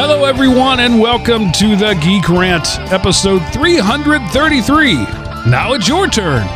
Hello, 0.00 0.26
everyone, 0.26 0.78
and 0.78 1.00
welcome 1.00 1.50
to 1.50 1.74
the 1.74 1.98
Geek 2.00 2.28
Rant, 2.28 2.78
episode 2.92 3.40
333. 3.52 4.94
Now 5.50 5.72
it's 5.72 5.88
your 5.88 6.06
turn. 6.06 6.46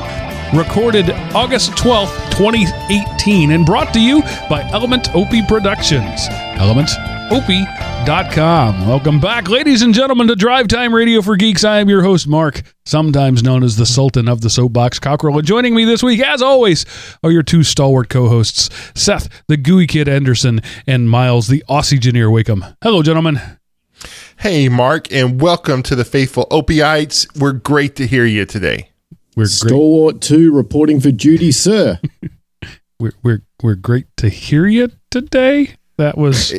Recorded 0.56 1.10
August 1.34 1.72
12th, 1.72 2.30
2018, 2.30 3.50
and 3.50 3.66
brought 3.66 3.92
to 3.94 4.00
you 4.00 4.22
by 4.48 4.62
Element 4.70 5.12
Opie 5.12 5.42
Productions. 5.44 6.28
ElementOpie.com. 8.02 8.88
Welcome 8.88 9.20
back, 9.20 9.48
ladies 9.48 9.82
and 9.82 9.94
gentlemen, 9.94 10.26
to 10.26 10.34
Drive 10.34 10.66
Time 10.66 10.92
Radio 10.94 11.22
for 11.22 11.36
Geeks. 11.36 11.62
I 11.62 11.78
am 11.78 11.88
your 11.88 12.02
host, 12.02 12.26
Mark, 12.26 12.62
sometimes 12.84 13.42
known 13.42 13.62
as 13.62 13.76
the 13.76 13.86
Sultan 13.86 14.28
of 14.28 14.40
the 14.40 14.50
Soapbox 14.50 14.98
Cockerel. 14.98 15.38
And 15.38 15.46
joining 15.46 15.74
me 15.74 15.84
this 15.84 16.02
week, 16.02 16.20
as 16.20 16.42
always, 16.42 16.84
are 17.22 17.30
your 17.30 17.44
two 17.44 17.62
stalwart 17.62 18.08
co 18.08 18.28
hosts, 18.28 18.70
Seth, 18.94 19.28
the 19.46 19.56
Gooey 19.56 19.86
Kid 19.86 20.08
Anderson, 20.08 20.60
and 20.86 21.08
Miles, 21.08 21.46
the 21.46 21.62
Aussie 21.68 21.94
Engineer 21.94 22.28
Wickham. 22.28 22.64
Hello, 22.82 23.02
gentlemen. 23.02 23.40
Hey, 24.40 24.68
Mark, 24.68 25.12
and 25.12 25.40
welcome 25.40 25.82
to 25.84 25.94
the 25.94 26.04
Faithful 26.04 26.46
Opiites. 26.50 27.38
We're 27.38 27.52
great 27.52 27.94
to 27.96 28.06
hear 28.06 28.24
you 28.24 28.46
today. 28.46 28.90
We're 29.36 29.44
great. 29.44 29.50
Stalwart 29.50 30.20
2 30.20 30.52
reporting 30.52 30.98
for 31.00 31.12
duty, 31.12 31.52
sir. 31.52 32.00
We're, 33.00 33.12
we're, 33.24 33.42
we're 33.60 33.74
great 33.74 34.06
to 34.18 34.28
hear 34.28 34.64
you 34.64 34.88
today. 35.10 35.74
That 35.96 36.16
was. 36.16 36.54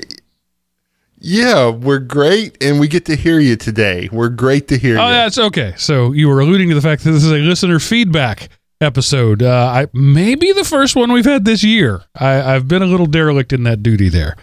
Yeah, 1.25 1.69
we're 1.69 1.99
great, 1.99 2.61
and 2.61 2.81
we 2.81 2.89
get 2.89 3.05
to 3.05 3.15
hear 3.15 3.39
you 3.39 3.55
today. 3.55 4.09
We're 4.11 4.27
great 4.27 4.67
to 4.67 4.77
hear 4.77 4.95
you. 4.95 4.99
Oh, 5.01 5.07
you. 5.07 5.13
that's 5.13 5.37
okay. 5.37 5.73
So 5.77 6.11
you 6.11 6.27
were 6.27 6.41
alluding 6.41 6.67
to 6.67 6.75
the 6.75 6.81
fact 6.81 7.05
that 7.05 7.11
this 7.11 7.23
is 7.23 7.31
a 7.31 7.37
listener 7.37 7.79
feedback 7.79 8.49
episode. 8.81 9.41
Uh, 9.41 9.71
I 9.73 9.87
maybe 9.93 10.51
the 10.51 10.65
first 10.65 10.97
one 10.97 11.13
we've 11.13 11.23
had 11.23 11.45
this 11.45 11.63
year. 11.63 12.03
I, 12.13 12.55
I've 12.55 12.67
been 12.67 12.81
a 12.81 12.85
little 12.85 13.05
derelict 13.05 13.53
in 13.53 13.63
that 13.63 13.81
duty 13.81 14.09
there. 14.09 14.35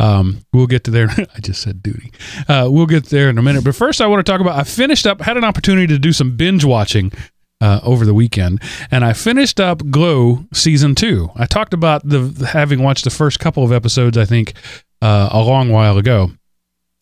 Um, 0.00 0.40
we'll 0.52 0.66
get 0.66 0.82
to 0.84 0.90
there. 0.90 1.08
I 1.36 1.40
just 1.40 1.62
said 1.62 1.84
duty. 1.84 2.10
Uh, 2.48 2.68
we'll 2.68 2.86
get 2.86 3.06
there 3.06 3.30
in 3.30 3.38
a 3.38 3.42
minute. 3.42 3.62
But 3.62 3.76
first, 3.76 4.00
I 4.00 4.08
want 4.08 4.26
to 4.26 4.30
talk 4.30 4.40
about. 4.40 4.58
I 4.58 4.64
finished 4.64 5.06
up. 5.06 5.20
Had 5.20 5.36
an 5.36 5.44
opportunity 5.44 5.86
to 5.86 6.00
do 6.00 6.12
some 6.12 6.36
binge 6.36 6.64
watching 6.64 7.12
uh, 7.60 7.80
over 7.82 8.04
the 8.04 8.14
weekend, 8.14 8.60
and 8.90 9.04
I 9.04 9.12
finished 9.12 9.60
up 9.60 9.90
Glow 9.90 10.44
season 10.52 10.94
two. 10.94 11.30
I 11.36 11.46
talked 11.46 11.74
about 11.74 12.06
the 12.08 12.48
having 12.52 12.82
watched 12.82 13.04
the 13.04 13.10
first 13.10 13.40
couple 13.40 13.64
of 13.64 13.72
episodes. 13.72 14.18
I 14.18 14.24
think 14.24 14.54
uh, 15.02 15.28
a 15.32 15.42
long 15.42 15.68
while 15.70 15.98
ago. 15.98 16.30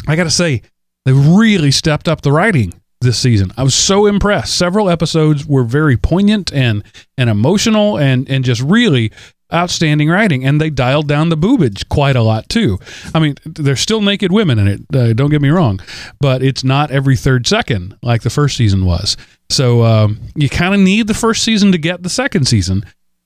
I 0.08 0.16
got 0.16 0.24
to 0.24 0.30
say, 0.30 0.62
they 1.04 1.12
really 1.12 1.70
stepped 1.70 2.08
up 2.08 2.22
the 2.22 2.32
writing 2.32 2.74
this 3.00 3.18
season. 3.18 3.52
I 3.56 3.62
was 3.62 3.74
so 3.74 4.06
impressed. 4.06 4.56
Several 4.56 4.88
episodes 4.88 5.46
were 5.46 5.64
very 5.64 5.96
poignant 5.96 6.52
and 6.52 6.82
and 7.18 7.28
emotional 7.28 7.98
and 7.98 8.28
and 8.28 8.44
just 8.44 8.60
really 8.62 9.12
outstanding 9.52 10.08
writing 10.08 10.44
and 10.44 10.60
they 10.60 10.70
dialed 10.70 11.08
down 11.08 11.28
the 11.28 11.36
boobage 11.36 11.88
quite 11.88 12.16
a 12.16 12.22
lot 12.22 12.48
too. 12.48 12.78
I 13.14 13.18
mean, 13.18 13.34
there's 13.44 13.80
still 13.80 14.00
naked 14.00 14.32
women 14.32 14.58
in 14.58 14.68
it, 14.68 14.80
uh, 14.94 15.12
don't 15.12 15.30
get 15.30 15.42
me 15.42 15.50
wrong, 15.50 15.80
but 16.20 16.42
it's 16.42 16.64
not 16.64 16.90
every 16.90 17.16
third 17.16 17.46
second 17.46 17.96
like 18.02 18.22
the 18.22 18.30
first 18.30 18.56
season 18.56 18.84
was. 18.84 19.16
So 19.50 19.84
um, 19.84 20.20
you 20.34 20.48
kind 20.48 20.74
of 20.74 20.80
need 20.80 21.06
the 21.06 21.14
first 21.14 21.42
season 21.42 21.72
to 21.72 21.78
get 21.78 22.02
the 22.02 22.10
second 22.10 22.46
season. 22.46 22.84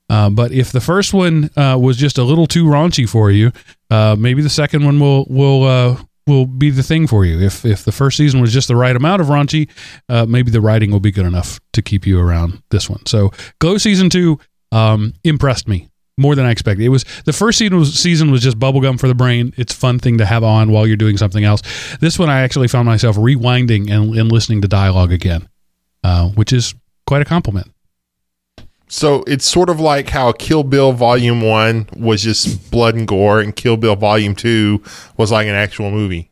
Uh, 0.09 0.29
but 0.29 0.51
if 0.51 0.71
the 0.71 0.81
first 0.81 1.13
one 1.13 1.49
uh, 1.57 1.77
was 1.79 1.97
just 1.97 2.17
a 2.17 2.23
little 2.23 2.47
too 2.47 2.65
raunchy 2.65 3.07
for 3.07 3.29
you, 3.29 3.51
uh, 3.89 4.15
maybe 4.17 4.41
the 4.41 4.49
second 4.49 4.85
one 4.85 4.99
will 4.99 5.25
will 5.29 5.63
uh, 5.63 5.97
will 6.27 6.45
be 6.45 6.69
the 6.69 6.83
thing 6.83 7.07
for 7.07 7.25
you. 7.25 7.39
If 7.39 7.65
if 7.65 7.83
the 7.83 7.91
first 7.91 8.17
season 8.17 8.39
was 8.39 8.53
just 8.53 8.67
the 8.67 8.75
right 8.75 8.95
amount 8.95 9.21
of 9.21 9.27
raunchy, 9.27 9.69
uh, 10.07 10.25
maybe 10.25 10.51
the 10.51 10.61
writing 10.61 10.91
will 10.91 11.01
be 11.01 11.11
good 11.11 11.25
enough 11.25 11.59
to 11.73 11.81
keep 11.81 12.07
you 12.07 12.19
around 12.19 12.61
this 12.69 12.89
one. 12.89 13.05
So 13.05 13.31
Glow 13.59 13.77
season 13.77 14.09
two 14.09 14.39
um, 14.71 15.13
impressed 15.23 15.67
me 15.67 15.89
more 16.17 16.35
than 16.35 16.45
I 16.45 16.51
expected. 16.51 16.83
It 16.83 16.89
was 16.89 17.05
the 17.25 17.33
first 17.33 17.57
season 17.59 17.77
was 17.77 17.93
season 17.93 18.31
was 18.31 18.41
just 18.41 18.59
bubblegum 18.59 18.99
for 18.99 19.07
the 19.07 19.15
brain. 19.15 19.53
It's 19.57 19.73
a 19.73 19.77
fun 19.77 19.99
thing 19.99 20.17
to 20.17 20.25
have 20.25 20.43
on 20.43 20.71
while 20.71 20.87
you're 20.87 20.97
doing 20.97 21.17
something 21.17 21.43
else. 21.43 21.61
This 21.99 22.17
one 22.17 22.29
I 22.29 22.41
actually 22.41 22.67
found 22.67 22.87
myself 22.87 23.15
rewinding 23.15 23.89
and, 23.89 24.15
and 24.15 24.31
listening 24.31 24.61
to 24.61 24.67
dialogue 24.67 25.11
again, 25.11 25.47
uh, 26.03 26.29
which 26.29 26.51
is 26.51 26.73
quite 27.05 27.21
a 27.21 27.25
compliment. 27.25 27.71
So 28.89 29.23
it's 29.27 29.45
sort 29.45 29.69
of 29.69 29.79
like 29.79 30.09
how 30.09 30.31
Kill 30.31 30.63
Bill 30.63 30.93
Volume 30.93 31.41
1 31.41 31.89
was 31.97 32.23
just 32.23 32.71
blood 32.71 32.95
and 32.95 33.07
gore, 33.07 33.41
and 33.41 33.55
Kill 33.55 33.75
Bill 33.75 33.97
Volume 33.97 34.33
2 34.33 34.81
was 35.17 35.31
like 35.31 35.45
an 35.45 35.55
actual 35.55 35.91
movie. 35.91 36.31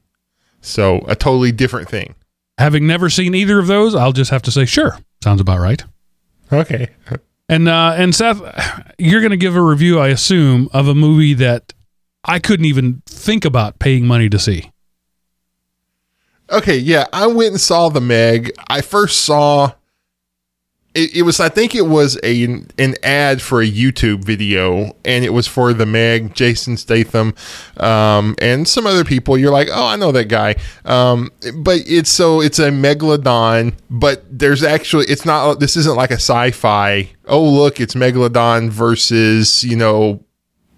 So 0.61 1.03
a 1.07 1.15
totally 1.15 1.51
different 1.51 1.89
thing. 1.89 2.15
Having 2.57 2.87
never 2.87 3.09
seen 3.09 3.35
either 3.35 3.59
of 3.59 3.67
those, 3.67 3.93
I'll 3.93 4.13
just 4.13 4.31
have 4.31 4.41
to 4.43 4.51
say 4.51 4.65
sure. 4.65 4.97
Sounds 5.21 5.41
about 5.41 5.59
right. 5.59 5.83
Okay. 6.51 6.89
And 7.47 7.67
uh, 7.67 7.93
and 7.95 8.15
Seth, 8.15 8.41
you're 8.97 9.21
going 9.21 9.31
to 9.31 9.37
give 9.37 9.55
a 9.55 9.61
review, 9.61 9.99
I 9.99 10.07
assume, 10.09 10.69
of 10.73 10.87
a 10.87 10.95
movie 10.95 11.33
that 11.35 11.73
I 12.23 12.39
couldn't 12.39 12.65
even 12.65 13.03
think 13.05 13.45
about 13.45 13.79
paying 13.79 14.07
money 14.07 14.29
to 14.29 14.39
see. 14.39 14.71
Okay, 16.51 16.77
yeah, 16.77 17.05
I 17.11 17.27
went 17.27 17.51
and 17.51 17.61
saw 17.61 17.89
the 17.89 18.01
Meg. 18.01 18.51
I 18.67 18.81
first 18.81 19.21
saw 19.21 19.73
it, 20.95 21.17
it 21.17 21.21
was 21.23 21.39
I 21.39 21.49
think 21.49 21.75
it 21.75 21.85
was 21.87 22.17
a 22.23 22.45
an 22.45 22.95
ad 23.03 23.41
for 23.41 23.61
a 23.61 23.69
YouTube 23.69 24.23
video 24.23 24.95
and 25.03 25.25
it 25.25 25.33
was 25.33 25.45
for 25.45 25.73
the 25.73 25.85
Meg, 25.85 26.33
Jason 26.33 26.77
Statham, 26.77 27.35
um, 27.77 28.35
and 28.39 28.67
some 28.67 28.87
other 28.87 29.03
people. 29.03 29.37
You're 29.37 29.51
like, 29.51 29.67
oh, 29.71 29.85
I 29.85 29.97
know 29.97 30.11
that 30.13 30.29
guy. 30.29 30.55
Um, 30.85 31.31
but 31.57 31.81
it's 31.85 32.09
so 32.09 32.41
it's 32.41 32.59
a 32.59 32.69
megalodon, 32.69 33.75
but 33.89 34.23
there's 34.31 34.63
actually 34.63 35.05
it's 35.07 35.25
not 35.25 35.59
this 35.59 35.75
isn't 35.75 35.95
like 35.95 36.11
a 36.11 36.15
sci-fi. 36.15 37.09
Oh, 37.27 37.43
look, 37.43 37.79
it's 37.79 37.93
megalodon 37.93 38.69
versus 38.69 39.63
you 39.63 39.75
know 39.75 40.23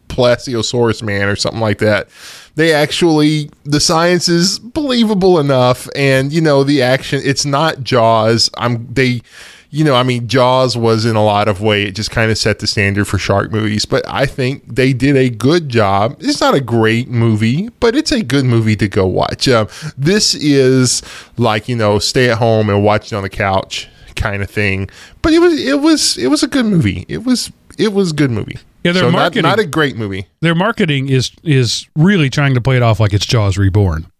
Plesiosaurus 0.07 1.03
man 1.03 1.27
or 1.27 1.35
something 1.35 1.61
like 1.61 1.77
that. 1.77 2.09
They 2.55 2.73
actually 2.73 3.51
the 3.65 3.79
science 3.79 4.27
is 4.27 4.57
believable 4.57 5.37
enough, 5.37 5.87
and 5.95 6.33
you 6.33 6.41
know 6.41 6.63
the 6.63 6.81
action. 6.81 7.21
It's 7.23 7.45
not 7.45 7.83
Jaws. 7.83 8.49
I'm 8.57 8.91
they, 8.91 9.21
you 9.69 9.83
know, 9.83 9.95
I 9.95 10.03
mean 10.03 10.27
Jaws 10.27 10.77
was 10.77 11.05
in 11.05 11.15
a 11.15 11.23
lot 11.23 11.47
of 11.47 11.61
way. 11.61 11.83
It 11.83 11.95
just 11.95 12.11
kind 12.11 12.31
of 12.31 12.37
set 12.37 12.59
the 12.59 12.67
standard 12.67 13.05
for 13.05 13.17
shark 13.17 13.51
movies, 13.51 13.85
but 13.85 14.03
I 14.07 14.25
think 14.25 14.75
they 14.75 14.93
did 14.93 15.15
a 15.15 15.29
good 15.29 15.69
job. 15.69 16.17
It's 16.19 16.41
not 16.41 16.53
a 16.53 16.61
great 16.61 17.09
movie, 17.09 17.69
but 17.79 17.95
it's 17.95 18.11
a 18.11 18.23
good 18.23 18.45
movie 18.45 18.75
to 18.77 18.87
go 18.87 19.05
watch. 19.05 19.47
Um, 19.47 19.67
this 19.97 20.35
is 20.35 21.01
like 21.37 21.67
you 21.67 21.75
know 21.75 21.99
stay 21.99 22.29
at 22.29 22.37
home 22.37 22.69
and 22.69 22.83
watch 22.83 23.11
it 23.11 23.15
on 23.15 23.23
the 23.23 23.29
couch 23.29 23.89
kind 24.15 24.41
of 24.41 24.49
thing. 24.49 24.89
But 25.21 25.33
it 25.33 25.39
was 25.39 25.53
it 25.59 25.81
was 25.81 26.17
it 26.17 26.27
was 26.27 26.43
a 26.43 26.47
good 26.47 26.65
movie. 26.65 27.05
It 27.07 27.23
was 27.23 27.51
it 27.77 27.93
was 27.93 28.11
a 28.11 28.15
good 28.15 28.31
movie. 28.31 28.57
Yeah, 28.83 28.93
their 28.93 29.03
so 29.03 29.09
not, 29.09 29.35
not 29.35 29.59
a 29.59 29.65
great 29.65 29.97
movie. 29.97 30.27
Their 30.41 30.55
marketing 30.55 31.09
is 31.09 31.31
is 31.43 31.87
really 31.95 32.29
trying 32.29 32.53
to 32.53 32.61
play 32.61 32.77
it 32.77 32.83
off 32.83 32.99
like 32.99 33.13
it's 33.13 33.25
Jaws 33.25 33.57
reborn. 33.57 34.11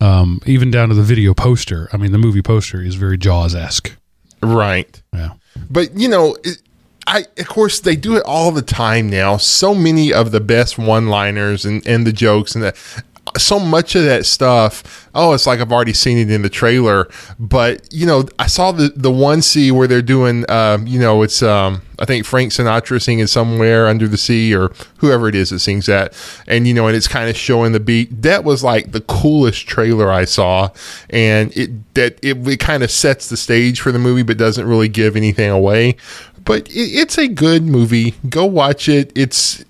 Um, 0.00 0.40
even 0.44 0.70
down 0.70 0.90
to 0.90 0.94
the 0.94 1.02
video 1.02 1.32
poster. 1.32 1.88
I 1.92 1.96
mean, 1.96 2.12
the 2.12 2.18
movie 2.18 2.42
poster 2.42 2.82
is 2.82 2.96
very 2.96 3.16
Jaws 3.16 3.54
esque. 3.54 3.96
Right. 4.42 5.02
Yeah. 5.12 5.32
But 5.70 5.96
you 5.98 6.08
know, 6.08 6.36
it, 6.44 6.62
I 7.06 7.26
of 7.38 7.48
course 7.48 7.80
they 7.80 7.96
do 7.96 8.16
it 8.16 8.22
all 8.24 8.50
the 8.52 8.62
time 8.62 9.08
now. 9.08 9.36
So 9.36 9.74
many 9.74 10.12
of 10.12 10.32
the 10.32 10.40
best 10.40 10.78
one-liners 10.78 11.64
and 11.64 11.86
and 11.86 12.06
the 12.06 12.12
jokes 12.12 12.54
and 12.54 12.64
the 12.64 13.02
so 13.38 13.58
much 13.58 13.94
of 13.94 14.04
that 14.04 14.26
stuff. 14.26 15.08
Oh, 15.14 15.32
it's 15.32 15.46
like 15.46 15.60
I've 15.60 15.72
already 15.72 15.92
seen 15.92 16.18
it 16.18 16.30
in 16.30 16.42
the 16.42 16.48
trailer. 16.48 17.08
But 17.38 17.92
you 17.92 18.06
know, 18.06 18.24
I 18.38 18.46
saw 18.46 18.72
the 18.72 18.92
the 18.94 19.10
one 19.10 19.42
C 19.42 19.70
where 19.70 19.86
they're 19.86 20.02
doing. 20.02 20.48
Um, 20.50 20.86
you 20.86 20.98
know, 20.98 21.22
it's 21.22 21.42
um, 21.42 21.82
I 21.98 22.04
think 22.04 22.26
Frank 22.26 22.52
Sinatra 22.52 23.00
singing 23.00 23.26
somewhere 23.26 23.86
under 23.86 24.06
the 24.06 24.18
sea 24.18 24.54
or 24.54 24.72
whoever 24.98 25.28
it 25.28 25.34
is 25.34 25.50
that 25.50 25.60
sings 25.60 25.86
that, 25.86 26.14
and 26.46 26.66
you 26.66 26.74
know, 26.74 26.86
and 26.86 26.96
it's 26.96 27.08
kind 27.08 27.30
of 27.30 27.36
showing 27.36 27.72
the 27.72 27.80
beat. 27.80 28.22
That 28.22 28.44
was 28.44 28.62
like 28.62 28.92
the 28.92 29.00
coolest 29.02 29.66
trailer 29.66 30.10
I 30.10 30.24
saw, 30.24 30.70
and 31.10 31.56
it 31.56 31.94
that 31.94 32.18
it, 32.22 32.46
it 32.46 32.60
kind 32.60 32.82
of 32.82 32.90
sets 32.90 33.28
the 33.28 33.36
stage 33.36 33.80
for 33.80 33.92
the 33.92 33.98
movie, 33.98 34.22
but 34.22 34.38
doesn't 34.38 34.66
really 34.66 34.88
give 34.88 35.16
anything 35.16 35.50
away. 35.50 35.96
But 36.44 36.68
it, 36.68 36.72
it's 36.72 37.18
a 37.18 37.28
good 37.28 37.64
movie. 37.64 38.14
Go 38.28 38.44
watch 38.44 38.88
it. 38.88 39.12
It's 39.14 39.64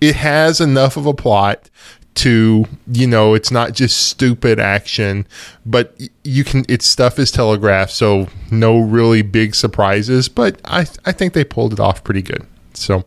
it 0.00 0.16
has 0.16 0.60
enough 0.60 0.96
of 0.96 1.06
a 1.06 1.14
plot 1.14 1.70
to 2.16 2.64
you 2.92 3.06
know 3.06 3.34
it's 3.34 3.50
not 3.50 3.72
just 3.72 4.08
stupid 4.08 4.58
action 4.58 5.26
but 5.64 5.94
you 6.24 6.42
can 6.44 6.64
its 6.68 6.86
stuff 6.86 7.18
is 7.18 7.30
telegraphed 7.30 7.92
so 7.92 8.26
no 8.50 8.78
really 8.78 9.22
big 9.22 9.54
surprises 9.54 10.28
but 10.28 10.60
i 10.64 10.80
i 11.04 11.12
think 11.12 11.32
they 11.34 11.44
pulled 11.44 11.72
it 11.72 11.80
off 11.80 12.02
pretty 12.02 12.22
good 12.22 12.46
so 12.74 13.04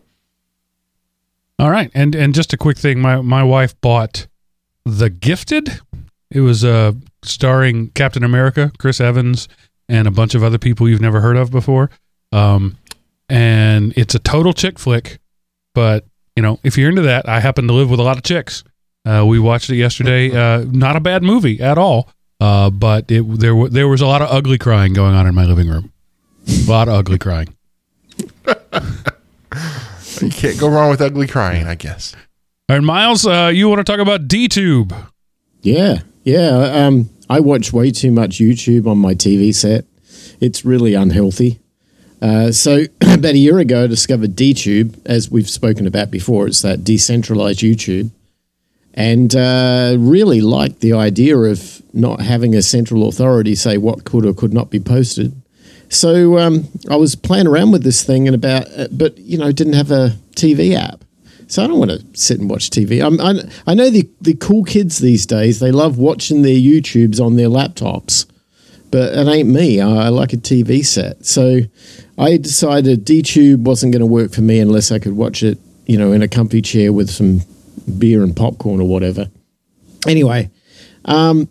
All 1.58 1.70
right, 1.70 1.90
and 1.94 2.14
and 2.14 2.34
just 2.34 2.52
a 2.52 2.56
quick 2.56 2.78
thing, 2.78 3.00
my 3.00 3.20
my 3.20 3.42
wife 3.42 3.78
bought 3.82 4.26
The 4.86 5.10
Gifted. 5.10 5.80
It 6.30 6.40
was 6.40 6.64
uh 6.64 6.92
starring 7.22 7.90
Captain 7.90 8.24
America, 8.24 8.72
Chris 8.78 8.98
Evans, 9.00 9.46
and 9.88 10.08
a 10.08 10.10
bunch 10.10 10.34
of 10.34 10.42
other 10.42 10.56
people 10.58 10.88
you've 10.88 11.02
never 11.02 11.20
heard 11.20 11.36
of 11.36 11.50
before. 11.50 11.90
Um, 12.32 12.78
and 13.28 13.92
it's 13.94 14.14
a 14.14 14.18
total 14.18 14.54
chick 14.54 14.78
flick, 14.78 15.18
but 15.74 16.06
you 16.34 16.42
know 16.42 16.58
if 16.64 16.78
you're 16.78 16.88
into 16.88 17.02
that, 17.02 17.28
I 17.28 17.40
happen 17.40 17.66
to 17.66 17.74
live 17.74 17.90
with 17.90 18.00
a 18.00 18.04
lot 18.04 18.16
of 18.16 18.22
chicks. 18.22 18.64
Uh, 19.04 19.24
we 19.26 19.38
watched 19.38 19.70
it 19.70 19.76
yesterday. 19.76 20.30
Uh, 20.40 20.64
not 20.70 20.96
a 20.96 21.00
bad 21.00 21.22
movie 21.22 21.60
at 21.60 21.78
all. 21.78 22.08
Uh, 22.40 22.70
but 22.70 23.10
it 23.10 23.22
there 23.38 23.54
wa- 23.54 23.68
there 23.68 23.86
was 23.88 24.00
a 24.00 24.06
lot 24.06 24.22
of 24.22 24.28
ugly 24.30 24.56
crying 24.58 24.92
going 24.94 25.14
on 25.14 25.26
in 25.26 25.34
my 25.34 25.44
living 25.44 25.68
room. 25.68 25.92
A 26.48 26.70
lot 26.70 26.88
of 26.88 26.94
ugly 26.94 27.18
crying. 27.18 27.54
you 30.20 30.30
can't 30.30 30.58
go 30.58 30.68
wrong 30.68 30.90
with 30.90 31.00
ugly 31.00 31.26
crying 31.26 31.66
i 31.66 31.74
guess 31.74 32.14
All 32.68 32.76
right, 32.76 32.82
Miles, 32.84 33.26
uh, 33.26 33.50
you 33.52 33.68
want 33.68 33.78
to 33.78 33.84
talk 33.84 34.00
about 34.00 34.28
D 34.28 34.48
Tube? 34.48 34.94
Yeah, 35.62 36.00
Yeah, 36.24 36.86
um, 36.86 37.10
I 37.28 37.40
watch 37.40 37.72
way 37.72 37.90
too 37.90 38.10
much 38.10 38.38
YouTube 38.38 38.86
on 38.86 38.98
my 38.98 39.14
TV 39.14 39.54
set. 39.54 39.84
It's 40.40 40.64
really 40.64 40.94
unhealthy. 40.94 41.60
Uh, 42.22 42.50
so 42.52 42.84
about 43.00 43.34
a 43.34 43.38
year 43.38 43.58
ago, 43.58 43.84
I 43.84 43.86
discovered 43.86 44.34
DTube, 44.36 44.98
as 45.06 45.30
we've 45.30 45.48
spoken 45.50 45.86
about 45.86 46.10
before. 46.10 46.46
It's 46.46 46.62
that 46.62 46.82
decentralized 46.84 47.60
YouTube, 47.60 48.10
and 48.94 49.34
uh, 49.34 49.94
really 49.98 50.40
liked 50.40 50.80
the 50.80 50.92
idea 50.92 51.36
of 51.36 51.82
not 51.92 52.20
having 52.20 52.54
a 52.54 52.62
central 52.62 53.08
authority 53.08 53.54
say 53.54 53.78
what 53.78 54.04
could 54.04 54.26
or 54.26 54.34
could 54.34 54.52
not 54.52 54.70
be 54.70 54.80
posted. 54.80 55.40
So 55.88 56.38
um, 56.38 56.68
I 56.88 56.96
was 56.96 57.16
playing 57.16 57.46
around 57.46 57.72
with 57.72 57.82
this 57.82 58.04
thing, 58.04 58.28
and 58.28 58.34
about, 58.34 58.66
uh, 58.76 58.86
but 58.92 59.18
you 59.18 59.36
know, 59.36 59.50
didn't 59.50 59.72
have 59.72 59.90
a 59.90 60.16
TV 60.36 60.74
app. 60.74 61.04
So 61.48 61.64
I 61.64 61.66
don't 61.66 61.80
want 61.80 61.90
to 61.90 62.04
sit 62.12 62.38
and 62.38 62.48
watch 62.48 62.70
TV. 62.70 63.04
I'm, 63.04 63.20
I, 63.20 63.42
I 63.66 63.74
know 63.74 63.90
the 63.90 64.08
the 64.20 64.34
cool 64.34 64.62
kids 64.62 64.98
these 64.98 65.26
days. 65.26 65.58
They 65.58 65.72
love 65.72 65.98
watching 65.98 66.42
their 66.42 66.54
YouTubes 66.54 67.20
on 67.20 67.34
their 67.34 67.48
laptops, 67.48 68.26
but 68.92 69.14
it 69.14 69.28
ain't 69.28 69.48
me. 69.48 69.80
I, 69.80 70.06
I 70.06 70.08
like 70.10 70.32
a 70.32 70.36
TV 70.36 70.86
set. 70.86 71.26
So 71.26 71.62
I 72.16 72.36
decided 72.36 73.04
DTube 73.04 73.58
wasn't 73.58 73.92
going 73.92 74.00
to 74.00 74.06
work 74.06 74.32
for 74.32 74.42
me 74.42 74.60
unless 74.60 74.92
I 74.92 75.00
could 75.00 75.16
watch 75.16 75.42
it, 75.42 75.58
you 75.86 75.98
know, 75.98 76.12
in 76.12 76.22
a 76.22 76.28
comfy 76.28 76.62
chair 76.62 76.92
with 76.92 77.10
some 77.10 77.40
beer 77.98 78.22
and 78.22 78.36
popcorn 78.36 78.80
or 78.80 78.88
whatever. 78.88 79.30
Anyway, 80.06 80.50
um, 81.04 81.48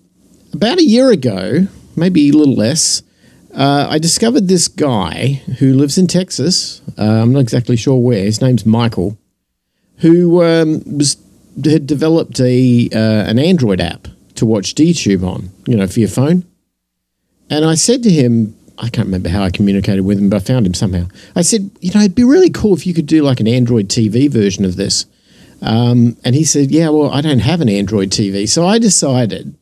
about 0.54 0.80
a 0.80 0.84
year 0.84 1.12
ago, 1.12 1.68
maybe 1.96 2.30
a 2.30 2.34
little 2.34 2.56
less, 2.56 3.04
uh, 3.54 3.88
I 3.90 4.00
discovered 4.00 4.48
this 4.48 4.68
guy 4.68 5.42
who 5.60 5.74
lives 5.74 5.98
in 5.98 6.08
Texas. 6.08 6.82
Uh, 6.98 7.04
I'm 7.04 7.34
not 7.34 7.40
exactly 7.40 7.76
sure 7.76 8.00
where. 8.00 8.24
His 8.24 8.42
name's 8.42 8.66
Michael, 8.66 9.18
who 9.98 10.44
um, 10.44 10.82
was 10.98 11.18
had 11.66 11.88
developed 11.88 12.40
a 12.40 12.90
uh, 12.94 13.30
an 13.30 13.40
Android 13.40 13.82
app 13.82 14.08
to 14.36 14.46
watch 14.46 14.76
DTube 14.76 15.28
on, 15.28 15.50
you 15.66 15.76
know, 15.76 15.88
for 15.88 16.00
your 16.00 16.10
phone. 16.10 16.46
And 17.50 17.66
I 17.66 17.76
said 17.76 18.04
to 18.04 18.10
him, 18.10 18.56
I 18.78 18.90
can't 18.90 19.08
remember 19.08 19.30
how 19.30 19.44
I 19.44 19.50
communicated 19.50 20.06
with 20.06 20.20
him, 20.20 20.30
but 20.30 20.38
I 20.38 20.40
found 20.46 20.66
him 20.66 20.74
somehow. 20.74 21.08
I 21.36 21.42
said, 21.42 21.70
you 21.82 21.92
know, 21.94 22.00
it'd 22.00 22.16
be 22.16 22.24
really 22.24 22.50
cool 22.50 22.74
if 22.74 22.88
you 22.88 22.94
could 22.94 23.08
do 23.08 23.24
like 23.24 23.40
an 23.40 23.48
Android 23.48 23.90
TV 23.90 24.30
version 24.30 24.64
of 24.64 24.78
this. 24.78 25.06
Um, 25.62 26.16
and 26.24 26.36
he 26.36 26.44
said, 26.46 26.72
yeah, 26.72 26.90
well, 26.90 27.10
I 27.12 27.22
don't 27.22 27.40
have 27.40 27.62
an 27.62 27.70
Android 27.70 28.10
TV. 28.12 28.48
So 28.48 28.66
I 28.66 28.80
decided, 28.80 29.56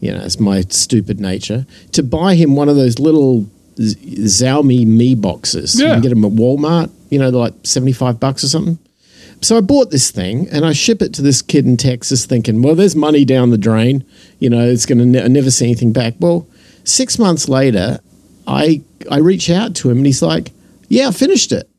you 0.00 0.12
know, 0.12 0.20
it's 0.22 0.38
my 0.40 0.62
stupid 0.68 1.18
nature, 1.20 1.66
to 1.92 2.02
buy 2.02 2.34
him 2.34 2.56
one 2.56 2.68
of 2.68 2.76
those 2.76 2.98
little 2.98 3.46
Z- 3.80 3.96
Xiaomi 4.24 4.86
Mi 4.86 5.14
boxes. 5.14 5.78
You 5.78 5.86
Yeah. 5.86 5.92
can 5.94 6.02
get 6.02 6.08
them 6.10 6.24
at 6.24 6.32
Walmart, 6.32 6.90
you 7.10 7.18
know, 7.18 7.30
they're 7.30 7.40
like 7.40 7.54
75 7.64 8.20
bucks 8.20 8.44
or 8.44 8.48
something. 8.48 8.78
So 9.42 9.56
I 9.56 9.62
bought 9.62 9.90
this 9.90 10.10
thing 10.10 10.46
and 10.50 10.66
I 10.66 10.72
ship 10.74 11.00
it 11.00 11.14
to 11.14 11.22
this 11.22 11.40
kid 11.40 11.64
in 11.64 11.78
Texas 11.78 12.26
thinking, 12.26 12.60
well, 12.60 12.74
there's 12.74 12.94
money 12.94 13.24
down 13.24 13.48
the 13.50 13.56
drain. 13.56 14.04
You 14.38 14.50
know, 14.50 14.66
it's 14.68 14.84
going 14.84 14.98
to 14.98 15.06
ne- 15.06 15.28
never 15.28 15.50
see 15.50 15.64
anything 15.64 15.92
back. 15.94 16.14
Well, 16.20 16.46
six 16.84 17.18
months 17.18 17.48
later, 17.48 18.00
I 18.46 18.82
I 19.10 19.16
reach 19.18 19.48
out 19.48 19.74
to 19.76 19.88
him 19.90 19.96
and 19.98 20.06
he's 20.06 20.20
like, 20.20 20.52
yeah, 20.88 21.08
I 21.08 21.12
finished 21.12 21.52
it. 21.52 21.70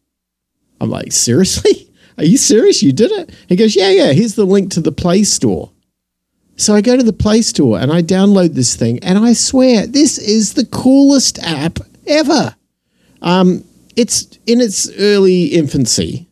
I'm 0.80 0.90
like, 0.90 1.12
seriously? 1.12 1.88
Are 2.21 2.25
you 2.25 2.38
serious? 2.38 2.83
You 2.83 2.94
did 2.94 3.12
it? 3.12 3.31
He 3.50 3.56
goes, 3.56 3.75
yeah, 3.75 3.89
yeah. 3.89 4.12
Here's 4.13 4.35
the 4.35 4.45
link 4.45 4.69
to 4.71 4.79
the 4.79 4.91
Play 4.91 5.23
Store. 5.23 5.71
So 6.56 6.75
I 6.75 6.81
go 6.81 6.95
to 6.95 7.01
the 7.01 7.12
Play 7.12 7.41
Store 7.41 7.79
and 7.79 7.91
I 7.91 8.03
download 8.03 8.53
this 8.53 8.75
thing, 8.75 9.00
and 9.00 9.18
I 9.18 9.33
swear 9.33 9.88
this 9.88 10.19
is 10.19 10.53
the 10.53 10.65
coolest 10.65 11.39
app 11.41 11.79
ever. 12.06 12.56
Um, 13.23 13.63
it's 13.95 14.38
in 14.45 14.62
its 14.62 14.88
early 15.00 15.45
infancy, 15.45 16.27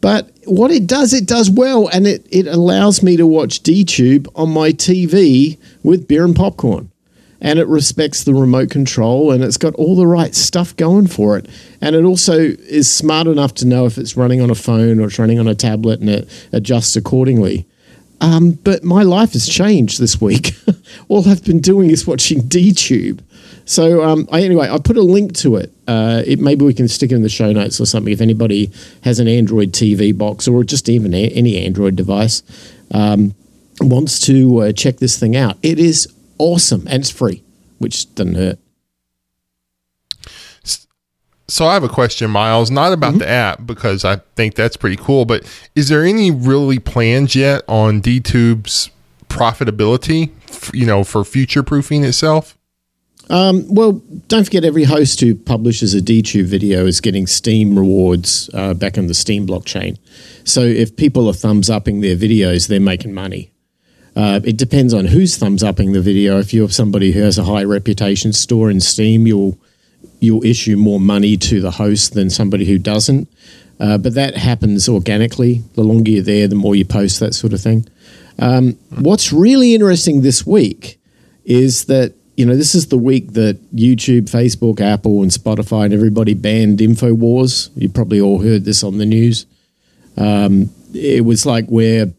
but 0.00 0.32
what 0.46 0.72
it 0.72 0.88
does, 0.88 1.14
it 1.14 1.26
does 1.26 1.48
well, 1.48 1.86
and 1.86 2.08
it 2.08 2.26
it 2.32 2.48
allows 2.48 3.00
me 3.00 3.16
to 3.16 3.26
watch 3.28 3.62
DTube 3.62 4.26
on 4.34 4.50
my 4.50 4.72
TV 4.72 5.58
with 5.84 6.08
beer 6.08 6.24
and 6.24 6.34
popcorn. 6.34 6.90
And 7.40 7.58
it 7.60 7.68
respects 7.68 8.24
the 8.24 8.34
remote 8.34 8.70
control 8.70 9.30
and 9.30 9.44
it's 9.44 9.58
got 9.58 9.74
all 9.74 9.96
the 9.96 10.06
right 10.06 10.34
stuff 10.34 10.74
going 10.76 11.08
for 11.08 11.36
it. 11.36 11.46
And 11.84 11.94
it 11.94 12.02
also 12.02 12.38
is 12.38 12.90
smart 12.90 13.26
enough 13.26 13.52
to 13.56 13.66
know 13.66 13.84
if 13.84 13.98
it's 13.98 14.16
running 14.16 14.40
on 14.40 14.48
a 14.48 14.54
phone 14.54 14.98
or 14.98 15.04
it's 15.08 15.18
running 15.18 15.38
on 15.38 15.46
a 15.46 15.54
tablet 15.54 16.00
and 16.00 16.08
it 16.08 16.48
adjusts 16.50 16.96
accordingly. 16.96 17.66
Um, 18.22 18.52
but 18.52 18.82
my 18.82 19.02
life 19.02 19.34
has 19.34 19.46
changed 19.46 20.00
this 20.00 20.18
week. 20.18 20.52
All 21.08 21.28
I've 21.28 21.44
been 21.44 21.60
doing 21.60 21.90
is 21.90 22.06
watching 22.06 22.40
DTube. 22.40 23.20
So 23.66 24.02
um, 24.02 24.26
I, 24.32 24.40
anyway, 24.40 24.70
I 24.70 24.78
put 24.78 24.96
a 24.96 25.02
link 25.02 25.34
to 25.36 25.56
it. 25.56 25.74
Uh, 25.86 26.22
it. 26.24 26.40
Maybe 26.40 26.64
we 26.64 26.72
can 26.72 26.88
stick 26.88 27.12
it 27.12 27.16
in 27.16 27.22
the 27.22 27.28
show 27.28 27.52
notes 27.52 27.78
or 27.78 27.84
something 27.84 28.14
if 28.14 28.22
anybody 28.22 28.70
has 29.02 29.20
an 29.20 29.28
Android 29.28 29.72
TV 29.72 30.16
box 30.16 30.48
or 30.48 30.64
just 30.64 30.88
even 30.88 31.12
a, 31.12 31.28
any 31.28 31.66
Android 31.66 31.96
device 31.96 32.42
um, 32.92 33.34
wants 33.82 34.20
to 34.20 34.62
uh, 34.62 34.72
check 34.72 34.96
this 34.96 35.18
thing 35.18 35.36
out. 35.36 35.58
It 35.62 35.78
is 35.78 36.10
awesome 36.38 36.86
and 36.88 37.02
it's 37.02 37.10
free, 37.10 37.42
which 37.76 38.14
doesn't 38.14 38.36
hurt. 38.36 38.58
So 41.46 41.66
I 41.66 41.74
have 41.74 41.84
a 41.84 41.88
question, 41.90 42.30
Miles, 42.30 42.70
not 42.70 42.92
about 42.92 43.10
Mm-hmm. 43.10 43.18
the 43.18 43.28
app 43.28 43.66
because 43.66 44.04
I 44.04 44.16
think 44.34 44.54
that's 44.54 44.76
pretty 44.76 44.96
cool, 44.96 45.24
but 45.26 45.44
is 45.74 45.88
there 45.88 46.02
any 46.04 46.30
really 46.30 46.78
plans 46.78 47.36
yet 47.36 47.62
on 47.68 48.00
DTube's 48.00 48.90
profitability, 49.28 50.30
you 50.72 50.86
know, 50.86 51.04
for 51.04 51.24
future 51.24 51.62
proofing 51.62 52.02
itself? 52.04 52.56
Um, 53.30 53.64
well, 53.72 53.92
don't 54.28 54.44
forget 54.44 54.64
every 54.64 54.84
host 54.84 55.20
who 55.20 55.34
publishes 55.34 55.94
a 55.94 56.00
DTube 56.00 56.44
video 56.44 56.86
is 56.86 57.00
getting 57.00 57.26
Steem 57.26 57.78
rewards 57.78 58.50
uh, 58.52 58.74
back 58.74 58.98
on 58.98 59.06
the 59.06 59.14
Steem 59.14 59.46
blockchain. 59.46 59.98
So 60.44 60.60
if 60.60 60.94
people 60.96 61.28
are 61.28 61.32
thumbs 61.32 61.70
upping 61.70 62.00
their 62.00 62.16
videos, 62.16 62.68
they're 62.68 62.80
making 62.80 63.14
money. 63.14 63.50
Uh, 64.16 64.40
it 64.44 64.56
depends 64.56 64.92
on 64.94 65.06
who's 65.06 65.36
thumbs 65.36 65.62
upping 65.64 65.92
the 65.92 66.00
video. 66.02 66.38
If 66.38 66.52
you're 66.54 66.68
somebody 66.68 67.12
who 67.12 67.20
has 67.22 67.36
a 67.38 67.44
high 67.44 67.64
reputation 67.64 68.32
store 68.32 68.70
in 68.70 68.80
Steem, 68.80 69.26
you'll 69.26 69.58
you'll 70.24 70.44
issue 70.44 70.76
more 70.76 71.00
money 71.00 71.36
to 71.36 71.60
the 71.60 71.70
host 71.70 72.14
than 72.14 72.30
somebody 72.30 72.64
who 72.64 72.78
doesn't. 72.78 73.28
Uh, 73.80 73.98
but 73.98 74.14
that 74.14 74.36
happens 74.36 74.88
organically. 74.88 75.62
The 75.74 75.82
longer 75.82 76.10
you're 76.10 76.22
there, 76.22 76.48
the 76.48 76.54
more 76.54 76.74
you 76.74 76.84
post, 76.84 77.20
that 77.20 77.34
sort 77.34 77.52
of 77.52 77.60
thing. 77.60 77.86
Um, 78.38 78.72
what's 78.98 79.32
really 79.32 79.74
interesting 79.74 80.22
this 80.22 80.46
week 80.46 81.00
is 81.44 81.84
that 81.86 82.14
you 82.36 82.44
know 82.44 82.56
this 82.56 82.74
is 82.74 82.88
the 82.88 82.98
week 82.98 83.32
that 83.34 83.60
YouTube, 83.72 84.22
Facebook, 84.22 84.80
Apple, 84.80 85.22
and 85.22 85.30
Spotify 85.30 85.84
and 85.84 85.94
everybody 85.94 86.34
banned 86.34 86.78
Infowars. 86.78 87.70
You 87.76 87.88
probably 87.88 88.20
all 88.20 88.42
heard 88.42 88.64
this 88.64 88.82
on 88.82 88.98
the 88.98 89.06
news. 89.06 89.46
Um, 90.16 90.70
it 90.92 91.24
was 91.24 91.44
like 91.44 91.66
where 91.66 92.12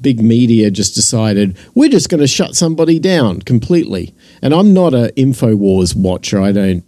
big 0.00 0.20
media 0.20 0.70
just 0.70 0.94
decided 0.94 1.56
we're 1.74 1.88
just 1.88 2.08
going 2.08 2.20
to 2.20 2.26
shut 2.26 2.56
somebody 2.56 2.98
down 2.98 3.40
completely. 3.42 4.14
And 4.42 4.52
I'm 4.52 4.74
not 4.74 4.94
a 4.94 5.12
Infowars 5.16 5.94
watcher. 5.94 6.40
I 6.40 6.52
don't 6.52 6.84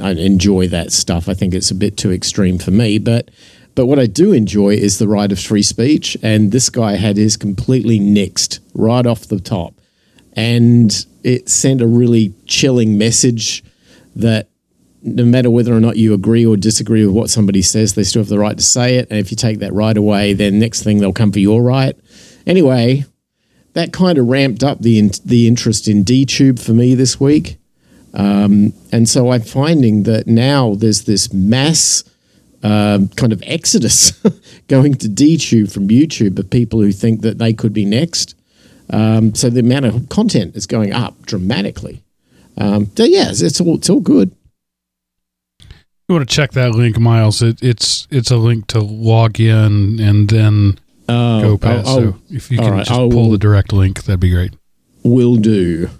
I 0.00 0.12
enjoy 0.12 0.68
that 0.68 0.92
stuff. 0.92 1.28
I 1.28 1.34
think 1.34 1.54
it's 1.54 1.70
a 1.70 1.74
bit 1.74 1.96
too 1.96 2.12
extreme 2.12 2.58
for 2.58 2.70
me, 2.70 2.98
but 2.98 3.30
but 3.74 3.86
what 3.86 4.00
I 4.00 4.06
do 4.06 4.32
enjoy 4.32 4.70
is 4.70 4.98
the 4.98 5.06
right 5.06 5.30
of 5.30 5.38
free 5.38 5.62
speech, 5.62 6.16
and 6.22 6.50
this 6.50 6.68
guy 6.68 6.96
had 6.96 7.16
his 7.16 7.36
completely 7.36 8.00
nixed 8.00 8.58
right 8.74 9.06
off 9.06 9.28
the 9.28 9.38
top, 9.38 9.74
and 10.32 11.06
it 11.22 11.48
sent 11.48 11.80
a 11.80 11.86
really 11.86 12.34
chilling 12.46 12.98
message 12.98 13.62
that 14.16 14.48
no 15.02 15.24
matter 15.24 15.48
whether 15.48 15.72
or 15.72 15.80
not 15.80 15.96
you 15.96 16.12
agree 16.12 16.44
or 16.44 16.56
disagree 16.56 17.06
with 17.06 17.14
what 17.14 17.30
somebody 17.30 17.62
says, 17.62 17.94
they 17.94 18.02
still 18.02 18.22
have 18.22 18.28
the 18.28 18.38
right 18.38 18.56
to 18.56 18.64
say 18.64 18.96
it, 18.96 19.06
and 19.10 19.18
if 19.18 19.30
you 19.30 19.36
take 19.36 19.60
that 19.60 19.72
right 19.72 19.96
away, 19.96 20.32
then 20.32 20.58
next 20.58 20.82
thing 20.82 20.98
they'll 20.98 21.12
come 21.12 21.30
for 21.30 21.38
your 21.38 21.62
right. 21.62 21.96
Anyway, 22.46 23.04
that 23.74 23.92
kind 23.92 24.18
of 24.18 24.26
ramped 24.26 24.64
up 24.64 24.80
the 24.80 24.98
in, 24.98 25.12
the 25.24 25.46
interest 25.46 25.86
in 25.86 26.04
DTube 26.04 26.58
for 26.58 26.72
me 26.72 26.94
this 26.96 27.20
week. 27.20 27.58
Um, 28.14 28.72
and 28.92 29.08
so 29.08 29.30
I'm 29.32 29.42
finding 29.42 30.04
that 30.04 30.26
now 30.26 30.74
there's 30.74 31.04
this 31.04 31.32
mass 31.32 32.04
uh, 32.62 33.00
kind 33.16 33.32
of 33.32 33.42
exodus 33.46 34.12
going 34.68 34.94
to 34.94 35.08
DTube 35.08 35.72
from 35.72 35.88
YouTube 35.88 36.38
of 36.38 36.50
people 36.50 36.80
who 36.80 36.90
think 36.92 37.20
that 37.20 37.38
they 37.38 37.52
could 37.52 37.72
be 37.72 37.84
next. 37.84 38.34
Um, 38.90 39.34
so 39.34 39.50
the 39.50 39.60
amount 39.60 39.84
of 39.84 40.08
content 40.08 40.56
is 40.56 40.66
going 40.66 40.92
up 40.92 41.20
dramatically. 41.26 42.02
Um, 42.56 42.90
so 42.96 43.04
yeah, 43.04 43.28
it's, 43.28 43.42
it's 43.42 43.60
all 43.60 43.76
it's 43.76 43.88
all 43.90 44.00
good. 44.00 44.32
You 45.60 46.14
want 46.16 46.26
to 46.28 46.34
check 46.34 46.52
that 46.52 46.72
link, 46.74 46.98
Miles? 46.98 47.42
It, 47.42 47.62
it's 47.62 48.08
it's 48.10 48.30
a 48.30 48.36
link 48.38 48.66
to 48.68 48.80
log 48.80 49.38
in 49.38 50.00
and 50.00 50.28
then 50.30 50.78
Uh, 51.08 51.42
go 51.42 51.58
past. 51.58 51.86
I'll- 51.86 51.96
so 51.98 52.14
if 52.30 52.50
you 52.50 52.58
can 52.58 52.70
right, 52.72 52.78
just 52.86 52.90
I 52.90 53.08
pull 53.10 53.30
the 53.30 53.38
direct 53.38 53.72
link, 53.72 54.04
that'd 54.04 54.18
be 54.20 54.30
great. 54.30 54.54
will 55.04 55.36
do. 55.36 55.90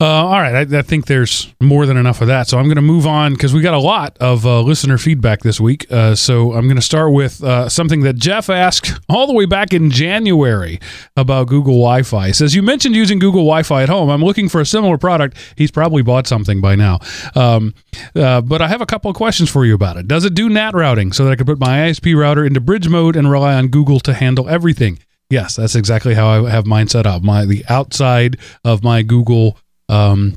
Uh, 0.00 0.06
all 0.06 0.40
right, 0.40 0.72
I, 0.72 0.78
I 0.78 0.82
think 0.82 1.06
there's 1.06 1.52
more 1.60 1.84
than 1.84 1.98
enough 1.98 2.22
of 2.22 2.28
that. 2.28 2.48
So 2.48 2.58
I'm 2.58 2.64
going 2.64 2.76
to 2.76 2.82
move 2.82 3.06
on 3.06 3.34
because 3.34 3.52
we 3.52 3.60
got 3.60 3.74
a 3.74 3.78
lot 3.78 4.16
of 4.18 4.46
uh, 4.46 4.62
listener 4.62 4.96
feedback 4.96 5.40
this 5.42 5.60
week. 5.60 5.92
Uh, 5.92 6.14
so 6.14 6.54
I'm 6.54 6.64
going 6.64 6.76
to 6.76 6.82
start 6.82 7.12
with 7.12 7.44
uh, 7.44 7.68
something 7.68 8.00
that 8.00 8.16
Jeff 8.16 8.48
asked 8.48 8.98
all 9.10 9.26
the 9.26 9.34
way 9.34 9.44
back 9.44 9.74
in 9.74 9.90
January 9.90 10.80
about 11.18 11.48
Google 11.48 11.74
Wi-Fi. 11.74 12.30
Says 12.30 12.54
you 12.54 12.62
mentioned 12.62 12.94
using 12.94 13.18
Google 13.18 13.42
Wi-Fi 13.42 13.82
at 13.82 13.90
home. 13.90 14.08
I'm 14.08 14.24
looking 14.24 14.48
for 14.48 14.62
a 14.62 14.66
similar 14.66 14.96
product. 14.96 15.36
He's 15.56 15.70
probably 15.70 16.00
bought 16.00 16.26
something 16.26 16.62
by 16.62 16.76
now, 16.76 17.00
um, 17.34 17.74
uh, 18.16 18.40
but 18.40 18.62
I 18.62 18.68
have 18.68 18.80
a 18.80 18.86
couple 18.86 19.10
of 19.10 19.16
questions 19.18 19.50
for 19.50 19.66
you 19.66 19.74
about 19.74 19.98
it. 19.98 20.08
Does 20.08 20.24
it 20.24 20.32
do 20.32 20.48
NAT 20.48 20.72
routing 20.72 21.12
so 21.12 21.26
that 21.26 21.32
I 21.32 21.36
can 21.36 21.44
put 21.44 21.60
my 21.60 21.90
ISP 21.90 22.16
router 22.16 22.46
into 22.46 22.60
bridge 22.60 22.88
mode 22.88 23.16
and 23.16 23.30
rely 23.30 23.52
on 23.52 23.68
Google 23.68 24.00
to 24.00 24.14
handle 24.14 24.48
everything? 24.48 24.98
Yes, 25.28 25.56
that's 25.56 25.74
exactly 25.74 26.14
how 26.14 26.46
I 26.46 26.50
have 26.50 26.66
mine 26.66 26.88
set 26.88 27.06
up. 27.06 27.22
My 27.22 27.44
the 27.44 27.64
outside 27.68 28.38
of 28.64 28.82
my 28.82 29.02
Google 29.02 29.58
um, 29.90 30.36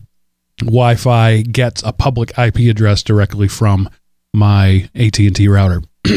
Wi-Fi 0.59 1.41
gets 1.41 1.83
a 1.83 1.93
public 1.93 2.37
IP 2.37 2.69
address 2.69 3.03
directly 3.03 3.47
from 3.47 3.89
my 4.33 4.89
AT&T 4.95 5.47
router. 5.47 5.81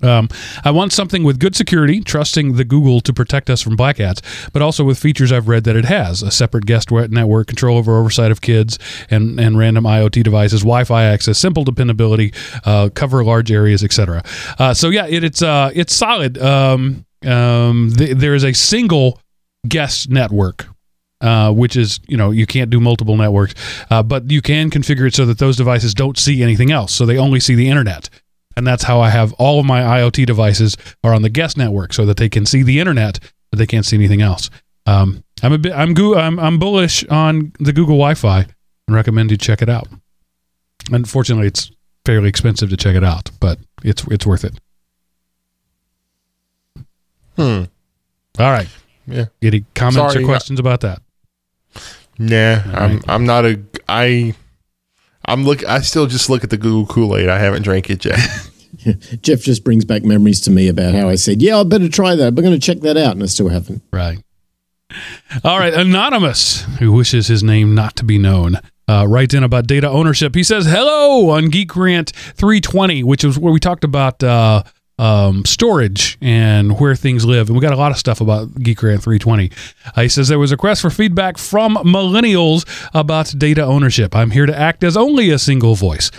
Um, 0.00 0.28
I 0.64 0.70
want 0.70 0.92
something 0.92 1.24
with 1.24 1.40
good 1.40 1.56
security, 1.56 2.00
trusting 2.00 2.54
the 2.54 2.64
Google 2.64 3.00
to 3.00 3.12
protect 3.12 3.50
us 3.50 3.60
from 3.60 3.74
black 3.74 3.96
hats, 3.96 4.22
but 4.52 4.62
also 4.62 4.84
with 4.84 4.96
features 4.96 5.32
I've 5.32 5.48
read 5.48 5.64
that 5.64 5.74
it 5.74 5.86
has 5.86 6.22
a 6.22 6.30
separate 6.30 6.66
guest 6.66 6.92
network, 6.92 7.48
control 7.48 7.76
over 7.78 7.98
oversight 7.98 8.30
of 8.30 8.40
kids 8.40 8.78
and, 9.10 9.40
and 9.40 9.58
random 9.58 9.82
IoT 9.82 10.22
devices, 10.22 10.60
Wi 10.60 10.84
Fi 10.84 11.02
access, 11.02 11.36
simple 11.36 11.64
dependability, 11.64 12.32
uh, 12.64 12.90
cover 12.94 13.24
large 13.24 13.50
areas, 13.50 13.82
etc. 13.82 14.22
Uh, 14.58 14.72
so, 14.72 14.88
yeah, 14.88 15.06
it, 15.06 15.24
it's, 15.24 15.42
uh, 15.42 15.72
it's 15.74 15.94
solid. 15.96 16.38
Um, 16.38 17.04
um, 17.26 17.90
th- 17.96 18.16
there 18.16 18.36
is 18.36 18.44
a 18.44 18.52
single 18.52 19.20
guest 19.66 20.10
network 20.10 20.68
uh, 21.20 21.52
which 21.52 21.76
is 21.76 22.00
you 22.08 22.16
know 22.16 22.30
you 22.30 22.46
can't 22.46 22.70
do 22.70 22.80
multiple 22.80 23.16
networks, 23.16 23.54
uh, 23.90 24.02
but 24.02 24.30
you 24.30 24.42
can 24.42 24.70
configure 24.70 25.06
it 25.06 25.14
so 25.14 25.26
that 25.26 25.38
those 25.38 25.56
devices 25.56 25.94
don't 25.94 26.18
see 26.18 26.42
anything 26.42 26.70
else, 26.70 26.92
so 26.92 27.06
they 27.06 27.18
only 27.18 27.40
see 27.40 27.54
the 27.54 27.68
internet 27.68 28.08
and 28.58 28.66
that's 28.66 28.82
how 28.82 29.00
I 29.00 29.10
have 29.10 29.32
all 29.34 29.60
of 29.60 29.66
my 29.66 29.82
IoT 29.82 30.26
devices 30.26 30.76
are 31.04 31.14
on 31.14 31.22
the 31.22 31.28
guest 31.28 31.56
network 31.56 31.92
so 31.92 32.04
that 32.06 32.16
they 32.16 32.28
can 32.28 32.44
see 32.44 32.64
the 32.64 32.80
internet, 32.80 33.20
but 33.50 33.58
they 33.60 33.66
can't 33.66 33.86
see 33.86 33.94
anything 33.94 34.20
else. 34.20 34.50
Um, 34.84 35.22
I'm 35.44 35.52
a 35.52 35.58
bit, 35.58 35.72
I'm, 35.72 35.94
go- 35.94 36.16
I'm, 36.16 36.40
I'm 36.40 36.58
bullish 36.58 37.04
on 37.06 37.52
the 37.60 37.72
Google 37.72 37.94
Wi-Fi 37.94 38.46
and 38.88 38.96
recommend 38.96 39.30
you 39.30 39.36
check 39.36 39.62
it 39.62 39.68
out. 39.68 39.86
Unfortunately, 40.90 41.46
it's 41.46 41.70
fairly 42.04 42.28
expensive 42.28 42.68
to 42.70 42.76
check 42.76 42.96
it 42.96 43.04
out, 43.04 43.30
but 43.38 43.60
it's 43.84 44.02
it's 44.10 44.26
worth 44.26 44.42
it. 44.44 44.58
Hmm. 47.36 47.64
All 48.40 48.50
right. 48.50 48.68
Yeah. 49.06 49.26
Any 49.40 49.66
comments 49.76 50.14
Sorry, 50.14 50.24
or 50.24 50.26
questions 50.26 50.58
about 50.58 50.80
that? 50.80 51.00
Nah, 52.18 52.62
I'm 52.74 52.96
right. 52.96 53.04
I'm 53.08 53.24
not 53.24 53.44
a 53.44 53.60
I 53.88 54.34
I'm 55.24 55.44
look 55.44 55.64
I 55.66 55.80
still 55.80 56.06
just 56.06 56.28
look 56.28 56.44
at 56.44 56.50
the 56.50 56.56
Google 56.56 56.86
Kool-Aid. 56.86 57.28
I 57.28 57.38
haven't 57.38 57.62
drank 57.62 57.90
it 57.90 58.04
yet. 58.04 58.18
Jeff 59.22 59.40
just 59.40 59.64
brings 59.64 59.84
back 59.84 60.04
memories 60.04 60.40
to 60.42 60.50
me 60.50 60.68
about 60.68 60.94
how 60.94 61.08
I 61.08 61.14
said, 61.14 61.42
"Yeah, 61.42 61.58
I 61.58 61.64
better 61.64 61.88
try 61.88 62.14
that. 62.14 62.28
I'm 62.28 62.34
going 62.34 62.50
to 62.52 62.58
check 62.58 62.80
that 62.80 62.96
out," 62.96 63.12
and 63.12 63.22
I 63.22 63.26
still 63.26 63.48
haven't. 63.48 63.82
Right. 63.92 64.18
All 65.44 65.58
right. 65.58 65.74
Anonymous, 65.74 66.62
who 66.78 66.92
wishes 66.92 67.26
his 67.26 67.42
name 67.42 67.74
not 67.74 67.96
to 67.96 68.04
be 68.04 68.18
known, 68.18 68.58
uh, 68.88 69.06
writes 69.06 69.34
in 69.34 69.44
about 69.44 69.66
data 69.66 69.88
ownership. 69.88 70.34
He 70.34 70.42
says, 70.42 70.66
Hello 70.66 71.30
on 71.30 71.50
Geek 71.50 71.76
Rant 71.76 72.10
320, 72.10 73.04
which 73.04 73.22
is 73.22 73.38
where 73.38 73.52
we 73.52 73.60
talked 73.60 73.84
about 73.84 74.22
uh, 74.22 74.62
um, 74.98 75.44
storage 75.44 76.18
and 76.20 76.78
where 76.80 76.94
things 76.94 77.24
live. 77.24 77.48
And 77.48 77.56
we 77.56 77.62
got 77.62 77.72
a 77.72 77.76
lot 77.76 77.92
of 77.92 77.98
stuff 77.98 78.20
about 78.20 78.54
Geek 78.62 78.82
Rant 78.82 79.02
320. 79.02 79.50
Uh, 79.96 80.02
he 80.02 80.08
says, 80.08 80.28
There 80.28 80.38
was 80.38 80.52
a 80.52 80.54
request 80.54 80.82
for 80.82 80.90
feedback 80.90 81.38
from 81.38 81.76
millennials 81.76 82.66
about 82.94 83.34
data 83.38 83.62
ownership. 83.62 84.14
I'm 84.14 84.30
here 84.30 84.46
to 84.46 84.58
act 84.58 84.82
as 84.84 84.96
only 84.96 85.30
a 85.30 85.38
single 85.38 85.74
voice. 85.74 86.10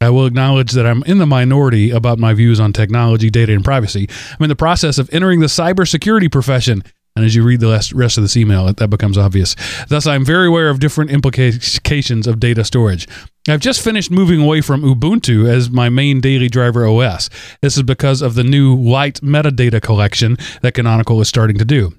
I 0.00 0.10
will 0.10 0.26
acknowledge 0.26 0.72
that 0.72 0.86
I'm 0.86 1.02
in 1.04 1.18
the 1.18 1.26
minority 1.26 1.90
about 1.90 2.20
my 2.20 2.32
views 2.32 2.60
on 2.60 2.72
technology, 2.72 3.30
data, 3.30 3.52
and 3.52 3.64
privacy. 3.64 4.08
I'm 4.38 4.44
in 4.44 4.48
the 4.48 4.56
process 4.56 4.98
of 4.98 5.10
entering 5.12 5.40
the 5.40 5.46
cybersecurity 5.46 6.30
profession. 6.30 6.84
And 7.16 7.24
as 7.24 7.34
you 7.34 7.42
read 7.42 7.58
the 7.58 7.68
rest 7.68 7.92
rest 7.92 8.16
of 8.16 8.22
this 8.22 8.36
email, 8.36 8.72
that 8.72 8.88
becomes 8.90 9.18
obvious. 9.18 9.56
Thus, 9.88 10.06
I'm 10.06 10.24
very 10.24 10.46
aware 10.46 10.70
of 10.70 10.78
different 10.78 11.10
implications 11.10 12.28
of 12.28 12.38
data 12.38 12.64
storage. 12.64 13.08
I've 13.48 13.60
just 13.60 13.82
finished 13.82 14.10
moving 14.10 14.40
away 14.40 14.60
from 14.60 14.82
Ubuntu 14.82 15.48
as 15.48 15.70
my 15.70 15.88
main 15.88 16.20
daily 16.20 16.48
driver 16.48 16.86
OS. 16.86 17.30
This 17.62 17.76
is 17.76 17.82
because 17.82 18.22
of 18.22 18.34
the 18.34 18.44
new 18.44 18.74
light 18.74 19.20
metadata 19.20 19.80
collection 19.80 20.36
that 20.62 20.74
Canonical 20.74 21.20
is 21.20 21.28
starting 21.28 21.58
to 21.58 21.64
do. 21.64 21.94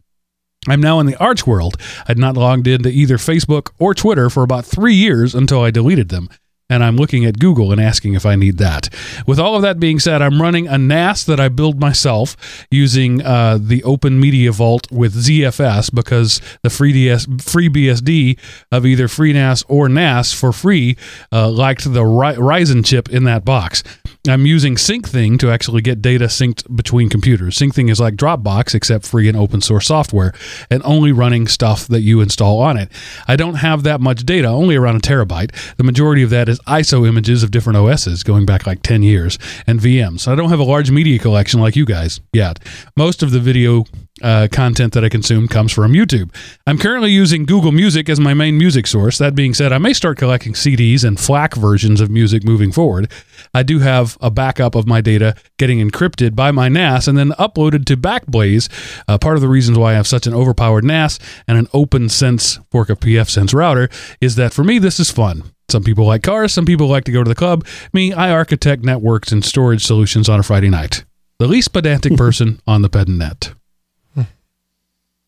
I'm 0.67 0.81
now 0.81 0.99
in 0.99 1.05
the 1.05 1.15
Arch 1.17 1.47
world. 1.47 1.77
I'd 2.07 2.17
not 2.17 2.35
logged 2.37 2.67
into 2.67 2.89
either 2.89 3.17
Facebook 3.17 3.71
or 3.79 3.93
Twitter 3.93 4.29
for 4.29 4.43
about 4.43 4.65
three 4.65 4.93
years 4.93 5.33
until 5.33 5.61
I 5.61 5.71
deleted 5.71 6.09
them 6.09 6.29
and 6.69 6.83
I'm 6.83 6.95
looking 6.95 7.25
at 7.25 7.39
Google 7.39 7.71
and 7.71 7.81
asking 7.81 8.13
if 8.13 8.25
I 8.25 8.35
need 8.35 8.57
that. 8.57 8.89
With 9.25 9.39
all 9.39 9.55
of 9.55 9.61
that 9.63 9.79
being 9.79 9.99
said, 9.99 10.21
I'm 10.21 10.41
running 10.41 10.67
a 10.67 10.77
NAS 10.77 11.25
that 11.25 11.39
I 11.39 11.49
build 11.49 11.79
myself 11.79 12.65
using 12.69 13.21
uh, 13.21 13.57
the 13.59 13.83
Open 13.83 14.19
Media 14.19 14.51
Vault 14.51 14.91
with 14.91 15.15
ZFS 15.15 15.93
because 15.93 16.41
the 16.61 16.69
free, 16.69 16.93
DS, 16.93 17.25
free 17.41 17.69
BSD 17.69 18.39
of 18.71 18.85
either 18.85 19.07
FreeNAS 19.07 19.63
or 19.67 19.89
NAS 19.89 20.33
for 20.33 20.51
free 20.51 20.97
uh, 21.31 21.49
liked 21.49 21.91
the 21.91 22.05
Ry- 22.05 22.35
Ryzen 22.35 22.85
chip 22.85 23.09
in 23.09 23.23
that 23.23 23.43
box. 23.43 23.83
I'm 24.27 24.45
using 24.45 24.75
SyncThing 24.75 25.39
to 25.39 25.49
actually 25.49 25.81
get 25.81 26.01
data 26.01 26.25
synced 26.25 26.75
between 26.75 27.09
computers. 27.09 27.57
SyncThing 27.57 27.89
is 27.89 27.99
like 27.99 28.15
Dropbox, 28.15 28.75
except 28.75 29.07
free 29.07 29.27
and 29.27 29.37
open 29.37 29.61
source 29.61 29.87
software, 29.87 30.33
and 30.69 30.83
only 30.83 31.11
running 31.11 31.47
stuff 31.47 31.87
that 31.87 32.01
you 32.01 32.19
install 32.21 32.59
on 32.59 32.77
it. 32.77 32.91
I 33.27 33.37
don't 33.37 33.55
have 33.55 33.83
that 33.83 34.01
much 34.01 34.25
data, 34.25 34.47
only 34.47 34.75
around 34.75 34.97
a 34.97 34.99
terabyte. 34.99 35.75
The 35.77 35.83
majority 35.83 36.21
of 36.21 36.29
that 36.31 36.49
is 36.49 36.58
ISO 36.67 37.07
images 37.07 37.43
of 37.43 37.51
different 37.51 37.77
OSs 37.77 38.23
going 38.23 38.45
back 38.45 38.65
like 38.65 38.81
10 38.81 39.03
years 39.03 39.37
and 39.67 39.79
VMs. 39.79 40.27
I 40.27 40.35
don't 40.35 40.49
have 40.49 40.59
a 40.59 40.63
large 40.63 40.91
media 40.91 41.19
collection 41.19 41.59
like 41.59 41.75
you 41.75 41.85
guys 41.85 42.19
yet. 42.33 42.59
Most 42.95 43.23
of 43.23 43.31
the 43.31 43.39
video 43.39 43.85
uh, 44.21 44.47
content 44.51 44.93
that 44.93 45.03
I 45.03 45.09
consume 45.09 45.47
comes 45.47 45.71
from 45.71 45.93
YouTube. 45.93 46.33
I'm 46.67 46.77
currently 46.77 47.11
using 47.11 47.45
Google 47.45 47.71
Music 47.71 48.09
as 48.09 48.19
my 48.19 48.33
main 48.33 48.57
music 48.57 48.87
source. 48.87 49.17
That 49.17 49.35
being 49.35 49.53
said, 49.53 49.71
I 49.71 49.77
may 49.77 49.93
start 49.93 50.17
collecting 50.17 50.53
CDs 50.53 51.03
and 51.03 51.17
FLAC 51.17 51.55
versions 51.55 52.01
of 52.01 52.09
music 52.09 52.43
moving 52.43 52.71
forward. 52.71 53.11
I 53.53 53.63
do 53.63 53.79
have 53.79 54.17
a 54.21 54.29
backup 54.29 54.75
of 54.75 54.87
my 54.87 55.01
data 55.01 55.35
getting 55.57 55.79
encrypted 55.79 56.35
by 56.35 56.51
my 56.51 56.67
NAS 56.67 57.07
and 57.07 57.17
then 57.17 57.29
uploaded 57.31 57.85
to 57.85 57.97
Backblaze. 57.97 58.69
Uh, 59.07 59.17
part 59.17 59.35
of 59.35 59.41
the 59.41 59.47
reasons 59.47 59.77
why 59.77 59.91
I 59.91 59.95
have 59.95 60.07
such 60.07 60.27
an 60.27 60.33
overpowered 60.33 60.83
NAS 60.83 61.19
and 61.47 61.57
an 61.57 61.67
OPNsense 61.67 62.63
fork 62.71 62.89
of 62.89 62.99
pfSense 62.99 63.53
router 63.53 63.89
is 64.21 64.35
that 64.35 64.53
for 64.53 64.63
me, 64.63 64.79
this 64.79 64.99
is 64.99 65.11
fun. 65.11 65.43
Some 65.71 65.83
people 65.83 66.05
like 66.05 66.23
cars, 66.23 66.51
some 66.53 66.65
people 66.65 66.87
like 66.87 67.03
to 67.05 67.11
go 67.11 67.23
to 67.23 67.29
the 67.29 67.35
club. 67.35 67.65
Me, 67.93 68.11
I 68.13 68.31
architect 68.31 68.83
networks 68.83 69.31
and 69.31 69.43
storage 69.45 69.83
solutions 69.83 70.27
on 70.29 70.39
a 70.39 70.43
Friday 70.43 70.69
night. 70.69 71.03
The 71.37 71.47
least 71.47 71.71
pedantic 71.73 72.15
person 72.17 72.59
on 72.67 72.81
the 72.81 72.89
pednet. 72.89 73.53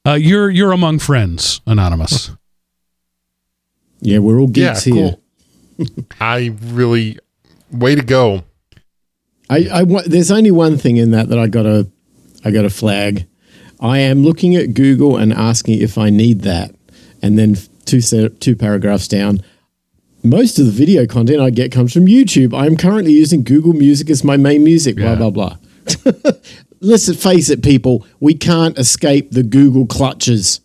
Uh, 0.04 0.14
you're 0.14 0.50
you're 0.50 0.72
among 0.72 1.00
friends, 1.00 1.62
anonymous. 1.68 2.32
Yeah, 4.04 4.18
we're 4.18 4.40
all 4.40 4.48
geeks 4.48 4.88
Yeah, 4.88 4.94
here. 4.96 5.16
cool. 5.78 6.06
I 6.20 6.56
really 6.64 7.20
way 7.72 7.94
to 7.94 8.02
go. 8.02 8.44
I, 9.48 9.68
I 9.72 9.84
wa- 9.84 10.02
there's 10.08 10.32
only 10.32 10.50
one 10.50 10.78
thing 10.80 10.98
in 10.98 11.12
that 11.12 11.30
that 11.30 11.38
I 11.38 11.46
got 11.46 11.64
to 11.64 11.88
I 12.44 12.50
got 12.50 12.64
to 12.64 12.72
flag. 12.72 13.28
I 13.80 14.00
am 14.00 14.24
looking 14.24 14.56
at 14.56 14.74
Google 14.74 15.18
and 15.18 15.32
asking 15.32 15.82
if 15.82 16.00
I 16.00 16.10
need 16.10 16.42
that, 16.42 16.74
and 17.22 17.38
then 17.38 17.58
two 17.86 18.02
two 18.02 18.56
paragraphs 18.56 19.08
down. 19.08 19.44
Most 20.24 20.60
of 20.60 20.66
the 20.66 20.72
video 20.72 21.06
content 21.08 21.42
I 21.42 21.50
get 21.50 21.72
comes 21.72 21.94
from 21.94 22.06
YouTube. 22.06 22.54
I 22.54 22.66
am 22.68 22.78
currently 22.78 23.14
using 23.14 23.44
Google 23.44 23.74
Music 23.74 24.10
as 24.10 24.24
my 24.24 24.38
main 24.38 24.64
music. 24.64 24.98
Yeah. 24.98 25.16
Blah 25.16 25.30
blah 25.30 25.58
blah. 26.12 26.32
Let's 26.82 27.14
face 27.22 27.50
it, 27.50 27.64
people. 27.64 28.06
We 28.20 28.34
can't 28.34 28.78
escape 28.78 29.32
the 29.32 29.44
Google 29.44 29.86
clutches. 29.86 30.62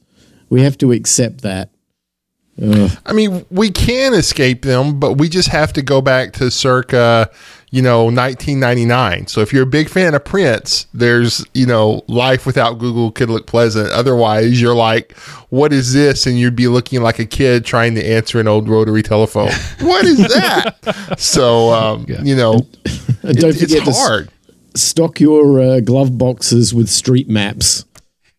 We 0.48 0.62
have 0.62 0.78
to 0.78 0.92
accept 0.92 1.42
that. 1.42 1.70
I 3.04 3.12
mean, 3.12 3.44
we 3.50 3.70
can 3.70 4.14
escape 4.14 4.62
them, 4.62 4.98
but 4.98 5.14
we 5.14 5.28
just 5.28 5.48
have 5.48 5.74
to 5.74 5.82
go 5.82 6.00
back 6.00 6.32
to 6.34 6.50
circa, 6.50 7.30
you 7.70 7.82
know, 7.82 8.04
1999. 8.04 9.26
So 9.26 9.40
if 9.40 9.52
you're 9.52 9.64
a 9.64 9.66
big 9.66 9.88
fan 9.88 10.14
of 10.14 10.24
Prince, 10.24 10.86
there's, 10.94 11.44
you 11.52 11.66
know, 11.66 12.02
life 12.06 12.46
without 12.46 12.78
Google 12.78 13.10
could 13.10 13.28
look 13.28 13.46
pleasant. 13.46 13.90
Otherwise, 13.90 14.60
you're 14.60 14.74
like, 14.74 15.12
what 15.50 15.72
is 15.72 15.92
this? 15.92 16.26
And 16.26 16.38
you'd 16.38 16.56
be 16.56 16.68
looking 16.68 17.02
like 17.02 17.18
a 17.18 17.26
kid 17.26 17.64
trying 17.64 17.94
to 17.96 18.04
answer 18.06 18.38
an 18.40 18.48
old 18.48 18.68
rotary 18.68 19.02
telephone. 19.02 19.50
what 19.80 20.04
is 20.04 20.18
that? 20.18 21.16
so, 21.18 21.72
um, 21.72 22.06
you 22.08 22.36
know, 22.36 22.60
And 23.22 23.36
don't 23.38 23.50
it- 23.50 23.58
forget 23.60 23.86
it's 23.88 23.98
hard. 23.98 24.30
stock 24.74 25.20
your 25.20 25.60
uh, 25.60 25.80
glove 25.80 26.16
boxes 26.16 26.72
with 26.72 26.88
street 26.88 27.28
maps. 27.28 27.84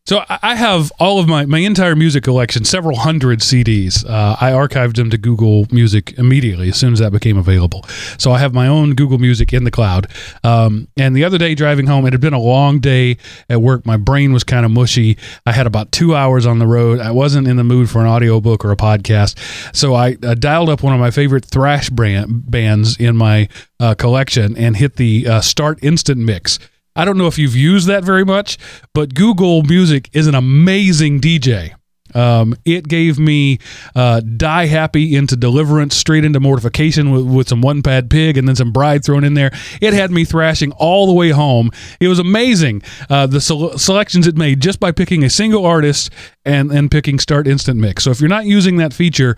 So 0.07 0.23
I 0.29 0.55
have 0.55 0.89
all 1.01 1.19
of 1.19 1.27
my 1.27 1.45
my 1.45 1.59
entire 1.59 1.93
music 1.93 2.23
collection, 2.23 2.63
several 2.63 2.97
hundred 2.97 3.39
CDs. 3.39 4.09
Uh, 4.09 4.37
I 4.39 4.51
archived 4.51 4.95
them 4.95 5.09
to 5.09 5.17
Google 5.17 5.67
Music 5.69 6.13
immediately 6.17 6.69
as 6.69 6.77
soon 6.77 6.93
as 6.93 6.99
that 6.99 7.11
became 7.11 7.37
available. 7.37 7.83
So 8.17 8.31
I 8.31 8.37
have 8.37 8.53
my 8.53 8.67
own 8.67 8.95
Google 8.95 9.17
Music 9.17 9.51
in 9.51 9.65
the 9.65 9.69
cloud. 9.69 10.07
Um, 10.45 10.87
and 10.95 11.13
the 11.13 11.25
other 11.25 11.37
day 11.37 11.55
driving 11.55 11.87
home, 11.87 12.05
it 12.05 12.13
had 12.13 12.21
been 12.21 12.31
a 12.31 12.39
long 12.39 12.79
day 12.79 13.17
at 13.49 13.61
work. 13.61 13.85
My 13.85 13.97
brain 13.97 14.31
was 14.31 14.45
kind 14.45 14.65
of 14.65 14.71
mushy. 14.71 15.17
I 15.45 15.51
had 15.51 15.67
about 15.67 15.91
two 15.91 16.15
hours 16.15 16.45
on 16.45 16.59
the 16.59 16.67
road. 16.67 17.01
I 17.01 17.11
wasn't 17.11 17.45
in 17.45 17.57
the 17.57 17.65
mood 17.65 17.89
for 17.89 17.99
an 17.99 18.07
audiobook 18.07 18.63
or 18.63 18.71
a 18.71 18.77
podcast. 18.77 19.37
So 19.75 19.93
I, 19.93 20.15
I 20.25 20.35
dialed 20.35 20.69
up 20.69 20.83
one 20.83 20.93
of 20.93 21.01
my 21.01 21.11
favorite 21.11 21.43
thrash 21.43 21.89
brand, 21.89 22.49
bands 22.49 22.95
in 22.95 23.17
my 23.17 23.49
uh, 23.81 23.93
collection 23.93 24.55
and 24.55 24.77
hit 24.77 24.95
the 24.95 25.27
uh, 25.27 25.41
start 25.41 25.79
instant 25.83 26.19
mix. 26.19 26.59
I 26.97 27.05
don't 27.05 27.17
know 27.17 27.27
if 27.27 27.37
you've 27.37 27.55
used 27.55 27.87
that 27.87 28.03
very 28.03 28.25
much, 28.25 28.57
but 28.93 29.13
Google 29.13 29.61
Music 29.61 30.09
is 30.13 30.25
an 30.25 30.33
amazing 30.33 31.21
DJ. 31.21 31.75
Um, 32.15 32.55
it 32.65 32.87
gave 32.87 33.19
me 33.19 33.59
uh, 33.95 34.21
Die 34.21 34.65
Happy 34.65 35.15
into 35.15 35.35
Deliverance, 35.35 35.95
straight 35.95 36.25
into 36.25 36.39
Mortification 36.39 37.11
with, 37.11 37.25
with 37.25 37.49
some 37.49 37.61
One 37.61 37.81
Bad 37.81 38.09
Pig 38.09 38.37
and 38.37 38.47
then 38.47 38.55
some 38.55 38.71
Bride 38.71 39.05
thrown 39.05 39.23
in 39.23 39.35
there. 39.35 39.51
It 39.81 39.93
had 39.93 40.09
me 40.09 40.25
thrashing 40.25 40.71
all 40.73 41.05
the 41.05 41.13
way 41.13 41.29
home. 41.29 41.69
It 41.99 42.07
was 42.07 42.17
amazing 42.17 42.81
uh, 43.09 43.27
the 43.27 43.41
sele- 43.41 43.77
selections 43.77 44.25
it 44.25 44.35
made 44.35 44.61
just 44.61 44.79
by 44.79 44.91
picking 44.91 45.23
a 45.23 45.29
single 45.29 45.65
artist 45.65 46.09
and, 46.45 46.71
and 46.71 46.89
picking 46.89 47.19
Start 47.19 47.47
Instant 47.47 47.79
Mix. 47.79 48.03
So 48.05 48.11
if 48.11 48.19
you're 48.19 48.29
not 48.29 48.45
using 48.45 48.77
that 48.77 48.93
feature, 48.93 49.37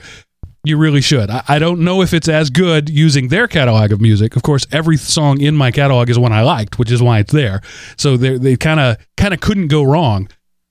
you 0.63 0.77
really 0.77 1.01
should. 1.01 1.29
I, 1.29 1.43
I 1.47 1.59
don't 1.59 1.81
know 1.81 2.01
if 2.01 2.13
it's 2.13 2.27
as 2.27 2.49
good 2.49 2.89
using 2.89 3.29
their 3.29 3.47
catalog 3.47 3.91
of 3.91 4.01
music. 4.01 4.35
Of 4.35 4.43
course, 4.43 4.65
every 4.71 4.97
song 4.97 5.41
in 5.41 5.55
my 5.55 5.71
catalog 5.71 6.09
is 6.09 6.19
one 6.19 6.33
I 6.33 6.41
liked, 6.41 6.77
which 6.79 6.91
is 6.91 7.01
why 7.01 7.19
it's 7.19 7.31
there. 7.31 7.61
So 7.97 8.17
they 8.17 8.55
kind 8.57 8.79
of 8.79 8.97
kind 9.17 9.33
of 9.33 9.39
couldn't 9.39 9.67
go 9.67 9.83
wrong. 9.83 10.29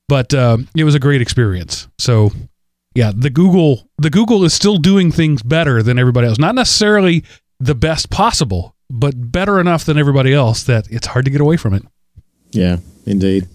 But 0.09 0.33
uh, 0.33 0.59
it 0.75 0.85
was 0.85 0.95
a 0.95 0.99
great 0.99 1.21
experience. 1.21 1.87
So 1.99 2.31
yeah, 2.95 3.13
the 3.15 3.31
Google 3.31 3.89
the 3.99 4.11
Google 4.11 4.45
is 4.45 4.55
still 4.55 4.79
doing 4.79 5.13
things 5.13 5.43
better 5.43 5.83
than 5.83 5.99
everybody 5.99 6.27
else. 6.27 6.39
Not 6.39 6.55
necessarily 6.55 7.25
the 7.61 7.75
best 7.75 8.11
possible, 8.11 8.75
but 8.91 9.31
better 9.33 9.61
enough 9.61 9.85
than 9.85 9.99
everybody 9.99 10.33
else 10.33 10.63
that 10.65 10.91
it's 10.91 11.07
hard 11.07 11.25
to 11.27 11.31
get 11.31 11.41
away 11.41 11.57
from 11.57 11.75
it. 11.75 11.83
Yeah, 12.51 12.79
indeed. 13.07 13.47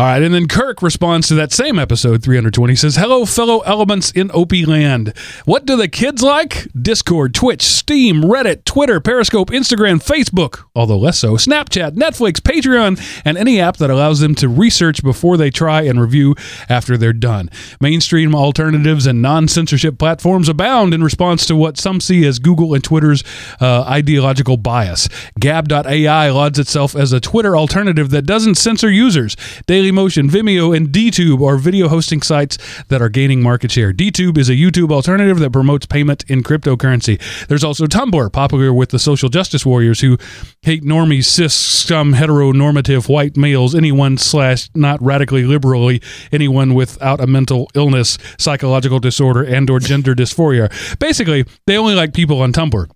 All 0.00 0.06
right, 0.06 0.22
and 0.22 0.32
then 0.32 0.48
Kirk 0.48 0.80
responds 0.80 1.28
to 1.28 1.34
that 1.34 1.52
same 1.52 1.78
episode 1.78 2.22
320 2.22 2.74
says, 2.74 2.96
"Hello 2.96 3.26
fellow 3.26 3.58
elements 3.66 4.10
in 4.10 4.30
Opie 4.32 4.64
land. 4.64 5.12
What 5.44 5.66
do 5.66 5.76
the 5.76 5.88
kids 5.88 6.22
like? 6.22 6.68
Discord, 6.80 7.34
Twitch, 7.34 7.60
Steam, 7.60 8.22
Reddit, 8.22 8.64
Twitter, 8.64 8.98
Periscope, 8.98 9.50
Instagram, 9.50 10.02
Facebook, 10.02 10.60
although 10.74 10.96
less 10.96 11.18
so, 11.18 11.36
Snapchat, 11.36 11.96
Netflix, 11.96 12.40
Patreon, 12.40 12.98
and 13.26 13.36
any 13.36 13.60
app 13.60 13.76
that 13.76 13.90
allows 13.90 14.20
them 14.20 14.34
to 14.36 14.48
research 14.48 15.02
before 15.02 15.36
they 15.36 15.50
try 15.50 15.82
and 15.82 16.00
review 16.00 16.34
after 16.70 16.96
they're 16.96 17.12
done. 17.12 17.50
Mainstream 17.78 18.34
alternatives 18.34 19.06
and 19.06 19.20
non-censorship 19.20 19.98
platforms 19.98 20.48
abound 20.48 20.94
in 20.94 21.04
response 21.04 21.44
to 21.44 21.54
what 21.54 21.76
some 21.76 22.00
see 22.00 22.24
as 22.24 22.38
Google 22.38 22.72
and 22.72 22.82
Twitter's 22.82 23.22
uh, 23.60 23.82
ideological 23.82 24.56
bias. 24.56 25.10
Gab.ai 25.38 26.30
lauds 26.30 26.58
itself 26.58 26.96
as 26.96 27.12
a 27.12 27.20
Twitter 27.20 27.54
alternative 27.54 28.08
that 28.08 28.22
doesn't 28.22 28.54
censor 28.54 28.90
users. 28.90 29.36
Daily 29.66 29.89
Motion, 29.92 30.28
Vimeo, 30.28 30.76
and 30.76 30.88
DTube 30.88 31.46
are 31.46 31.56
video 31.56 31.88
hosting 31.88 32.22
sites 32.22 32.58
that 32.88 33.02
are 33.02 33.08
gaining 33.08 33.42
market 33.42 33.70
share. 33.70 33.92
DTube 33.92 34.38
is 34.38 34.48
a 34.48 34.54
YouTube 34.54 34.92
alternative 34.92 35.38
that 35.38 35.50
promotes 35.50 35.86
payment 35.86 36.24
in 36.28 36.42
cryptocurrency. 36.42 37.20
There's 37.48 37.64
also 37.64 37.86
Tumblr, 37.86 38.32
popular 38.32 38.72
with 38.72 38.90
the 38.90 38.98
social 38.98 39.28
justice 39.28 39.66
warriors 39.66 40.00
who 40.00 40.18
hate 40.62 40.82
normies, 40.84 41.24
cis, 41.24 41.54
scum, 41.54 42.14
heteronormative 42.14 43.08
white 43.08 43.36
males, 43.36 43.74
anyone 43.74 44.18
slash 44.18 44.70
not 44.74 45.00
radically 45.02 45.44
liberally, 45.44 46.02
anyone 46.32 46.74
without 46.74 47.20
a 47.20 47.26
mental 47.26 47.70
illness, 47.74 48.18
psychological 48.38 48.98
disorder, 48.98 49.42
and 49.42 49.70
or 49.70 49.80
gender 49.80 50.14
dysphoria. 50.14 50.70
Basically, 50.98 51.44
they 51.66 51.76
only 51.76 51.94
like 51.94 52.12
people 52.12 52.40
on 52.42 52.52
Tumblr 52.52 52.86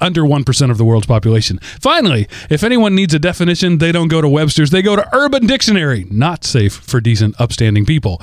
under 0.00 0.22
1% 0.22 0.70
of 0.70 0.78
the 0.78 0.84
world's 0.84 1.06
population. 1.06 1.58
Finally, 1.80 2.28
if 2.48 2.62
anyone 2.62 2.94
needs 2.94 3.14
a 3.14 3.18
definition, 3.18 3.78
they 3.78 3.92
don't 3.92 4.08
go 4.08 4.20
to 4.20 4.28
Webster's, 4.28 4.70
they 4.70 4.82
go 4.82 4.96
to 4.96 5.16
Urban 5.16 5.46
Dictionary. 5.46 6.06
Not 6.10 6.44
safe 6.44 6.74
for 6.74 7.00
decent, 7.00 7.40
upstanding 7.40 7.84
people. 7.86 8.20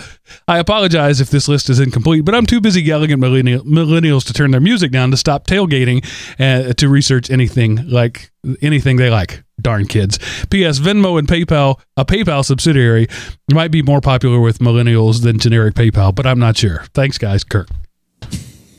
I 0.48 0.60
apologize 0.60 1.22
if 1.22 1.30
this 1.30 1.48
list 1.48 1.70
is 1.70 1.80
incomplete, 1.80 2.26
but 2.26 2.36
I'm 2.36 2.46
too 2.46 2.62
busy 2.62 2.82
yelling 2.82 3.12
at 3.12 3.20
millennial, 3.20 3.64
millennials 3.64 4.26
to 4.28 4.34
turn 4.34 4.52
their 4.52 4.62
music 4.62 4.92
down 4.92 5.12
to 5.12 5.18
stop 5.18 5.48
tailgating 5.48 6.06
uh, 6.40 6.74
to 6.74 6.90
research 6.90 7.30
anything 7.30 7.88
like 7.88 8.32
anything 8.62 8.98
they 8.98 9.10
like. 9.10 9.44
Darn 9.60 9.88
kids. 9.88 10.20
P.S. 10.50 10.80
Venmo 10.80 11.18
and 11.18 11.28
PayPal, 11.28 11.80
a 11.98 12.06
PayPal 12.06 12.46
subsidiary, 12.46 13.08
might 13.52 13.72
be 13.72 13.82
more 13.82 14.02
popular 14.02 14.40
with 14.40 14.60
millennials 14.60 15.24
than 15.24 15.40
generic 15.40 15.74
PayPal, 15.74 16.14
but 16.14 16.28
I'm 16.28 16.38
not 16.38 16.58
sure. 16.58 16.86
Thanks, 16.94 17.18
guys. 17.18 17.44
Kirk. 17.44 17.68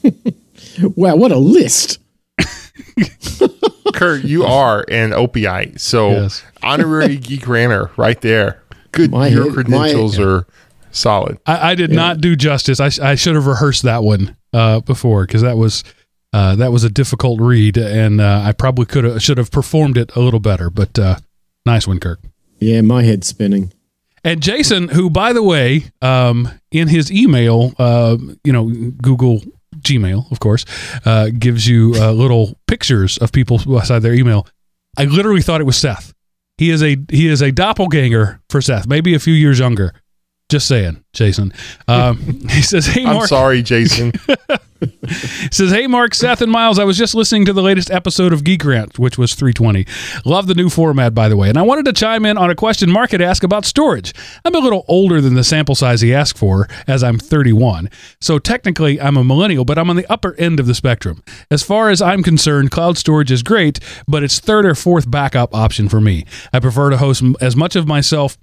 Wow, 0.95 1.17
what 1.17 1.33
a 1.33 1.39
list. 1.39 1.99
Kurt, 3.95 4.25
you 4.25 4.45
are 4.45 4.85
an 4.89 5.13
opiate. 5.13 5.81
So 5.81 6.11
Yes. 6.11 6.43
honorary 6.63 7.17
geek 7.19 7.47
ranter 7.49 7.91
right 7.97 8.21
there. 8.21 8.63
Good. 8.93 9.11
My 9.11 9.29
your 9.29 9.53
credentials 9.53 10.19
my- 10.19 10.25
are 10.25 10.47
solid. 10.91 11.39
I, 11.47 11.71
I 11.71 11.75
did 11.75 11.91
not 11.91 12.21
do 12.21 12.37
justice. 12.37 12.81
I, 12.81 12.91
I 13.03 13.15
should 13.15 13.35
have 13.35 13.47
rehearsed 13.47 13.83
that 13.85 14.03
one 14.03 14.37
uh, 14.53 14.81
before 14.81 15.27
because 15.27 15.43
that 15.43 15.57
was 15.57 15.85
uh, 16.33 16.57
that 16.57 16.73
was 16.73 16.85
a 16.85 16.91
difficult 16.91 17.41
read, 17.41 17.77
and 17.79 18.21
uh, 18.21 18.43
I 18.45 18.53
probably 18.53 18.85
could 18.87 19.05
have 19.05 19.23
should 19.23 19.39
have 19.39 19.51
performed 19.51 19.97
it 19.97 20.15
a 20.15 20.21
little 20.21 20.41
better. 20.41 20.69
But 20.71 20.99
uh, 20.99 21.17
nice 21.65 21.87
one, 21.87 21.99
Kirk. 22.01 22.21
Yeah, 22.59 22.81
my 22.83 23.03
head's 23.03 23.27
spinning. 23.29 23.73
And 24.25 24.43
Jason, 24.43 24.89
who 24.89 25.09
by 25.11 25.33
the 25.33 25.43
way, 25.43 25.85
um, 26.03 26.51
in 26.71 26.89
his 26.89 27.11
email, 27.11 27.73
uh, 27.79 28.17
you 28.45 28.53
know, 28.53 28.69
Google 29.01 29.41
Gmail, 29.89 30.31
of 30.31 30.41
course, 30.41 30.65
uh, 31.05 31.31
gives 31.37 31.67
you 31.67 31.95
uh, 31.97 32.13
little 32.13 32.59
pictures 32.67 33.19
of 33.19 33.33
people 33.33 33.59
beside 33.59 34.01
their 34.01 34.15
email. 34.15 34.47
I 34.97 35.05
literally 35.05 35.43
thought 35.43 35.61
it 35.61 35.65
was 35.65 35.77
Seth. 35.77 36.13
He 36.59 36.71
is 36.71 36.83
a 36.83 36.97
he 37.09 37.29
is 37.29 37.41
a 37.41 37.53
doppelganger 37.53 38.41
for 38.51 38.61
Seth, 38.61 38.87
maybe 38.87 39.15
a 39.15 39.19
few 39.21 39.35
years 39.35 39.59
younger. 39.59 39.95
Just 40.49 40.67
saying, 40.67 41.05
Jason. 41.13 41.53
Um, 41.87 42.19
he 42.51 42.63
says, 42.63 42.87
"Hey, 42.87 43.05
I'm 43.05 43.27
sorry, 43.27 43.63
Jason. 43.63 44.13
says, 45.51 45.71
Hey, 45.71 45.87
Mark, 45.87 46.15
Seth, 46.15 46.41
and 46.41 46.51
Miles. 46.51 46.79
I 46.79 46.85
was 46.85 46.97
just 46.97 47.15
listening 47.15 47.45
to 47.47 47.53
the 47.53 47.63
latest 47.63 47.91
episode 47.91 48.33
of 48.33 48.45
Geek 48.45 48.65
Rant, 48.65 48.99
which 48.99 49.19
was 49.19 49.35
320. 49.35 49.87
Love 50.25 50.47
the 50.47 50.55
new 50.55 50.69
format, 50.69 51.15
by 51.15 51.29
the 51.29 51.37
way. 51.37 51.49
And 51.49 51.59
I 51.59 51.63
wanted 51.63 51.85
to 51.87 51.93
chime 51.93 52.25
in 52.25 52.39
on 52.39 52.51
a 52.51 52.55
question 52.55 52.91
Mark 52.91 53.11
had 53.11 53.21
asked 53.21 53.45
about 53.45 53.65
storage. 53.65 54.13
I'm 54.45 54.55
a 54.55 54.59
little 54.61 54.85
older 54.89 55.21
than 55.21 55.35
the 55.35 55.45
sample 55.45 55.75
size 55.75 56.01
he 56.01 56.15
asked 56.15 56.39
for, 56.39 56.69
as 56.87 57.03
I'm 57.03 57.19
31. 57.19 57.91
So 58.21 58.39
technically, 58.39 59.01
I'm 59.01 59.17
a 59.17 59.25
millennial, 59.25 59.65
but 59.65 59.79
I'm 59.79 59.91
on 59.91 59.97
the 59.97 60.11
upper 60.11 60.35
end 60.37 60.61
of 60.61 60.67
the 60.67 60.75
spectrum. 60.75 61.23
As 61.51 61.63
far 61.63 61.91
as 61.91 62.01
I'm 62.01 62.23
concerned, 62.23 62.71
cloud 62.71 62.99
storage 62.99 63.33
is 63.33 63.43
great, 63.43 63.81
but 64.07 64.23
it's 64.23 64.39
third 64.39 64.67
or 64.67 64.75
fourth 64.75 65.11
backup 65.11 65.55
option 65.55 65.89
for 65.89 66.01
me. 66.01 66.25
I 66.53 66.61
prefer 66.61 66.91
to 66.91 66.99
host 66.99 67.23
as 67.41 67.57
much 67.57 67.77
of 67.77 67.87
myself 67.87 68.39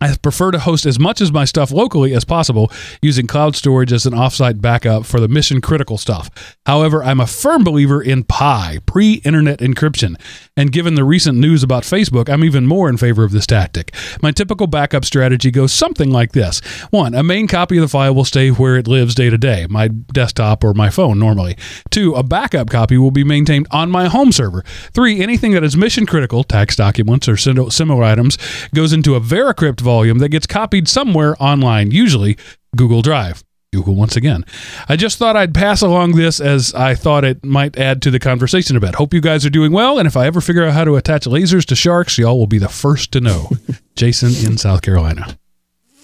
I 0.00 0.16
prefer 0.16 0.50
to 0.52 0.58
host 0.58 0.86
as 0.86 0.98
much 0.98 1.20
as 1.20 1.32
my 1.32 1.44
stuff 1.44 1.70
locally 1.70 2.14
as 2.14 2.24
possible 2.24 2.70
using 3.02 3.26
cloud 3.26 3.56
storage 3.56 3.92
as 3.92 4.06
an 4.06 4.12
offsite 4.12 4.60
backup 4.60 5.04
for 5.06 5.20
the 5.20 5.28
mission 5.28 5.60
critical 5.60 5.98
stuff. 5.98 6.30
However, 6.66 7.02
I'm 7.02 7.20
a 7.20 7.26
firm 7.26 7.64
believer 7.64 8.00
in 8.00 8.24
PIE, 8.24 8.78
pre 8.86 9.14
internet 9.24 9.58
encryption. 9.58 10.20
And 10.56 10.72
given 10.72 10.94
the 10.94 11.04
recent 11.04 11.38
news 11.38 11.62
about 11.62 11.82
Facebook, 11.82 12.28
I'm 12.28 12.44
even 12.44 12.66
more 12.66 12.88
in 12.88 12.96
favor 12.96 13.24
of 13.24 13.32
this 13.32 13.46
tactic. 13.46 13.94
My 14.22 14.30
typical 14.30 14.66
backup 14.66 15.04
strategy 15.04 15.50
goes 15.50 15.72
something 15.72 16.10
like 16.10 16.32
this 16.32 16.60
one, 16.90 17.14
a 17.14 17.22
main 17.22 17.46
copy 17.46 17.76
of 17.76 17.82
the 17.82 17.88
file 17.88 18.14
will 18.14 18.24
stay 18.24 18.50
where 18.50 18.76
it 18.76 18.88
lives 18.88 19.14
day 19.14 19.30
to 19.30 19.38
day, 19.38 19.66
my 19.68 19.88
desktop 19.88 20.64
or 20.64 20.74
my 20.74 20.90
phone 20.90 21.18
normally. 21.18 21.56
Two, 21.90 22.14
a 22.14 22.22
backup 22.22 22.70
copy 22.70 22.96
will 22.98 23.10
be 23.10 23.24
maintained 23.24 23.66
on 23.70 23.90
my 23.90 24.06
home 24.06 24.32
server. 24.32 24.64
Three, 24.92 25.20
anything 25.20 25.52
that 25.52 25.64
is 25.64 25.76
mission 25.76 26.06
critical, 26.06 26.44
tax 26.44 26.76
documents 26.76 27.28
or 27.28 27.36
similar 27.36 28.02
items, 28.04 28.38
goes 28.74 28.92
into 28.92 29.14
a 29.14 29.20
Veracrypt 29.20 29.80
volume 29.88 30.18
that 30.18 30.28
gets 30.28 30.46
copied 30.46 30.86
somewhere 30.86 31.34
online, 31.40 31.90
usually 31.90 32.36
Google 32.76 33.00
Drive. 33.00 33.42
Google 33.72 33.94
once 33.94 34.16
again. 34.16 34.44
I 34.86 34.96
just 34.96 35.18
thought 35.18 35.34
I'd 35.34 35.54
pass 35.54 35.80
along 35.80 36.12
this 36.12 36.40
as 36.40 36.74
I 36.74 36.94
thought 36.94 37.24
it 37.24 37.42
might 37.42 37.78
add 37.78 38.02
to 38.02 38.10
the 38.10 38.18
conversation 38.18 38.76
a 38.76 38.80
bit. 38.80 38.94
Hope 38.96 39.14
you 39.14 39.22
guys 39.22 39.46
are 39.46 39.50
doing 39.50 39.72
well, 39.72 39.98
and 39.98 40.06
if 40.06 40.14
I 40.16 40.26
ever 40.26 40.42
figure 40.42 40.64
out 40.64 40.74
how 40.74 40.84
to 40.84 40.96
attach 40.96 41.24
lasers 41.24 41.64
to 41.66 41.74
sharks, 41.74 42.18
y'all 42.18 42.38
will 42.38 42.46
be 42.46 42.58
the 42.58 42.68
first 42.68 43.12
to 43.12 43.20
know. 43.20 43.48
Jason 43.96 44.28
in 44.46 44.58
South 44.58 44.82
Carolina. 44.82 45.38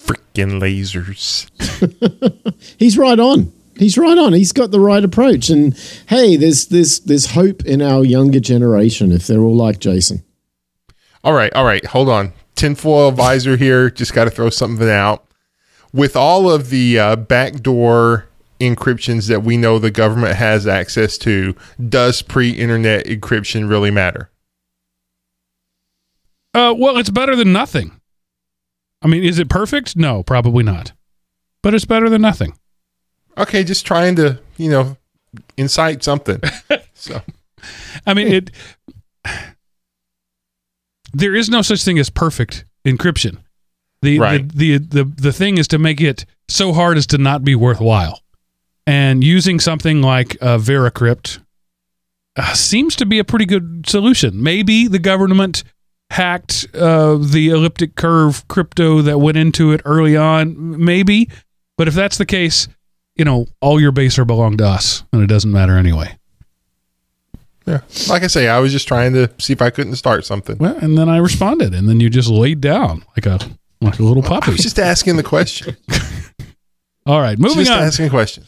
Freaking 0.03 0.61
lasers. 0.61 1.49
He's 2.79 2.97
right 2.97 3.19
on. 3.19 3.53
He's 3.79 3.99
right 3.99 4.17
on. 4.17 4.33
He's 4.33 4.53
got 4.53 4.71
the 4.71 4.81
right 4.81 5.05
approach. 5.05 5.51
And 5.51 5.75
hey, 6.07 6.37
there's 6.37 6.67
there's 6.69 7.01
there's 7.01 7.33
hope 7.33 7.65
in 7.67 7.83
our 7.83 8.05
younger 8.05 8.41
generation 8.41 9.13
if 9.13 9.27
they're 9.27 9.41
all 9.41 9.57
like 9.57 9.79
Jason. 9.79 10.23
All 11.23 11.33
right, 11.33 11.53
all 11.55 11.65
right. 11.65 11.85
Hold 11.87 12.09
on. 12.09 12.33
Tinfoil 12.55 13.11
visor 13.11 13.57
here. 13.57 13.91
Just 13.91 14.15
got 14.15 14.25
to 14.25 14.31
throw 14.31 14.51
something 14.51 14.89
out. 14.89 15.27
With 15.93 16.17
all 16.17 16.51
of 16.51 16.71
the 16.71 16.99
uh, 16.99 17.17
backdoor 17.17 18.27
encryptions 18.61 19.29
that 19.29 19.43
we 19.43 19.57
know 19.57 19.79
the 19.79 19.91
government 19.91 20.37
has 20.37 20.67
access 20.67 21.19
to, 21.19 21.55
does 21.89 22.23
pre-internet 22.23 23.07
encryption 23.07 23.69
really 23.69 23.91
matter? 23.91 24.31
Uh, 26.53 26.75
well, 26.77 26.97
it's 26.97 27.11
better 27.11 27.35
than 27.35 27.53
nothing. 27.53 28.01
I 29.03 29.09
mean, 29.09 29.25
is 29.25 29.39
it 29.39 29.49
perfect? 29.49 29.97
No, 29.97 30.23
probably 30.23 30.65
not. 30.65 30.93
But 31.63 31.75
it's 31.75 31.85
better 31.85 32.09
than 32.09 32.23
nothing. 32.23 32.59
Okay, 33.37 33.65
just 33.65 33.85
trying 33.85 34.17
to, 34.17 34.41
you 34.57 34.71
know, 34.71 34.97
incite 35.57 36.05
something. 36.05 36.41
so, 36.95 37.21
I 38.07 38.15
mean, 38.15 38.29
it. 38.29 38.51
There 41.15 41.35
is 41.35 41.49
no 41.49 41.63
such 41.63 41.85
thing 41.85 41.99
as 41.99 42.11
perfect 42.11 42.65
encryption. 42.85 43.39
The, 44.03 44.19
Right. 44.19 44.49
the, 44.49 44.79
the 44.79 45.05
the 45.05 45.05
the 45.05 45.33
thing 45.33 45.57
is 45.59 45.67
to 45.69 45.79
make 45.79 46.01
it 46.01 46.27
so 46.49 46.73
hard 46.73 46.99
as 46.99 47.07
to 47.09 47.19
not 47.19 47.43
be 47.45 47.55
worthwhile. 47.55 48.21
And 48.87 49.25
using 49.25 49.61
something 49.61 50.03
like 50.03 50.37
uh, 50.43 50.59
Veracrypt 50.59 51.39
uh, 52.37 52.53
seems 52.53 52.97
to 52.97 53.07
be 53.07 53.19
a 53.19 53.25
pretty 53.25 53.47
good 53.47 53.89
solution. 53.89 54.43
Maybe 54.43 54.89
the 54.89 54.99
government 54.99 55.65
hacked 56.11 56.67
uh, 56.75 57.17
the 57.17 57.49
elliptic 57.49 57.95
curve 57.97 58.47
crypto 58.49 59.01
that 59.03 59.19
went 59.21 59.39
into 59.39 59.73
it 59.73 59.81
early 59.87 60.17
on? 60.17 60.85
Maybe. 60.85 61.31
But 61.79 61.89
if 61.89 61.95
that's 61.95 62.19
the 62.19 62.27
case, 62.27 62.69
you 63.17 63.25
know, 63.25 63.47
all 63.63 63.81
your 63.81 63.91
base 63.93 64.19
are 64.19 64.25
belong 64.27 64.59
to 64.59 64.67
us, 64.67 65.03
and 65.13 65.23
it 65.23 65.29
doesn't 65.29 65.51
matter 65.51 65.79
anyway. 65.79 66.19
Yeah. 67.67 67.81
Like 68.09 68.23
I 68.23 68.27
say, 68.27 68.49
I 68.49 68.59
was 68.61 68.73
just 68.73 68.87
trying 68.87 69.15
to 69.15 69.31
see 69.39 69.53
if 69.53 69.63
I 69.63 69.71
couldn't 69.71 69.97
start 69.97 70.27
something. 70.27 70.59
Well, 70.59 70.77
and 70.77 70.99
then 70.99 71.09
I 71.09 71.17
responded, 71.17 71.75
and 71.75 71.89
then 71.89 72.01
you 72.01 72.11
just 72.11 72.29
laid 72.29 72.61
down 72.61 73.05
like 73.17 73.27
a 73.27 73.39
like 73.81 73.99
a 73.99 74.03
little 74.03 74.23
puppy. 74.23 74.49
I 74.49 74.51
was 74.53 74.61
just 74.61 74.79
asking 74.79 75.17
the 75.17 75.23
question. 75.23 75.77
All 77.07 77.21
right, 77.21 77.39
moving 77.39 77.59
just 77.59 77.71
on. 77.71 77.79
Just 77.79 78.01
asking 78.01 78.07
a 78.07 78.11
question. 78.11 78.45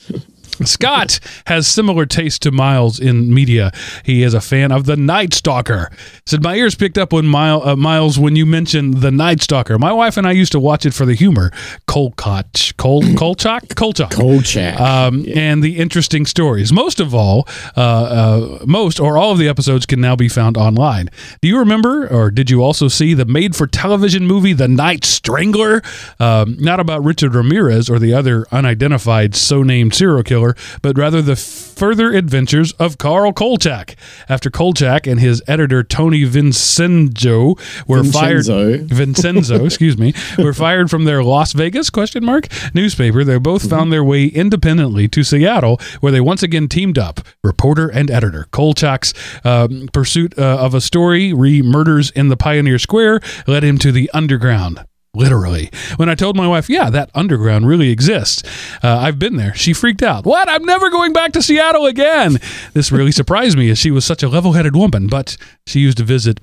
Scott 0.64 1.20
has 1.46 1.66
similar 1.66 2.06
taste 2.06 2.42
to 2.42 2.50
Miles 2.50 2.98
in 3.00 3.32
media. 3.32 3.72
He 4.04 4.22
is 4.22 4.34
a 4.34 4.40
fan 4.40 4.72
of 4.72 4.86
the 4.86 4.96
Night 4.96 5.34
Stalker. 5.34 5.90
Said 6.24 6.42
my 6.42 6.54
ears 6.56 6.74
picked 6.74 6.98
up 6.98 7.12
when 7.12 7.26
Miles, 7.26 7.66
uh, 7.66 7.76
Miles 7.76 8.18
when 8.18 8.36
you 8.36 8.46
mentioned 8.46 8.98
the 8.98 9.10
Night 9.10 9.42
Stalker. 9.42 9.78
My 9.78 9.92
wife 9.92 10.16
and 10.16 10.26
I 10.26 10.32
used 10.32 10.52
to 10.52 10.60
watch 10.60 10.86
it 10.86 10.94
for 10.94 11.04
the 11.04 11.14
humor. 11.14 11.50
Kolchak, 11.86 12.76
Kol 12.76 13.02
Kolchak, 13.16 13.74
Kolchak. 13.74 14.10
Kolchak. 14.10 14.80
Um, 14.80 15.26
and 15.34 15.62
the 15.62 15.78
interesting 15.78 16.26
stories. 16.26 16.72
Most 16.72 17.00
of 17.00 17.14
all, 17.14 17.46
uh, 17.76 17.80
uh, 17.80 18.58
most 18.66 19.00
or 19.00 19.18
all 19.18 19.32
of 19.32 19.38
the 19.38 19.48
episodes 19.48 19.86
can 19.86 20.00
now 20.00 20.16
be 20.16 20.28
found 20.28 20.56
online. 20.56 21.08
Do 21.40 21.48
you 21.48 21.58
remember, 21.58 22.06
or 22.08 22.30
did 22.30 22.50
you 22.50 22.62
also 22.62 22.88
see 22.88 23.14
the 23.14 23.24
made-for-television 23.24 24.26
movie 24.26 24.52
*The 24.52 24.68
Night 24.68 25.04
Strangler*? 25.04 25.82
Um, 26.20 26.56
not 26.58 26.80
about 26.80 27.04
Richard 27.04 27.34
Ramirez 27.34 27.88
or 27.90 27.98
the 27.98 28.14
other 28.14 28.46
unidentified 28.52 29.34
so-named 29.34 29.94
serial 29.94 30.22
killer, 30.22 30.45
but 30.82 30.96
rather 30.96 31.22
the 31.22 31.36
further 31.36 32.12
adventures 32.12 32.72
of 32.72 32.98
Carl 32.98 33.32
Kolchak. 33.32 33.96
After 34.28 34.50
Kolchak 34.50 35.06
and 35.06 35.20
his 35.20 35.42
editor 35.46 35.82
Tony 35.82 36.24
Vincenzo 36.24 37.54
were 37.86 38.02
Vincenzo. 38.02 38.78
fired, 38.78 38.88
Vincenzo, 38.88 39.64
excuse 39.66 39.96
me, 39.98 40.12
were 40.38 40.52
fired 40.52 40.90
from 40.90 41.04
their 41.04 41.22
Las 41.22 41.52
Vegas 41.52 41.90
question 41.90 42.24
mark 42.24 42.48
newspaper. 42.74 43.24
They 43.24 43.38
both 43.38 43.68
found 43.68 43.92
their 43.92 44.04
way 44.04 44.26
independently 44.26 45.08
to 45.08 45.22
Seattle, 45.22 45.80
where 46.00 46.12
they 46.12 46.20
once 46.20 46.42
again 46.42 46.68
teamed 46.68 46.98
up, 46.98 47.20
reporter 47.42 47.88
and 47.88 48.10
editor. 48.10 48.46
Kolchak's 48.50 49.12
um, 49.44 49.88
pursuit 49.92 50.38
uh, 50.38 50.58
of 50.58 50.74
a 50.74 50.80
story, 50.80 51.32
re 51.32 51.62
murders 51.62 52.10
in 52.10 52.28
the 52.28 52.36
Pioneer 52.36 52.78
Square, 52.78 53.20
led 53.46 53.64
him 53.64 53.78
to 53.78 53.92
the 53.92 54.10
underground. 54.12 54.84
Literally. 55.16 55.70
When 55.96 56.10
I 56.10 56.14
told 56.14 56.36
my 56.36 56.46
wife, 56.46 56.68
yeah, 56.68 56.90
that 56.90 57.10
underground 57.14 57.66
really 57.66 57.90
exists, 57.90 58.42
uh, 58.84 58.98
I've 58.98 59.18
been 59.18 59.36
there, 59.36 59.54
she 59.54 59.72
freaked 59.72 60.02
out. 60.02 60.26
What? 60.26 60.46
I'm 60.46 60.64
never 60.64 60.90
going 60.90 61.14
back 61.14 61.32
to 61.32 61.42
Seattle 61.42 61.86
again. 61.86 62.38
This 62.74 62.92
really 62.92 63.12
surprised 63.20 63.56
me 63.56 63.70
as 63.70 63.78
she 63.78 63.90
was 63.90 64.04
such 64.04 64.22
a 64.22 64.28
level 64.28 64.52
headed 64.52 64.76
woman, 64.76 65.06
but 65.06 65.38
she 65.66 65.80
used 65.80 65.96
to 65.98 66.04
visit 66.04 66.38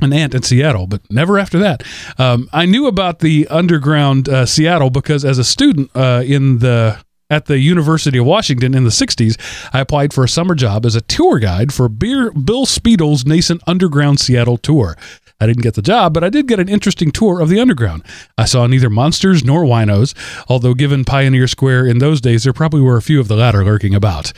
an 0.00 0.12
aunt 0.12 0.34
in 0.34 0.42
Seattle, 0.42 0.86
but 0.86 1.00
never 1.10 1.36
after 1.36 1.58
that. 1.58 1.82
Um, 2.16 2.48
I 2.52 2.64
knew 2.64 2.86
about 2.86 3.18
the 3.18 3.48
underground 3.48 4.28
uh, 4.28 4.46
Seattle 4.46 4.90
because 4.90 5.24
as 5.24 5.38
a 5.38 5.44
student 5.44 5.90
uh, 5.94 6.22
in 6.24 6.58
the 6.58 6.98
at 7.28 7.46
the 7.46 7.58
University 7.58 8.18
of 8.18 8.24
Washington 8.24 8.72
in 8.72 8.84
the 8.84 8.90
60s, 8.90 9.36
I 9.72 9.80
applied 9.80 10.14
for 10.14 10.22
a 10.22 10.28
summer 10.28 10.54
job 10.54 10.86
as 10.86 10.94
a 10.94 11.00
tour 11.00 11.40
guide 11.40 11.74
for 11.74 11.88
Beer, 11.88 12.30
Bill 12.30 12.66
Speidel's 12.66 13.26
nascent 13.26 13.62
underground 13.66 14.20
Seattle 14.20 14.58
tour. 14.58 14.96
I 15.40 15.46
didn't 15.46 15.62
get 15.62 15.74
the 15.74 15.82
job, 15.82 16.14
but 16.14 16.24
I 16.24 16.30
did 16.30 16.46
get 16.46 16.60
an 16.60 16.68
interesting 16.68 17.10
tour 17.10 17.40
of 17.40 17.48
the 17.48 17.60
underground. 17.60 18.02
I 18.38 18.46
saw 18.46 18.66
neither 18.66 18.88
monsters 18.88 19.44
nor 19.44 19.64
winos, 19.64 20.14
although 20.48 20.74
given 20.74 21.04
Pioneer 21.04 21.46
Square 21.46 21.86
in 21.86 21.98
those 21.98 22.20
days, 22.20 22.44
there 22.44 22.52
probably 22.52 22.80
were 22.80 22.96
a 22.96 23.02
few 23.02 23.20
of 23.20 23.28
the 23.28 23.36
latter 23.36 23.64
lurking 23.64 23.94
about. 23.94 24.32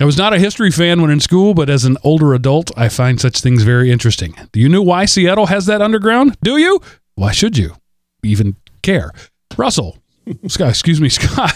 I 0.00 0.04
was 0.04 0.16
not 0.16 0.32
a 0.32 0.38
history 0.38 0.70
fan 0.70 1.02
when 1.02 1.10
in 1.10 1.20
school, 1.20 1.54
but 1.54 1.68
as 1.68 1.84
an 1.84 1.96
older 2.04 2.32
adult, 2.32 2.70
I 2.78 2.88
find 2.88 3.20
such 3.20 3.40
things 3.40 3.62
very 3.62 3.90
interesting. 3.90 4.34
Do 4.52 4.60
you 4.60 4.68
know 4.68 4.82
why 4.82 5.06
Seattle 5.06 5.46
has 5.46 5.66
that 5.66 5.82
underground? 5.82 6.36
Do 6.42 6.56
you? 6.56 6.80
Why 7.16 7.32
should 7.32 7.58
you 7.58 7.74
even 8.22 8.56
care? 8.82 9.12
Russell. 9.56 9.98
Scott, 10.48 10.70
excuse 10.70 11.00
me, 11.00 11.08
Scott 11.08 11.54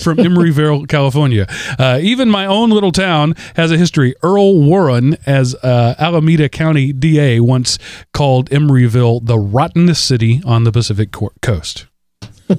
from 0.00 0.18
Emeryville, 0.18 0.88
California. 0.88 1.46
Uh, 1.78 1.98
even 2.02 2.28
my 2.28 2.46
own 2.46 2.70
little 2.70 2.92
town 2.92 3.34
has 3.56 3.70
a 3.70 3.78
history. 3.78 4.14
Earl 4.22 4.60
Warren, 4.60 5.16
as 5.26 5.54
uh, 5.56 5.94
Alameda 5.98 6.48
County 6.48 6.92
DA, 6.92 7.40
once 7.40 7.78
called 8.12 8.50
Emeryville 8.50 9.24
the 9.24 9.38
rottenest 9.38 10.06
city 10.06 10.40
on 10.44 10.64
the 10.64 10.72
Pacific 10.72 11.12
co- 11.12 11.32
coast. 11.40 11.86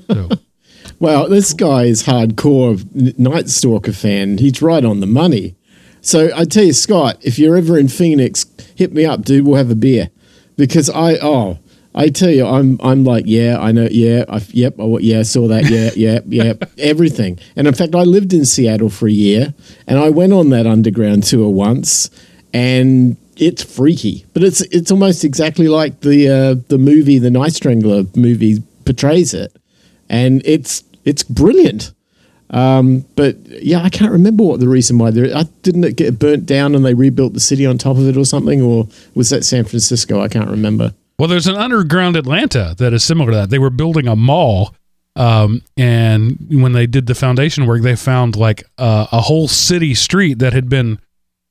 So, 0.08 0.30
Well, 0.99 1.28
this 1.28 1.54
guy 1.54 1.84
is 1.84 2.04
hardcore 2.04 3.17
Night 3.17 3.49
Stalker 3.49 3.91
fan. 3.93 4.38
He's 4.38 4.62
right 4.62 4.86
on 4.86 4.99
the 4.99 5.06
money. 5.06 5.56
So 6.02 6.30
I 6.36 6.45
tell 6.45 6.63
you, 6.65 6.73
Scott, 6.73 7.17
if 7.21 7.39
you're 7.39 7.58
ever 7.58 7.78
in 7.78 7.88
Phoenix, 7.88 8.45
hit 8.76 8.93
me 8.93 9.06
up, 9.06 9.23
dude. 9.23 9.45
We'll 9.45 9.56
have 9.58 9.71
a 9.71 9.76
beer 9.76 10.10
because 10.58 10.89
I 10.89 11.15
oh 11.15 11.60
I 11.96 12.10
tell 12.10 12.30
you, 12.30 12.46
I'm 12.46 12.80
I'm 12.82 13.04
like 13.04 13.26
yeah, 13.28 13.58
I 13.60 13.72
know, 13.72 13.88
yeah, 13.90 14.26
I, 14.28 14.42
yep, 14.50 14.76
oh, 14.80 14.98
yeah, 14.98 15.22
saw 15.24 15.48
that, 15.48 15.70
yeah, 15.70 15.92
yeah, 15.96 16.20
yeah, 16.28 16.54
everything. 16.78 17.40
And 17.56 17.68
in 17.68 17.74
fact, 17.74 17.96
I 17.96 18.04
lived 18.04 18.34
in 18.34 18.46
Seattle 18.46 18.90
for 18.90 19.08
a 19.08 19.12
year, 19.12 19.54
and 19.88 20.00
I 20.00 20.10
went 20.10 20.34
on 20.34 20.50
that 20.50 20.66
underground 20.66 21.24
tour 21.24 21.50
once, 21.50 22.10
and 22.54 23.18
it's 23.38 23.64
freaky, 23.64 24.26
but 24.34 24.44
it's 24.44 24.62
it's 24.62 24.92
almost 24.92 25.24
exactly 25.24 25.68
like 25.68 26.02
the 26.02 26.30
uh, 26.30 26.56
the 26.68 26.78
movie, 26.78 27.20
the 27.20 27.32
Night 27.32 27.54
Strangler 27.54 28.04
movie 28.16 28.64
portrays 28.86 29.34
it, 29.34 29.56
and 30.10 30.42
it's 30.46 30.84
it's 31.06 31.24
brilliant. 31.24 31.92
Um, 32.50 33.06
but 33.16 33.36
yeah, 33.48 33.82
I 33.82 33.90
can't 33.90 34.12
remember 34.12 34.44
what 34.44 34.60
the 34.60 34.70
reason 34.70 35.00
why 35.00 35.10
there. 35.10 35.36
I 35.36 35.44
didn't 35.64 35.84
it 35.84 35.96
get 35.96 36.20
burnt 36.20 36.46
down 36.46 36.76
and 36.76 36.86
they 36.86 36.94
rebuilt 36.94 37.34
the 37.34 37.40
city 37.40 37.66
on 37.66 37.80
top 37.80 37.98
of 37.98 38.08
it 38.08 38.16
or 38.16 38.26
something, 38.26 38.62
or 38.62 38.88
was 39.16 39.30
that 39.32 39.44
San 39.44 39.64
Francisco? 39.66 40.22
I 40.22 40.28
can't 40.28 40.50
remember. 40.50 40.94
Well, 41.24 41.30
there's 41.30 41.48
an 41.48 41.56
underground 41.56 42.18
Atlanta 42.18 42.76
that 42.80 42.92
is 42.92 43.02
similar 43.02 43.32
to 43.32 43.38
that. 43.38 43.50
They 43.50 43.58
were 43.58 43.70
building 43.70 44.10
a 44.10 44.16
mall, 44.18 44.76
um, 45.16 45.62
and 45.78 46.38
when 46.50 46.74
they 46.74 46.86
did 46.86 47.06
the 47.06 47.16
foundation 47.16 47.66
work, 47.66 47.82
they 47.82 47.96
found 47.96 48.36
like 48.36 48.66
uh, 48.78 49.08
a 49.10 49.22
whole 49.22 49.48
city 49.48 49.96
street 49.96 50.40
that 50.40 50.52
had 50.52 50.68
been 50.68 51.00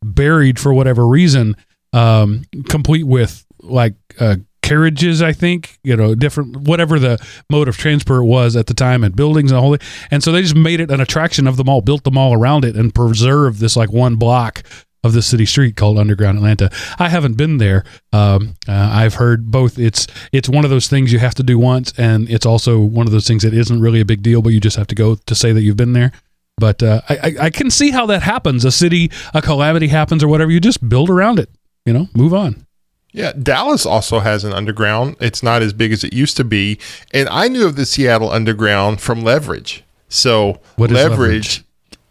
buried 0.04 0.60
for 0.60 0.74
whatever 0.74 1.08
reason, 1.08 1.56
um, 1.94 2.42
complete 2.68 3.04
with 3.04 3.46
like 3.62 3.94
uh, 4.20 4.36
carriages. 4.60 5.22
I 5.22 5.32
think 5.32 5.78
you 5.82 5.96
know 5.96 6.14
different 6.14 6.54
whatever 6.58 6.98
the 6.98 7.18
mode 7.48 7.66
of 7.66 7.78
transport 7.78 8.26
was 8.26 8.56
at 8.56 8.66
the 8.66 8.74
time, 8.74 9.02
and 9.02 9.16
buildings 9.16 9.52
and 9.52 9.58
all. 9.58 9.74
And 10.10 10.22
so 10.22 10.32
they 10.32 10.42
just 10.42 10.54
made 10.54 10.80
it 10.80 10.90
an 10.90 11.00
attraction 11.00 11.46
of 11.46 11.56
the 11.56 11.64
mall, 11.64 11.80
built 11.80 12.04
the 12.04 12.10
mall 12.10 12.34
around 12.34 12.66
it, 12.66 12.76
and 12.76 12.94
preserved 12.94 13.58
this 13.58 13.74
like 13.74 13.90
one 13.90 14.16
block 14.16 14.64
of 15.04 15.12
the 15.12 15.22
city 15.22 15.46
street 15.46 15.76
called 15.76 15.98
Underground 15.98 16.38
Atlanta. 16.38 16.70
I 16.98 17.08
haven't 17.08 17.34
been 17.36 17.58
there. 17.58 17.84
Um, 18.12 18.54
uh, 18.68 18.90
I've 18.92 19.14
heard 19.14 19.50
both. 19.50 19.78
It's 19.78 20.06
it's 20.32 20.48
one 20.48 20.64
of 20.64 20.70
those 20.70 20.88
things 20.88 21.12
you 21.12 21.18
have 21.18 21.34
to 21.36 21.42
do 21.42 21.58
once, 21.58 21.92
and 21.98 22.30
it's 22.30 22.46
also 22.46 22.78
one 22.80 23.06
of 23.06 23.12
those 23.12 23.26
things 23.26 23.42
that 23.42 23.54
isn't 23.54 23.80
really 23.80 24.00
a 24.00 24.04
big 24.04 24.22
deal, 24.22 24.42
but 24.42 24.50
you 24.50 24.60
just 24.60 24.76
have 24.76 24.86
to 24.88 24.94
go 24.94 25.16
to 25.16 25.34
say 25.34 25.52
that 25.52 25.62
you've 25.62 25.76
been 25.76 25.92
there. 25.92 26.12
But 26.58 26.82
uh, 26.82 27.00
I, 27.08 27.34
I 27.40 27.50
can 27.50 27.70
see 27.70 27.90
how 27.90 28.06
that 28.06 28.22
happens. 28.22 28.64
A 28.64 28.70
city, 28.70 29.10
a 29.34 29.42
calamity 29.42 29.88
happens, 29.88 30.22
or 30.22 30.28
whatever. 30.28 30.50
You 30.50 30.60
just 30.60 30.88
build 30.88 31.10
around 31.10 31.38
it. 31.38 31.48
You 31.84 31.92
know, 31.92 32.08
move 32.14 32.32
on. 32.32 32.66
Yeah, 33.12 33.32
Dallas 33.32 33.84
also 33.84 34.20
has 34.20 34.44
an 34.44 34.52
underground. 34.52 35.16
It's 35.20 35.42
not 35.42 35.60
as 35.60 35.72
big 35.72 35.92
as 35.92 36.02
it 36.02 36.14
used 36.14 36.36
to 36.38 36.44
be. 36.44 36.78
And 37.12 37.28
I 37.28 37.48
knew 37.48 37.66
of 37.66 37.76
the 37.76 37.84
Seattle 37.84 38.30
underground 38.30 39.00
from 39.00 39.22
Leverage. 39.22 39.84
So 40.08 40.60
What 40.76 40.90
is 40.90 40.94
Leverage, 40.94 41.64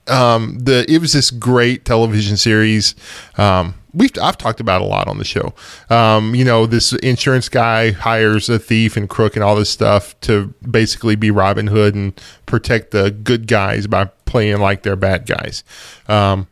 um, 0.07 0.59
the 0.59 0.85
it 0.91 0.99
was 0.99 1.13
this 1.13 1.31
great 1.31 1.85
television 1.85 2.37
series. 2.37 2.95
Um, 3.37 3.75
we've 3.93 4.11
I've 4.21 4.37
talked 4.37 4.59
about 4.59 4.81
it 4.81 4.85
a 4.85 4.87
lot 4.87 5.07
on 5.07 5.17
the 5.17 5.25
show. 5.25 5.53
Um, 5.89 6.35
you 6.35 6.45
know, 6.45 6.65
this 6.65 6.93
insurance 6.93 7.49
guy 7.49 7.91
hires 7.91 8.49
a 8.49 8.59
thief 8.59 8.97
and 8.97 9.09
crook 9.09 9.35
and 9.35 9.43
all 9.43 9.55
this 9.55 9.69
stuff 9.69 10.19
to 10.21 10.53
basically 10.69 11.15
be 11.15 11.31
Robin 11.31 11.67
Hood 11.67 11.95
and 11.95 12.19
protect 12.45 12.91
the 12.91 13.11
good 13.11 13.47
guys 13.47 13.87
by 13.87 14.05
playing 14.25 14.59
like 14.59 14.83
they're 14.83 14.95
bad 14.95 15.25
guys. 15.25 15.63
Um, 16.07 16.47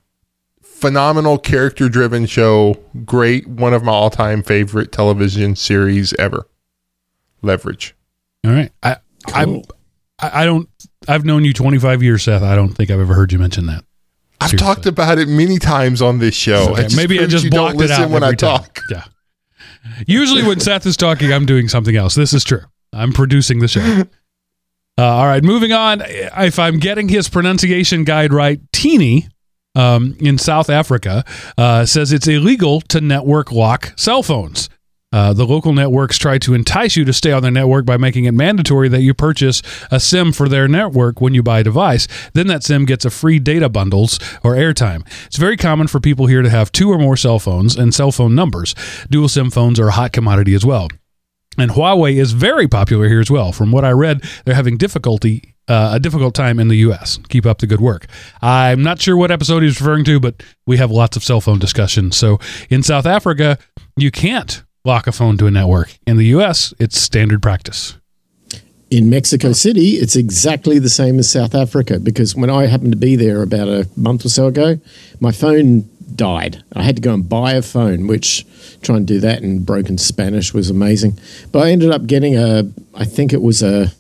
phenomenal 0.62 1.38
character 1.38 1.89
driven 1.89 2.25
show. 2.25 2.77
Great. 3.05 3.47
One 3.47 3.73
of 3.73 3.83
my 3.83 3.91
all 3.91 4.09
time 4.09 4.43
favorite 4.43 4.91
television 4.91 5.55
series 5.55 6.13
ever. 6.13 6.47
Leverage. 7.41 7.95
All 8.45 8.51
right. 8.51 8.71
I 8.83 8.97
Cool. 9.27 9.65
I 10.19 10.41
I 10.41 10.45
don't. 10.45 10.69
I've 11.10 11.26
known 11.26 11.43
you 11.43 11.54
25 11.54 12.04
years, 12.04 12.24
Seth. 12.24 12.43
I 12.43 12.56
don't 12.56 12.69
think 12.69 12.91
I've 12.91 13.00
ever 13.00 13.13
heard 13.15 13.32
you 13.32 13.39
mention 13.39 13.65
that. 13.65 13.84
I've 14.39 14.52
Seriously. 14.52 14.67
talked 14.67 14.86
about 14.86 15.17
it 15.17 15.28
many 15.28 15.58
times 15.60 16.02
on 16.02 16.19
this 16.19 16.36
show. 16.36 16.72
Okay, 16.72 16.84
just 16.84 16.95
maybe 16.95 17.19
I 17.19 17.26
just 17.26 17.50
blocked 17.50 17.76
it 17.76 17.80
listen 17.80 18.04
out 18.04 18.10
when 18.12 18.24
I 18.24 18.34
time. 18.34 18.60
talk. 18.60 18.80
Yeah. 18.89 19.04
Usually 20.08 20.43
when 20.43 20.60
Seth 20.60 20.86
is 20.86 20.95
talking, 20.95 21.34
I'm 21.34 21.45
doing 21.45 21.67
something 21.67 21.95
else. 21.95 22.15
This 22.15 22.34
is 22.34 22.43
true. 22.43 22.62
I'm 22.93 23.12
producing 23.12 23.60
the 23.60 23.67
show. 23.67 24.04
Uh, 24.98 25.04
all 25.15 25.28
right, 25.28 25.45
moving 25.45 25.72
on. 25.72 26.02
If 26.06 26.60
I'm 26.60 26.78
getting 26.78 27.08
his 27.08 27.30
pronunciation 27.30 28.04
guide 28.04 28.34
right, 28.34 28.60
Teeny 28.74 29.30
um, 29.74 30.17
in 30.19 30.38
South 30.38 30.69
Africa 30.69 31.24
uh, 31.58 31.86
says 31.86 32.12
it's 32.12 32.28
illegal 32.28 32.82
to 32.82 33.00
network 33.00 33.50
lock 33.54 33.93
cell 33.95 34.24
phones. 34.24 34.69
Uh, 35.12 35.34
the 35.34 35.45
local 35.45 35.74
networks 35.74 36.19
try 36.19 36.38
to 36.38 36.54
entice 36.54 36.95
you 36.95 37.04
to 37.04 37.13
stay 37.13 37.32
on 37.32 37.41
their 37.41 37.52
network 37.52 37.84
by 37.84 37.98
making 37.98 38.26
it 38.26 38.34
mandatory 38.34 38.88
that 38.88 39.02
you 39.02 39.13
purchase 39.13 39.63
a 39.89 40.00
SIM 40.00 40.32
for 40.32 40.48
their 40.48 40.67
network 40.67 41.19
when 41.19 41.34
you 41.34 41.41
buy 41.41 41.62
a 41.62 41.63
device. 41.63 42.08
Then 42.34 42.48
that 42.48 42.63
SIM 42.63 42.86
gets 42.86 43.06
a 43.06 43.10
free 43.10 43.39
data 43.39 43.69
bundles 43.69 44.19
or 44.43 44.54
airtime. 44.54 45.08
It's 45.26 45.38
very 45.38 45.58
common 45.58 45.88
for 45.88 46.00
people 46.00 46.28
here 46.28 46.43
to 46.43 46.50
have 46.50 46.72
two 46.72 46.91
or 46.91 47.00
more 47.00 47.17
cell 47.17 47.39
phones 47.39 47.76
and 47.76 47.93
cell 47.93 48.12
phone 48.12 48.36
numbers. 48.36 48.76
Dual 49.10 49.30
SIM 49.30 49.50
phones 49.50 49.80
are 49.80 49.88
a 49.88 49.93
hot 49.93 50.13
commodity 50.13 50.54
as 50.54 50.65
well. 50.65 50.89
And 51.58 51.72
Huawei 51.72 52.15
is 52.15 52.34
very 52.34 52.67
popular 52.67 53.10
here 53.10 53.19
as 53.19 53.32
well. 53.32 53.52
From 53.52 53.72
what 53.72 53.84
I 53.84 53.91
read, 53.91 54.24
they're 54.45 54.56
having 54.56 54.78
difficulty 54.78 55.56
uh, 55.67 55.91
a 55.93 56.00
difficult 56.00 56.34
time 56.34 56.60
in 56.60 56.67
the 56.67 56.78
U.S. 56.78 57.19
Keep 57.30 57.45
up 57.45 57.60
the 57.60 57.67
good 57.67 57.80
work. 57.80 58.08
I'm 58.41 58.82
not 58.82 59.00
sure 59.00 59.15
what 59.15 59.30
episode 59.30 59.62
he's 59.62 59.80
referring 59.80 60.04
to, 60.06 60.19
but 60.19 60.41
we 60.65 60.78
have 60.78 60.89
lots 60.89 61.15
of 61.15 61.24
cell 61.24 61.41
phone 61.41 61.60
discussions. 61.60 62.17
So 62.17 62.39
in 62.72 62.82
South 62.82 63.06
Africa, 63.06 63.60
you 63.95 64.10
can't 64.10 64.63
lock 64.89 65.06
a 65.08 65.12
phone 65.12 65.38
to 65.38 65.45
a 65.45 65.52
network. 65.52 65.97
In 66.08 66.17
the 66.17 66.25
U.S., 66.38 66.73
it's 66.80 66.99
standard 66.99 67.41
practice. 67.41 67.95
In 68.89 69.08
Mexico 69.08 69.54
City, 69.54 69.91
it's 69.91 70.15
exactly 70.15 70.80
the 70.80 70.89
same 70.89 71.19
as 71.19 71.30
South 71.30 71.54
Africa 71.54 71.99
because 71.99 72.36
when 72.36 72.49
I 72.49 72.65
happened 72.65 72.91
to 72.91 72.97
be 72.97 73.15
there 73.15 73.43
about 73.43 73.67
a 73.67 73.88
month 73.95 74.25
or 74.25 74.30
so 74.30 74.47
ago, 74.47 74.80
my 75.19 75.32
phone 75.32 75.88
died. 76.15 76.63
I 76.73 76.82
had 76.82 76.95
to 76.95 77.02
go 77.04 77.13
and 77.13 77.30
buy 77.30 77.54
a 77.54 77.62
phone, 77.62 78.08
which 78.08 78.47
trying 78.82 79.06
to 79.06 79.13
do 79.13 79.19
that 79.19 79.43
in 79.43 79.63
broken 79.63 79.99
Spanish 79.99 80.56
was 80.56 80.71
amazing. 80.71 81.19
But 81.52 81.67
I 81.67 81.71
ended 81.71 81.91
up 81.91 82.08
getting 82.08 82.36
a, 82.36 82.63
I 82.95 83.06
think 83.06 83.32
it 83.32 83.43
was 83.43 83.62
a, 83.62 83.91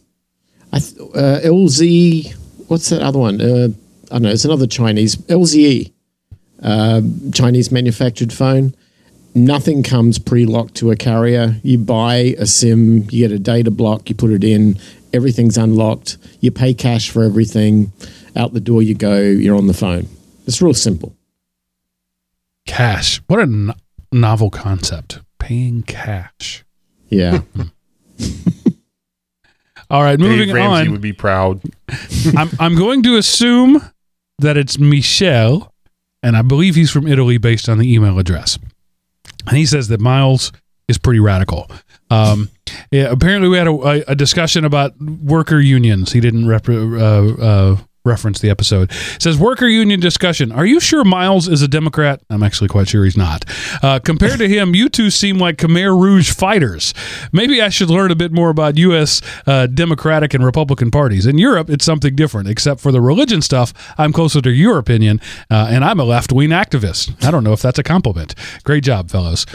th- 0.73 0.99
uh, 1.13 1.39
LZ. 1.45 2.33
What's 2.67 2.89
that 2.89 3.03
other 3.03 3.19
one? 3.19 3.39
Uh, 3.39 3.67
I 4.09 4.15
don't 4.15 4.23
know. 4.23 4.29
It's 4.29 4.45
another 4.45 4.65
Chinese 4.65 5.17
LZE, 5.17 5.91
uh, 6.63 7.01
Chinese 7.31 7.71
manufactured 7.71 8.33
phone. 8.33 8.73
Nothing 9.35 9.83
comes 9.83 10.17
pre-locked 10.19 10.75
to 10.75 10.91
a 10.91 10.95
carrier. 10.95 11.55
You 11.63 11.77
buy 11.77 12.35
a 12.37 12.45
SIM, 12.45 13.03
you 13.09 13.27
get 13.27 13.31
a 13.31 13.39
data 13.39 13.71
block, 13.71 14.09
you 14.09 14.15
put 14.15 14.31
it 14.31 14.43
in, 14.43 14.77
everything's 15.13 15.57
unlocked. 15.57 16.17
You 16.41 16.51
pay 16.51 16.73
cash 16.73 17.09
for 17.09 17.23
everything. 17.23 17.91
Out 18.35 18.53
the 18.53 18.59
door 18.59 18.81
you 18.81 18.95
go. 18.95 19.19
You're 19.21 19.55
on 19.55 19.67
the 19.67 19.73
phone. 19.73 20.07
It's 20.45 20.61
real 20.61 20.73
simple. 20.73 21.15
Cash. 22.65 23.21
What 23.27 23.39
a 23.39 23.45
no- 23.45 23.73
novel 24.11 24.49
concept. 24.49 25.19
Paying 25.39 25.83
cash. 25.83 26.63
Yeah. 27.09 27.41
All 29.89 30.03
right, 30.03 30.19
moving 30.19 30.47
Dave 30.47 30.53
Ramsey 30.55 30.85
on. 30.87 30.91
would 30.91 31.01
be 31.01 31.13
proud. 31.13 31.61
I'm, 32.37 32.49
I'm 32.59 32.75
going 32.75 33.01
to 33.03 33.17
assume 33.17 33.81
that 34.37 34.55
it's 34.55 34.77
Michel, 34.77 35.73
and 36.21 36.37
I 36.37 36.43
believe 36.43 36.75
he's 36.75 36.91
from 36.91 37.07
Italy 37.07 37.39
based 37.39 37.67
on 37.67 37.79
the 37.79 37.91
email 37.91 38.19
address. 38.19 38.59
And 39.47 39.57
he 39.57 39.65
says 39.65 39.87
that 39.87 39.99
Miles 39.99 40.51
is 40.87 40.97
pretty 40.97 41.19
radical. 41.19 41.69
Um, 42.09 42.49
yeah, 42.91 43.11
apparently, 43.11 43.49
we 43.49 43.57
had 43.57 43.67
a, 43.67 44.11
a 44.11 44.15
discussion 44.15 44.65
about 44.65 44.99
worker 44.99 45.59
unions. 45.59 46.11
He 46.11 46.19
didn't 46.19 46.47
rep, 46.47 46.67
uh, 46.67 46.73
uh, 46.73 47.77
reference 48.09 48.39
the 48.39 48.49
episode. 48.49 48.91
It 48.91 49.21
says 49.21 49.37
worker 49.37 49.67
union 49.67 49.99
discussion. 49.99 50.51
Are 50.51 50.65
you 50.65 50.79
sure 50.79 51.03
Miles 51.03 51.47
is 51.47 51.61
a 51.61 51.67
Democrat? 51.67 52.21
I'm 52.29 52.43
actually 52.43 52.67
quite 52.67 52.89
sure 52.89 53.03
he's 53.05 53.15
not. 53.17 53.45
Uh, 53.81 53.99
compared 53.99 54.39
to 54.39 54.49
him, 54.49 54.75
you 54.75 54.89
two 54.89 55.09
seem 55.09 55.37
like 55.37 55.57
Khmer 55.57 55.97
Rouge 55.97 56.31
fighters. 56.31 56.93
Maybe 57.31 57.61
I 57.61 57.69
should 57.69 57.89
learn 57.89 58.11
a 58.11 58.15
bit 58.15 58.31
more 58.31 58.49
about 58.49 58.77
U.S. 58.77 59.21
Uh, 59.45 59.67
Democratic 59.67 60.33
and 60.33 60.43
Republican 60.43 60.91
parties. 60.91 61.25
In 61.25 61.37
Europe, 61.37 61.69
it's 61.69 61.85
something 61.85 62.15
different. 62.15 62.49
Except 62.49 62.81
for 62.81 62.91
the 62.91 63.01
religion 63.01 63.41
stuff, 63.41 63.73
I'm 63.97 64.11
closer 64.11 64.41
to 64.41 64.51
your 64.51 64.77
opinion, 64.77 65.21
uh, 65.49 65.67
and 65.69 65.85
I'm 65.85 65.99
a 65.99 66.03
left 66.03 66.31
wing 66.33 66.49
activist. 66.49 67.23
I 67.23 67.31
don't 67.31 67.43
know 67.43 67.53
if 67.53 67.61
that's 67.61 67.79
a 67.79 67.83
compliment. 67.83 68.35
Great 68.63 68.83
job, 68.83 69.09
fellows. 69.09 69.45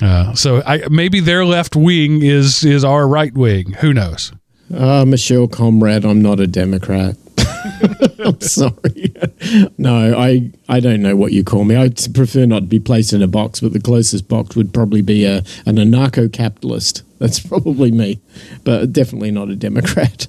Uh, 0.00 0.34
so 0.34 0.62
I, 0.64 0.86
maybe 0.88 1.20
their 1.20 1.44
left 1.44 1.74
wing 1.76 2.22
is 2.22 2.64
is 2.64 2.84
our 2.84 3.06
right 3.08 3.34
wing. 3.34 3.72
Who 3.80 3.92
knows? 3.92 4.32
Uh, 4.74 5.04
Michelle 5.04 5.48
Comrade, 5.48 6.04
I'm 6.04 6.22
not 6.22 6.40
a 6.40 6.46
Democrat. 6.46 7.16
I'm 8.24 8.40
sorry. 8.40 9.14
no, 9.78 10.18
I, 10.18 10.50
I 10.68 10.80
don't 10.80 11.02
know 11.02 11.16
what 11.16 11.32
you 11.32 11.44
call 11.44 11.64
me. 11.64 11.76
I 11.76 11.90
prefer 12.14 12.46
not 12.46 12.60
to 12.60 12.66
be 12.66 12.80
placed 12.80 13.12
in 13.12 13.22
a 13.22 13.26
box, 13.26 13.60
but 13.60 13.72
the 13.72 13.80
closest 13.80 14.28
box 14.28 14.56
would 14.56 14.72
probably 14.72 15.02
be 15.02 15.24
a, 15.24 15.38
an 15.66 15.76
anarcho 15.76 16.32
capitalist. 16.32 17.02
That's 17.18 17.40
probably 17.40 17.90
me, 17.90 18.20
but 18.64 18.92
definitely 18.92 19.30
not 19.30 19.48
a 19.48 19.56
Democrat. 19.56 20.28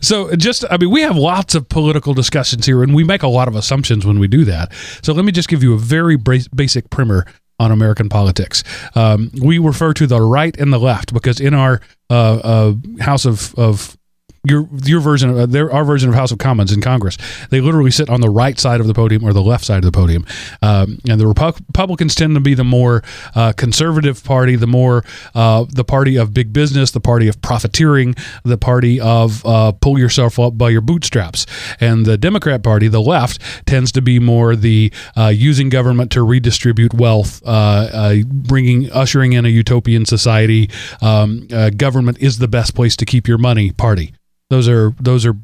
So, 0.00 0.34
just, 0.34 0.64
I 0.70 0.76
mean, 0.76 0.90
we 0.90 1.02
have 1.02 1.16
lots 1.16 1.54
of 1.54 1.68
political 1.68 2.14
discussions 2.14 2.66
here, 2.66 2.82
and 2.82 2.94
we 2.94 3.04
make 3.04 3.22
a 3.22 3.28
lot 3.28 3.46
of 3.46 3.54
assumptions 3.54 4.04
when 4.04 4.18
we 4.18 4.26
do 4.26 4.44
that. 4.44 4.72
So, 5.02 5.12
let 5.12 5.24
me 5.24 5.32
just 5.32 5.48
give 5.48 5.62
you 5.62 5.74
a 5.74 5.78
very 5.78 6.16
basic 6.16 6.90
primer 6.90 7.26
on 7.60 7.70
American 7.70 8.08
politics. 8.08 8.64
Um, 8.96 9.30
we 9.40 9.58
refer 9.58 9.94
to 9.94 10.06
the 10.06 10.20
right 10.20 10.56
and 10.58 10.72
the 10.72 10.78
left 10.78 11.14
because 11.14 11.38
in 11.40 11.54
our 11.54 11.80
uh, 12.10 12.40
uh, 12.42 12.74
House 13.00 13.24
of, 13.24 13.54
of 13.54 13.96
your 14.44 14.68
your 14.84 14.98
version 14.98 15.30
of 15.30 15.38
uh, 15.38 15.46
their 15.46 15.72
our 15.72 15.84
version 15.84 16.08
of 16.08 16.16
House 16.16 16.32
of 16.32 16.38
Commons 16.38 16.72
in 16.72 16.80
Congress. 16.80 17.16
They 17.50 17.60
literally 17.60 17.92
sit 17.92 18.10
on 18.10 18.20
the 18.20 18.28
right 18.28 18.58
side 18.58 18.80
of 18.80 18.88
the 18.88 18.94
podium 18.94 19.24
or 19.24 19.32
the 19.32 19.42
left 19.42 19.64
side 19.64 19.78
of 19.78 19.84
the 19.84 19.96
podium, 19.96 20.26
um, 20.62 20.98
and 21.08 21.20
the 21.20 21.24
Repu- 21.24 21.60
Republicans 21.68 22.16
tend 22.16 22.34
to 22.34 22.40
be 22.40 22.54
the 22.54 22.64
more 22.64 23.04
uh, 23.36 23.52
conservative 23.52 24.24
party, 24.24 24.56
the 24.56 24.66
more 24.66 25.04
uh, 25.36 25.64
the 25.68 25.84
party 25.84 26.16
of 26.16 26.34
big 26.34 26.52
business, 26.52 26.90
the 26.90 27.00
party 27.00 27.28
of 27.28 27.40
profiteering, 27.40 28.16
the 28.42 28.58
party 28.58 29.00
of 29.00 29.46
uh, 29.46 29.70
pull 29.70 29.96
yourself 29.96 30.40
up 30.40 30.58
by 30.58 30.70
your 30.70 30.80
bootstraps, 30.80 31.46
and 31.78 32.04
the 32.04 32.18
Democrat 32.18 32.64
Party, 32.64 32.88
the 32.88 33.00
left, 33.00 33.40
tends 33.64 33.92
to 33.92 34.02
be 34.02 34.18
more 34.18 34.56
the 34.56 34.92
uh, 35.16 35.28
using 35.28 35.68
government 35.68 36.10
to 36.10 36.22
redistribute 36.22 36.92
wealth, 36.94 37.40
bringing 37.44 38.90
ushering 38.90 39.34
in 39.34 39.44
a 39.44 39.48
utopian 39.48 40.04
society. 40.04 40.68
Um, 41.00 41.46
government 41.76 42.18
is 42.18 42.38
the 42.38 42.48
best 42.48 42.74
place 42.74 42.96
to 42.96 43.06
keep 43.06 43.28
your 43.28 43.38
money. 43.38 43.70
Party. 43.70 44.14
Those 44.52 44.68
are 44.68 44.94
those 45.00 45.24
are 45.24 45.34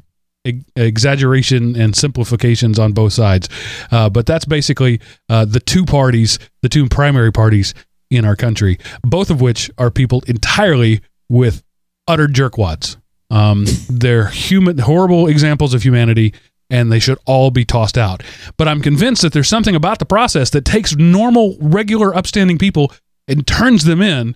exaggeration 0.75 1.75
and 1.75 1.95
simplifications 1.95 2.77
on 2.77 2.93
both 2.93 3.11
sides, 3.11 3.49
uh, 3.91 4.07
but 4.07 4.27
that's 4.27 4.45
basically 4.45 5.01
uh, 5.29 5.45
the 5.45 5.59
two 5.59 5.83
parties, 5.83 6.37
the 6.61 6.69
two 6.69 6.87
primary 6.87 7.31
parties 7.31 7.73
in 8.11 8.23
our 8.23 8.35
country, 8.35 8.77
both 9.01 9.31
of 9.31 9.41
which 9.41 9.71
are 9.79 9.89
people 9.89 10.23
entirely 10.27 11.01
with 11.27 11.63
utter 12.07 12.27
jerkwads. 12.27 12.97
Um, 13.31 13.65
they're 13.89 14.27
human, 14.27 14.77
horrible 14.77 15.25
examples 15.25 15.73
of 15.73 15.81
humanity, 15.81 16.35
and 16.69 16.91
they 16.91 16.99
should 16.99 17.17
all 17.25 17.49
be 17.49 17.65
tossed 17.65 17.97
out. 17.97 18.21
But 18.57 18.67
I'm 18.67 18.83
convinced 18.83 19.23
that 19.23 19.33
there's 19.33 19.49
something 19.49 19.75
about 19.75 19.97
the 19.97 20.05
process 20.05 20.51
that 20.51 20.65
takes 20.65 20.95
normal, 20.95 21.57
regular, 21.59 22.15
upstanding 22.15 22.59
people 22.59 22.93
and 23.27 23.47
turns 23.47 23.85
them 23.85 24.03
in 24.03 24.35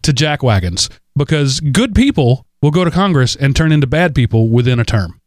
to 0.00 0.12
jackwagons 0.12 0.90
because 1.14 1.60
good 1.60 1.94
people 1.94 2.46
will 2.64 2.70
go 2.70 2.82
to 2.82 2.90
Congress 2.90 3.36
and 3.36 3.54
turn 3.54 3.72
into 3.72 3.86
bad 3.86 4.14
people 4.14 4.48
within 4.48 4.80
a 4.80 4.84
term. 4.84 5.20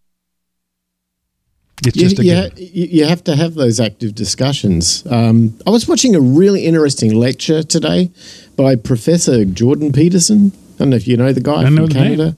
It's 1.86 1.96
You, 1.96 2.10
just 2.10 2.58
you, 2.58 2.88
you 2.88 3.06
have 3.06 3.24
to 3.26 3.36
have 3.36 3.54
those 3.54 3.80
active 3.80 4.16
discussions. 4.16 5.06
Um, 5.06 5.54
I 5.68 5.70
was 5.70 5.88
watching 5.88 6.16
a 6.16 6.20
really 6.20 6.66
interesting 6.66 7.14
lecture 7.14 7.62
today 7.62 8.10
by 8.56 8.76
Professor 8.76 9.46
Jordan 9.46 9.92
Peterson. 9.92 10.52
I 10.56 10.78
don't 10.80 10.90
know 10.90 10.96
if 10.96 11.08
you 11.08 11.16
know 11.16 11.32
the 11.32 11.42
guy 11.42 11.62
I 11.62 11.66
from 11.66 11.76
know 11.76 11.86
the 11.86 11.94
name. 11.94 12.18
Canada. 12.18 12.38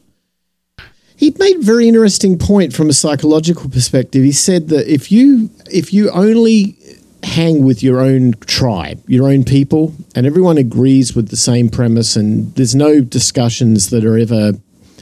He 1.15 1.33
made 1.39 1.57
a 1.57 1.61
very 1.61 1.87
interesting 1.87 2.37
point 2.37 2.73
from 2.73 2.89
a 2.89 2.93
psychological 2.93 3.69
perspective. 3.69 4.25
He 4.25 4.33
said 4.33 4.67
that 4.67 4.93
if 4.93 5.13
you 5.13 5.49
if 5.71 5.93
you 5.93 6.09
only 6.11 6.77
hang 7.23 7.63
with 7.63 7.81
your 7.81 8.01
own 8.01 8.33
tribe, 8.47 9.01
your 9.07 9.29
own 9.29 9.45
people, 9.45 9.95
and 10.13 10.25
everyone 10.25 10.57
agrees 10.57 11.15
with 11.15 11.29
the 11.29 11.37
same 11.37 11.69
premise, 11.69 12.17
and 12.17 12.53
there's 12.55 12.75
no 12.75 12.99
discussions 12.99 13.91
that 13.91 14.03
are 14.03 14.17
ever 14.17 14.53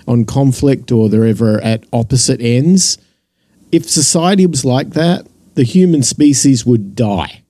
on 0.07 0.25
conflict 0.25 0.91
or 0.91 1.09
they're 1.09 1.25
ever 1.25 1.59
at 1.61 1.85
opposite 1.91 2.41
ends. 2.41 2.97
If 3.71 3.89
society 3.89 4.45
was 4.45 4.63
like 4.63 4.91
that, 4.91 5.27
the 5.55 5.63
human 5.63 6.03
species 6.03 6.65
would 6.65 6.95
die 6.95 7.43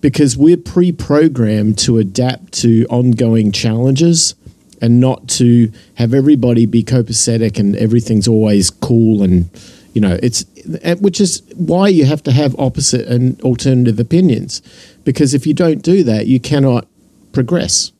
because 0.00 0.36
we're 0.36 0.56
pre 0.56 0.92
programmed 0.92 1.78
to 1.78 1.98
adapt 1.98 2.52
to 2.52 2.86
ongoing 2.90 3.52
challenges 3.52 4.34
and 4.80 5.00
not 5.00 5.28
to 5.28 5.72
have 5.94 6.14
everybody 6.14 6.66
be 6.66 6.84
copacetic 6.84 7.58
and 7.58 7.74
everything's 7.76 8.28
always 8.28 8.70
cool 8.70 9.22
and 9.22 9.50
you 9.94 10.00
know 10.00 10.18
it's 10.22 10.44
eh, 10.82 10.94
which 10.96 11.20
is 11.20 11.42
why 11.56 11.88
you 11.88 12.04
have 12.04 12.22
to 12.22 12.32
have 12.32 12.54
opposite 12.58 13.06
and 13.08 13.40
alternative 13.42 13.98
opinions 13.98 14.62
because 15.04 15.34
if 15.34 15.46
you 15.46 15.54
don't 15.54 15.82
do 15.82 16.04
that 16.04 16.26
you 16.26 16.38
cannot 16.38 16.86
progress 17.32 17.92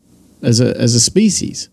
as 0.43 0.61
a 0.61 0.77
as 0.77 0.95
a 0.95 1.01
species 1.01 1.69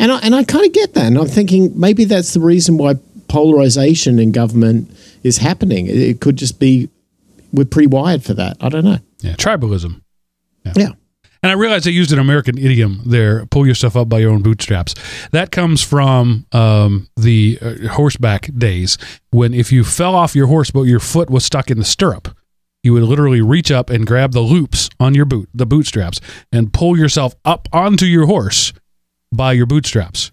and 0.00 0.10
I, 0.10 0.18
and 0.20 0.34
I 0.34 0.42
kind 0.44 0.66
of 0.66 0.72
get 0.72 0.94
that 0.94 1.06
and 1.06 1.18
I'm 1.18 1.28
thinking 1.28 1.78
maybe 1.78 2.04
that's 2.04 2.32
the 2.34 2.40
reason 2.40 2.76
why 2.76 2.94
polarization 3.28 4.18
in 4.18 4.32
government 4.32 4.90
is 5.22 5.38
happening. 5.38 5.86
It, 5.86 5.96
it 5.96 6.20
could 6.20 6.36
just 6.36 6.58
be 6.58 6.88
we're 7.52 7.64
pre-wired 7.64 8.22
for 8.22 8.34
that. 8.34 8.56
I 8.60 8.68
don't 8.68 8.84
know. 8.84 8.98
Yeah, 9.20 9.34
tribalism. 9.34 10.00
yeah. 10.64 10.92
And 11.42 11.50
I 11.50 11.54
realize 11.54 11.86
I 11.86 11.90
used 11.90 12.12
an 12.12 12.18
American 12.18 12.58
idiom 12.58 13.00
there, 13.06 13.46
pull 13.46 13.66
yourself 13.66 13.96
up 13.96 14.08
by 14.08 14.18
your 14.18 14.30
own 14.30 14.42
bootstraps. 14.42 14.94
That 15.32 15.50
comes 15.50 15.82
from 15.82 16.46
um, 16.52 17.08
the 17.16 17.58
uh, 17.62 17.88
horseback 17.88 18.50
days 18.56 18.98
when 19.30 19.54
if 19.54 19.72
you 19.72 19.82
fell 19.84 20.14
off 20.14 20.36
your 20.36 20.48
horse 20.48 20.70
but 20.70 20.82
your 20.82 21.00
foot 21.00 21.30
was 21.30 21.44
stuck 21.44 21.70
in 21.70 21.78
the 21.78 21.84
stirrup, 21.84 22.36
you 22.82 22.92
would 22.92 23.02
literally 23.02 23.40
reach 23.40 23.70
up 23.70 23.90
and 23.90 24.06
grab 24.06 24.32
the 24.32 24.40
loops 24.40 24.88
on 24.98 25.14
your 25.14 25.24
boot, 25.24 25.48
the 25.54 25.66
bootstraps, 25.66 26.20
and 26.52 26.72
pull 26.72 26.96
yourself 26.96 27.34
up 27.44 27.68
onto 27.72 28.06
your 28.06 28.26
horse 28.26 28.72
by 29.32 29.52
your 29.52 29.66
bootstraps. 29.66 30.32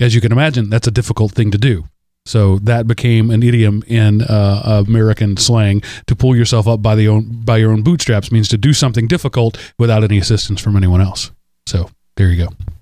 As 0.00 0.14
you 0.14 0.20
can 0.20 0.32
imagine, 0.32 0.68
that's 0.70 0.86
a 0.86 0.90
difficult 0.90 1.32
thing 1.32 1.50
to 1.50 1.58
do. 1.58 1.84
So 2.26 2.58
that 2.58 2.88
became 2.88 3.30
an 3.30 3.42
idiom 3.42 3.84
in 3.86 4.22
uh, 4.22 4.84
American 4.86 5.36
slang. 5.36 5.82
To 6.08 6.16
pull 6.16 6.34
yourself 6.34 6.66
up 6.66 6.82
by 6.82 6.96
the 6.96 7.06
own 7.08 7.44
by 7.44 7.58
your 7.58 7.72
own 7.72 7.82
bootstraps 7.82 8.32
means 8.32 8.48
to 8.48 8.58
do 8.58 8.72
something 8.72 9.06
difficult 9.06 9.56
without 9.78 10.02
any 10.02 10.18
assistance 10.18 10.60
from 10.60 10.76
anyone 10.76 11.00
else. 11.00 11.30
So 11.66 11.88
there 12.16 12.28
you 12.28 12.44
go. 12.44 12.75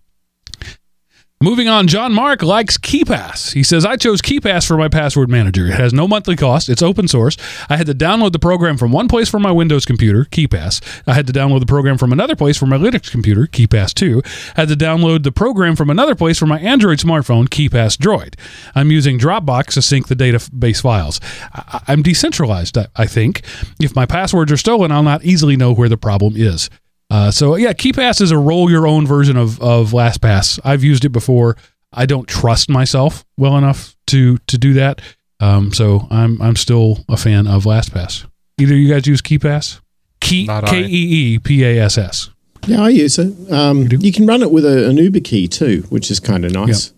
Moving 1.44 1.68
on, 1.68 1.88
John 1.88 2.14
Mark 2.14 2.42
likes 2.42 2.78
KeePass. 2.78 3.52
He 3.52 3.62
says, 3.62 3.84
I 3.84 3.96
chose 3.96 4.22
KeePass 4.22 4.66
for 4.66 4.78
my 4.78 4.88
password 4.88 5.28
manager. 5.28 5.66
It 5.66 5.74
has 5.74 5.92
no 5.92 6.08
monthly 6.08 6.36
cost. 6.36 6.70
It's 6.70 6.80
open 6.80 7.06
source. 7.06 7.36
I 7.68 7.76
had 7.76 7.86
to 7.86 7.94
download 7.94 8.32
the 8.32 8.38
program 8.38 8.78
from 8.78 8.92
one 8.92 9.08
place 9.08 9.28
for 9.28 9.38
my 9.38 9.52
Windows 9.52 9.84
computer, 9.84 10.24
KeePass. 10.24 10.80
I 11.06 11.12
had 11.12 11.26
to 11.26 11.34
download 11.34 11.60
the 11.60 11.66
program 11.66 11.98
from 11.98 12.14
another 12.14 12.34
place 12.34 12.56
for 12.56 12.64
my 12.64 12.78
Linux 12.78 13.10
computer, 13.10 13.42
KeePass 13.42 13.92
2. 13.92 14.22
I 14.56 14.60
had 14.62 14.70
to 14.70 14.74
download 14.74 15.22
the 15.22 15.32
program 15.32 15.76
from 15.76 15.90
another 15.90 16.14
place 16.14 16.38
for 16.38 16.46
my 16.46 16.58
Android 16.60 16.96
smartphone, 16.96 17.46
KeePass 17.46 17.98
Droid. 17.98 18.36
I'm 18.74 18.90
using 18.90 19.18
Dropbox 19.18 19.74
to 19.74 19.82
sync 19.82 20.08
the 20.08 20.16
database 20.16 20.80
files. 20.80 21.20
I- 21.52 21.82
I'm 21.88 22.00
decentralized, 22.00 22.78
I-, 22.78 22.86
I 22.96 23.04
think. 23.04 23.42
If 23.82 23.94
my 23.94 24.06
passwords 24.06 24.50
are 24.50 24.56
stolen, 24.56 24.90
I'll 24.90 25.02
not 25.02 25.26
easily 25.26 25.58
know 25.58 25.74
where 25.74 25.90
the 25.90 25.98
problem 25.98 26.38
is. 26.38 26.70
Uh, 27.14 27.30
so 27.30 27.54
yeah, 27.54 27.72
KeePass 27.72 28.20
is 28.20 28.32
a 28.32 28.38
roll 28.38 28.68
your 28.68 28.86
own 28.88 29.06
version 29.06 29.36
of 29.36 29.60
of 29.60 29.92
LastPass. 29.92 30.58
I've 30.64 30.82
used 30.82 31.04
it 31.04 31.10
before. 31.10 31.56
I 31.92 32.06
don't 32.06 32.26
trust 32.26 32.68
myself 32.68 33.24
well 33.38 33.56
enough 33.56 33.94
to 34.08 34.38
to 34.48 34.58
do 34.58 34.72
that. 34.74 35.00
Um, 35.38 35.72
so 35.72 36.08
I'm 36.10 36.42
I'm 36.42 36.56
still 36.56 37.04
a 37.08 37.16
fan 37.16 37.46
of 37.46 37.64
LastPass. 37.64 38.26
Either 38.60 38.74
you 38.74 38.88
guys 38.92 39.06
use 39.06 39.20
KeePass? 39.22 39.80
Key 40.20 40.46
Not 40.46 40.64
I. 40.64 40.70
K 40.70 40.80
E 40.82 40.88
E 40.88 41.38
P 41.38 41.62
A 41.64 41.78
S 41.84 41.98
S. 41.98 42.30
Yeah, 42.66 42.82
I 42.82 42.88
use 42.88 43.16
it. 43.18 43.52
Um, 43.52 43.86
you 43.92 44.10
can 44.10 44.26
run 44.26 44.42
it 44.42 44.50
with 44.50 44.64
a, 44.64 44.88
an 44.88 44.96
YubiKey 44.96 45.48
too, 45.50 45.84
which 45.90 46.10
is 46.10 46.18
kind 46.18 46.44
of 46.44 46.52
nice. 46.52 46.92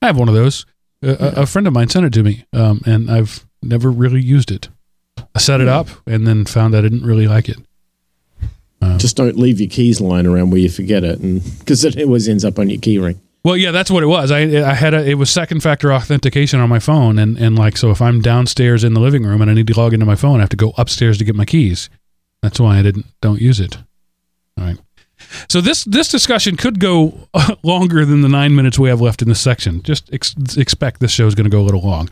I 0.00 0.06
have 0.06 0.16
one 0.18 0.28
of 0.28 0.34
those. 0.34 0.64
A, 1.02 1.08
a- 1.10 1.42
a 1.42 1.46
friend 1.46 1.66
of 1.66 1.72
mine 1.74 1.88
sent 1.90 2.06
it 2.06 2.12
to 2.14 2.22
me, 2.22 2.44
um, 2.54 2.80
and 2.86 3.10
I've 3.10 3.44
never 3.62 3.90
really 3.90 4.22
used 4.22 4.50
it. 4.50 4.68
I 5.34 5.40
set 5.40 5.60
it 5.60 5.68
up 5.68 5.88
and 6.06 6.26
then 6.26 6.44
found 6.46 6.74
I 6.76 6.80
didn't 6.80 7.04
really 7.04 7.26
like 7.26 7.48
it. 7.50 7.58
Uh-huh. 8.80 8.98
Just 8.98 9.16
don't 9.16 9.36
leave 9.36 9.60
your 9.60 9.68
keys 9.68 10.00
lying 10.00 10.26
around 10.26 10.50
where 10.50 10.60
you 10.60 10.70
forget 10.70 11.04
it, 11.04 11.18
and 11.18 11.42
because 11.58 11.84
it 11.84 12.00
always 12.00 12.28
ends 12.28 12.44
up 12.44 12.58
on 12.58 12.70
your 12.70 12.80
key 12.80 12.98
ring. 12.98 13.20
Well, 13.44 13.56
yeah, 13.56 13.70
that's 13.70 13.90
what 13.90 14.02
it 14.02 14.06
was. 14.06 14.30
I 14.30 14.40
I 14.40 14.74
had 14.74 14.94
a 14.94 15.04
it 15.04 15.14
was 15.14 15.30
second 15.30 15.62
factor 15.62 15.92
authentication 15.92 16.60
on 16.60 16.68
my 16.68 16.78
phone, 16.78 17.18
and 17.18 17.38
and 17.38 17.58
like 17.58 17.76
so, 17.76 17.90
if 17.90 18.02
I'm 18.02 18.20
downstairs 18.20 18.84
in 18.84 18.94
the 18.94 19.00
living 19.00 19.24
room 19.24 19.40
and 19.40 19.50
I 19.50 19.54
need 19.54 19.66
to 19.68 19.78
log 19.78 19.94
into 19.94 20.06
my 20.06 20.16
phone, 20.16 20.38
I 20.38 20.42
have 20.42 20.50
to 20.50 20.56
go 20.56 20.74
upstairs 20.76 21.18
to 21.18 21.24
get 21.24 21.34
my 21.34 21.44
keys. 21.44 21.88
That's 22.42 22.60
why 22.60 22.78
I 22.78 22.82
didn't 22.82 23.06
don't 23.20 23.40
use 23.40 23.58
it. 23.58 23.78
So 25.48 25.60
this 25.60 25.84
this 25.84 26.08
discussion 26.08 26.56
could 26.56 26.80
go 26.80 27.28
longer 27.62 28.04
than 28.04 28.22
the 28.22 28.28
nine 28.28 28.54
minutes 28.54 28.78
we 28.78 28.88
have 28.88 29.00
left 29.00 29.22
in 29.22 29.28
this 29.28 29.40
section. 29.40 29.82
Just 29.82 30.12
ex- 30.12 30.34
expect 30.56 31.00
this 31.00 31.10
show 31.10 31.26
is 31.26 31.34
going 31.34 31.44
to 31.44 31.50
go 31.50 31.60
a 31.60 31.66
little 31.66 31.82
long. 31.82 32.08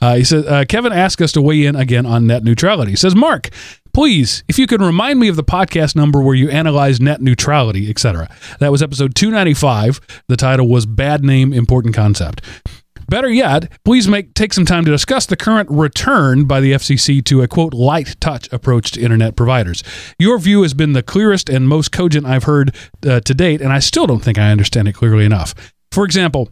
Uh, 0.00 0.16
he 0.16 0.24
says 0.24 0.46
uh, 0.46 0.64
Kevin 0.68 0.92
asked 0.92 1.20
us 1.22 1.32
to 1.32 1.42
weigh 1.42 1.64
in 1.64 1.76
again 1.76 2.06
on 2.06 2.26
net 2.26 2.44
neutrality. 2.44 2.92
He 2.92 2.96
says 2.96 3.14
Mark, 3.14 3.50
please, 3.94 4.44
if 4.48 4.58
you 4.58 4.66
could 4.66 4.82
remind 4.82 5.18
me 5.18 5.28
of 5.28 5.36
the 5.36 5.44
podcast 5.44 5.96
number 5.96 6.20
where 6.20 6.34
you 6.34 6.50
analyze 6.50 7.00
net 7.00 7.20
neutrality, 7.20 7.88
etc. 7.88 8.28
That 8.60 8.70
was 8.72 8.82
episode 8.82 9.14
two 9.14 9.30
ninety 9.30 9.54
five. 9.54 10.00
The 10.28 10.36
title 10.36 10.68
was 10.68 10.86
"Bad 10.86 11.24
Name, 11.24 11.52
Important 11.52 11.94
Concept." 11.94 12.42
Better 13.08 13.30
yet, 13.30 13.70
please 13.84 14.08
make 14.08 14.34
take 14.34 14.52
some 14.52 14.64
time 14.64 14.84
to 14.84 14.90
discuss 14.90 15.26
the 15.26 15.36
current 15.36 15.70
return 15.70 16.44
by 16.44 16.60
the 16.60 16.72
FCC 16.72 17.24
to 17.26 17.42
a 17.42 17.48
quote 17.48 17.72
light 17.72 18.16
touch 18.20 18.52
approach 18.52 18.92
to 18.92 19.00
internet 19.00 19.36
providers. 19.36 19.84
Your 20.18 20.38
view 20.38 20.62
has 20.62 20.74
been 20.74 20.92
the 20.92 21.02
clearest 21.02 21.48
and 21.48 21.68
most 21.68 21.92
cogent 21.92 22.26
I've 22.26 22.44
heard 22.44 22.74
uh, 23.06 23.20
to 23.20 23.34
date, 23.34 23.60
and 23.60 23.72
I 23.72 23.78
still 23.78 24.06
don't 24.06 24.20
think 24.20 24.38
I 24.38 24.50
understand 24.50 24.88
it 24.88 24.94
clearly 24.94 25.24
enough. 25.24 25.54
For 25.92 26.04
example, 26.04 26.50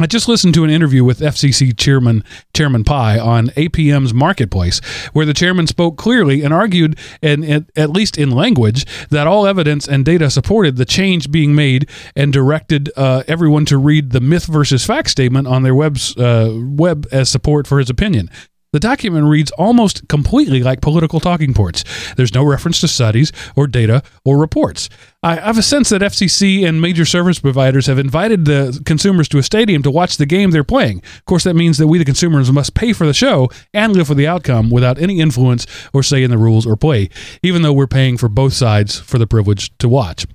I 0.00 0.06
just 0.06 0.28
listened 0.28 0.54
to 0.54 0.64
an 0.64 0.70
interview 0.70 1.04
with 1.04 1.20
FCC 1.20 1.76
Chairman 1.76 2.24
Chairman 2.54 2.84
Pai 2.84 3.18
on 3.18 3.48
APM's 3.48 4.14
Marketplace, 4.14 4.80
where 5.12 5.26
the 5.26 5.34
chairman 5.34 5.66
spoke 5.66 5.98
clearly 5.98 6.42
and 6.42 6.54
argued, 6.54 6.98
and 7.22 7.66
at, 7.76 7.90
least 7.90 8.16
in 8.16 8.30
language, 8.30 8.86
that 9.10 9.26
all 9.26 9.46
evidence 9.46 9.86
and 9.86 10.04
data 10.04 10.30
supported 10.30 10.76
the 10.76 10.86
change 10.86 11.30
being 11.30 11.54
made 11.54 11.88
and 12.16 12.32
directed 12.32 12.90
uh, 12.96 13.24
everyone 13.28 13.66
to 13.66 13.76
read 13.76 14.12
the 14.12 14.20
myth 14.20 14.46
versus 14.46 14.86
fact 14.86 15.10
statement 15.10 15.46
on 15.46 15.64
their 15.64 15.74
webs, 15.74 16.16
uh, 16.16 16.50
web 16.54 17.06
as 17.12 17.28
support 17.28 17.66
for 17.66 17.78
his 17.78 17.90
opinion. 17.90 18.30
The 18.72 18.78
document 18.78 19.26
reads 19.26 19.50
almost 19.52 20.06
completely 20.06 20.62
like 20.62 20.80
political 20.80 21.18
talking 21.18 21.54
points. 21.54 21.82
There's 22.14 22.32
no 22.32 22.44
reference 22.44 22.80
to 22.82 22.88
studies 22.88 23.32
or 23.56 23.66
data 23.66 24.00
or 24.24 24.38
reports. 24.38 24.88
I 25.24 25.34
have 25.34 25.58
a 25.58 25.62
sense 25.62 25.88
that 25.88 26.02
FCC 26.02 26.64
and 26.64 26.80
major 26.80 27.04
service 27.04 27.40
providers 27.40 27.86
have 27.86 27.98
invited 27.98 28.44
the 28.44 28.80
consumers 28.86 29.28
to 29.30 29.38
a 29.38 29.42
stadium 29.42 29.82
to 29.82 29.90
watch 29.90 30.18
the 30.18 30.26
game 30.26 30.52
they're 30.52 30.62
playing. 30.62 30.98
Of 30.98 31.24
course, 31.24 31.42
that 31.44 31.54
means 31.54 31.78
that 31.78 31.88
we, 31.88 31.98
the 31.98 32.04
consumers, 32.04 32.52
must 32.52 32.74
pay 32.74 32.92
for 32.92 33.06
the 33.06 33.12
show 33.12 33.50
and 33.74 33.92
live 33.92 34.08
with 34.08 34.18
the 34.18 34.28
outcome 34.28 34.70
without 34.70 34.98
any 34.98 35.18
influence 35.18 35.66
or 35.92 36.04
say 36.04 36.22
in 36.22 36.30
the 36.30 36.38
rules 36.38 36.64
or 36.64 36.76
play, 36.76 37.10
even 37.42 37.62
though 37.62 37.72
we're 37.72 37.88
paying 37.88 38.16
for 38.16 38.28
both 38.28 38.52
sides 38.52 39.00
for 39.00 39.18
the 39.18 39.26
privilege 39.26 39.76
to 39.78 39.88
watch. 39.88 40.26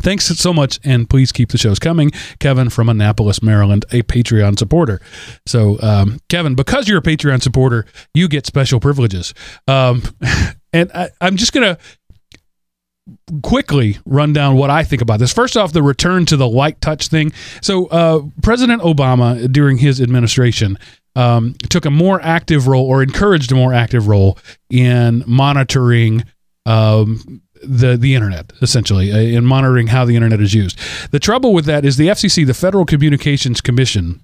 Thanks 0.00 0.26
so 0.26 0.52
much, 0.52 0.80
and 0.84 1.08
please 1.08 1.32
keep 1.32 1.50
the 1.50 1.58
shows 1.58 1.78
coming. 1.78 2.10
Kevin 2.40 2.70
from 2.70 2.88
Annapolis, 2.88 3.42
Maryland, 3.42 3.84
a 3.92 4.02
Patreon 4.02 4.58
supporter. 4.58 5.00
So, 5.46 5.80
um, 5.80 6.20
Kevin, 6.28 6.54
because 6.54 6.88
you're 6.88 6.98
a 6.98 7.02
Patreon 7.02 7.42
supporter, 7.42 7.86
you 8.12 8.28
get 8.28 8.46
special 8.46 8.80
privileges. 8.80 9.34
Um, 9.68 10.02
and 10.72 10.90
I, 10.92 11.10
I'm 11.20 11.36
just 11.36 11.52
going 11.52 11.76
to 11.76 11.78
quickly 13.42 13.98
run 14.06 14.32
down 14.32 14.56
what 14.56 14.70
I 14.70 14.82
think 14.82 15.02
about 15.02 15.18
this. 15.18 15.32
First 15.32 15.56
off, 15.56 15.72
the 15.72 15.82
return 15.82 16.26
to 16.26 16.36
the 16.36 16.48
light 16.48 16.80
touch 16.80 17.08
thing. 17.08 17.32
So, 17.62 17.86
uh, 17.86 18.22
President 18.42 18.82
Obama, 18.82 19.50
during 19.50 19.78
his 19.78 20.00
administration, 20.00 20.78
um, 21.16 21.54
took 21.70 21.84
a 21.84 21.90
more 21.90 22.20
active 22.20 22.66
role 22.66 22.86
or 22.86 23.02
encouraged 23.02 23.52
a 23.52 23.54
more 23.54 23.72
active 23.72 24.08
role 24.08 24.38
in 24.70 25.22
monitoring 25.26 26.24
um, 26.66 27.42
the 27.66 27.96
the 27.96 28.14
internet 28.14 28.52
essentially 28.62 29.12
uh, 29.12 29.16
in 29.16 29.44
monitoring 29.44 29.88
how 29.88 30.04
the 30.04 30.16
internet 30.16 30.40
is 30.40 30.54
used. 30.54 30.78
The 31.10 31.18
trouble 31.18 31.52
with 31.52 31.64
that 31.66 31.84
is 31.84 31.96
the 31.96 32.08
FCC, 32.08 32.46
the 32.46 32.54
Federal 32.54 32.84
Communications 32.84 33.60
Commission, 33.60 34.20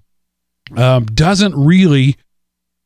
um, 0.77 1.07
doesn't 1.07 1.55
really 1.57 2.17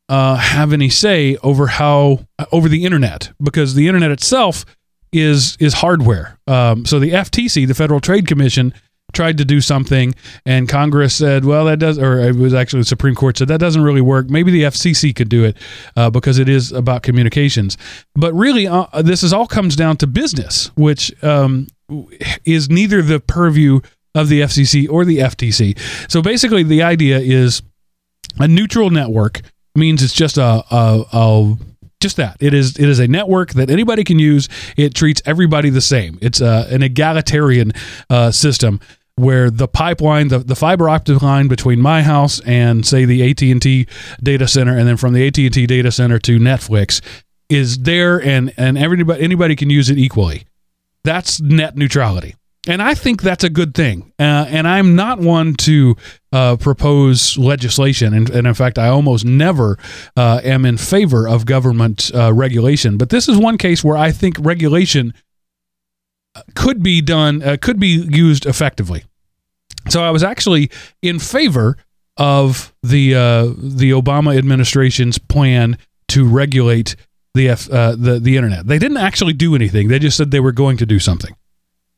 uh, 0.08 0.36
have 0.36 0.72
any 0.72 0.88
say 0.88 1.36
over 1.42 1.66
how 1.66 2.26
over 2.52 2.68
the 2.68 2.84
internet 2.84 3.32
because 3.42 3.74
the 3.74 3.88
internet 3.88 4.10
itself 4.10 4.64
is 5.12 5.56
is 5.60 5.74
hardware. 5.74 6.38
Um, 6.46 6.84
so 6.84 6.98
the 6.98 7.10
FTC, 7.10 7.66
the 7.66 7.74
Federal 7.74 8.00
Trade 8.00 8.26
Commission, 8.26 8.74
tried 9.14 9.38
to 9.38 9.44
do 9.44 9.60
something, 9.60 10.14
and 10.44 10.68
Congress 10.68 11.14
said, 11.14 11.44
"Well, 11.44 11.64
that 11.66 11.78
does," 11.78 11.98
or 11.98 12.20
it 12.20 12.36
was 12.36 12.54
actually 12.54 12.80
the 12.80 12.86
Supreme 12.86 13.14
Court 13.14 13.38
said 13.38 13.48
that 13.48 13.60
doesn't 13.60 13.82
really 13.82 14.00
work. 14.00 14.28
Maybe 14.28 14.50
the 14.50 14.64
FCC 14.64 15.14
could 15.14 15.28
do 15.28 15.44
it 15.44 15.56
uh, 15.96 16.10
because 16.10 16.38
it 16.38 16.48
is 16.48 16.72
about 16.72 17.02
communications. 17.02 17.78
But 18.14 18.34
really, 18.34 18.66
uh, 18.66 18.86
this 19.02 19.22
is 19.22 19.32
all 19.32 19.46
comes 19.46 19.76
down 19.76 19.96
to 19.98 20.06
business, 20.06 20.70
which 20.76 21.12
um, 21.22 21.68
is 22.44 22.68
neither 22.68 23.02
the 23.02 23.20
purview 23.20 23.80
of 24.14 24.28
the 24.28 24.42
FCC 24.42 24.88
or 24.88 25.04
the 25.04 25.18
FTC. 25.18 25.78
So 26.10 26.22
basically, 26.22 26.62
the 26.62 26.82
idea 26.82 27.18
is 27.18 27.62
a 28.38 28.48
neutral 28.48 28.90
network 28.90 29.42
means 29.74 30.02
it's 30.02 30.14
just 30.14 30.38
a, 30.38 30.64
a, 30.70 31.04
a 31.12 31.56
just 32.00 32.16
that 32.16 32.36
it 32.38 32.52
is 32.52 32.76
it 32.76 32.88
is 32.88 32.98
a 32.98 33.08
network 33.08 33.54
that 33.54 33.70
anybody 33.70 34.04
can 34.04 34.18
use 34.18 34.48
it 34.76 34.94
treats 34.94 35.22
everybody 35.24 35.70
the 35.70 35.80
same 35.80 36.18
it's 36.20 36.40
uh, 36.40 36.68
an 36.70 36.82
egalitarian 36.82 37.72
uh, 38.10 38.30
system 38.30 38.78
where 39.16 39.50
the 39.50 39.68
pipeline 39.68 40.28
the, 40.28 40.38
the 40.38 40.56
fiber 40.56 40.88
optic 40.88 41.22
line 41.22 41.48
between 41.48 41.80
my 41.80 42.02
house 42.02 42.40
and 42.40 42.86
say 42.86 43.04
the 43.04 43.30
AT&T 43.30 43.86
data 44.22 44.48
center 44.48 44.76
and 44.76 44.88
then 44.88 44.96
from 44.96 45.12
the 45.12 45.26
AT&T 45.26 45.66
data 45.66 45.92
center 45.92 46.18
to 46.18 46.38
Netflix 46.38 47.00
is 47.48 47.78
there 47.78 48.20
and 48.20 48.52
and 48.56 48.76
everybody 48.76 49.22
anybody 49.22 49.54
can 49.54 49.70
use 49.70 49.90
it 49.90 49.98
equally 49.98 50.44
that's 51.04 51.40
net 51.40 51.76
neutrality 51.76 52.34
and 52.66 52.80
I 52.80 52.94
think 52.94 53.20
that's 53.20 53.44
a 53.44 53.50
good 53.50 53.74
thing. 53.74 54.12
Uh, 54.18 54.46
and 54.48 54.66
I'm 54.66 54.96
not 54.96 55.18
one 55.18 55.54
to 55.54 55.96
uh, 56.32 56.56
propose 56.56 57.36
legislation. 57.36 58.14
And, 58.14 58.30
and 58.30 58.46
in 58.46 58.54
fact, 58.54 58.78
I 58.78 58.88
almost 58.88 59.24
never 59.24 59.78
uh, 60.16 60.40
am 60.42 60.64
in 60.64 60.78
favor 60.78 61.28
of 61.28 61.44
government 61.44 62.10
uh, 62.14 62.32
regulation. 62.32 62.96
But 62.96 63.10
this 63.10 63.28
is 63.28 63.36
one 63.36 63.58
case 63.58 63.84
where 63.84 63.96
I 63.96 64.12
think 64.12 64.36
regulation 64.40 65.12
could 66.54 66.82
be 66.82 67.00
done, 67.00 67.42
uh, 67.42 67.56
could 67.60 67.78
be 67.78 68.06
used 68.10 68.46
effectively. 68.46 69.04
So 69.88 70.02
I 70.02 70.10
was 70.10 70.22
actually 70.22 70.70
in 71.02 71.18
favor 71.18 71.76
of 72.16 72.72
the 72.82 73.14
uh, 73.14 73.44
the 73.56 73.90
Obama 73.90 74.36
administration's 74.36 75.18
plan 75.18 75.78
to 76.08 76.26
regulate 76.26 76.96
the 77.34 77.48
F, 77.48 77.70
uh, 77.70 77.96
the 77.96 78.18
the 78.20 78.36
internet. 78.36 78.66
They 78.66 78.78
didn't 78.78 78.98
actually 78.98 79.32
do 79.32 79.54
anything. 79.54 79.88
They 79.88 79.98
just 79.98 80.16
said 80.16 80.30
they 80.30 80.40
were 80.40 80.52
going 80.52 80.76
to 80.78 80.86
do 80.86 80.98
something. 80.98 81.34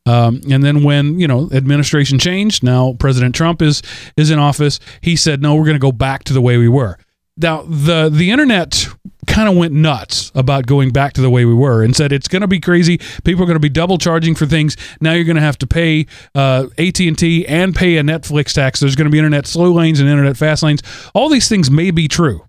Um, 0.07 0.41
and 0.49 0.62
then 0.62 0.84
when 0.84 1.18
you 1.18 1.26
know 1.26 1.51
administration 1.53 2.18
changed, 2.18 2.62
now 2.62 2.95
President 2.99 3.34
Trump 3.34 3.61
is 3.61 3.82
is 4.16 4.30
in 4.30 4.39
office. 4.39 4.80
He 5.01 5.16
said, 5.16 5.43
"No, 5.43 5.55
we're 5.55 5.64
going 5.64 5.74
to 5.74 5.80
go 5.80 5.93
back 5.93 6.24
to 6.24 6.32
the 6.32 6.41
way 6.41 6.57
we 6.57 6.68
were." 6.68 6.97
Now 7.37 7.62
the 7.62 8.09
the 8.12 8.30
internet 8.30 8.89
kind 9.26 9.49
of 9.49 9.57
went 9.57 9.74
nuts 9.74 10.32
about 10.34 10.66
going 10.66 10.91
back 10.91 11.12
to 11.12 11.20
the 11.20 11.28
way 11.28 11.45
we 11.45 11.53
were 11.53 11.82
and 11.82 11.95
said 11.95 12.12
it's 12.12 12.28
going 12.28 12.43
to 12.43 12.49
be 12.49 12.61
crazy. 12.61 12.99
People 13.24 13.43
are 13.43 13.47
going 13.47 13.57
to 13.57 13.61
be 13.61 13.68
double 13.68 13.99
charging 13.99 14.34
for 14.34 14.47
things. 14.47 14.76
Now 15.01 15.12
you're 15.12 15.24
going 15.24 15.37
to 15.37 15.43
have 15.43 15.59
to 15.59 15.66
pay 15.66 16.07
uh, 16.34 16.68
AT 16.78 16.99
and 17.01 17.18
T 17.18 17.47
and 17.47 17.74
pay 17.74 17.99
a 17.99 18.03
Netflix 18.03 18.55
tax. 18.55 18.80
There's 18.80 18.97
going 18.97 19.07
to 19.07 19.11
be 19.11 19.18
internet 19.18 19.47
slow 19.47 19.72
lanes 19.72 20.01
and 20.01 20.09
internet 20.09 20.37
fast 20.37 20.62
lanes. 20.62 20.82
All 21.14 21.28
these 21.28 21.49
things 21.49 21.70
may 21.70 21.91
be 21.91 22.09
true, 22.09 22.47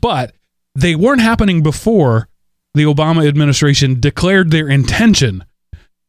but 0.00 0.34
they 0.74 0.96
weren't 0.96 1.20
happening 1.20 1.62
before 1.62 2.28
the 2.74 2.84
Obama 2.84 3.26
administration 3.26 4.00
declared 4.00 4.50
their 4.50 4.68
intention 4.68 5.44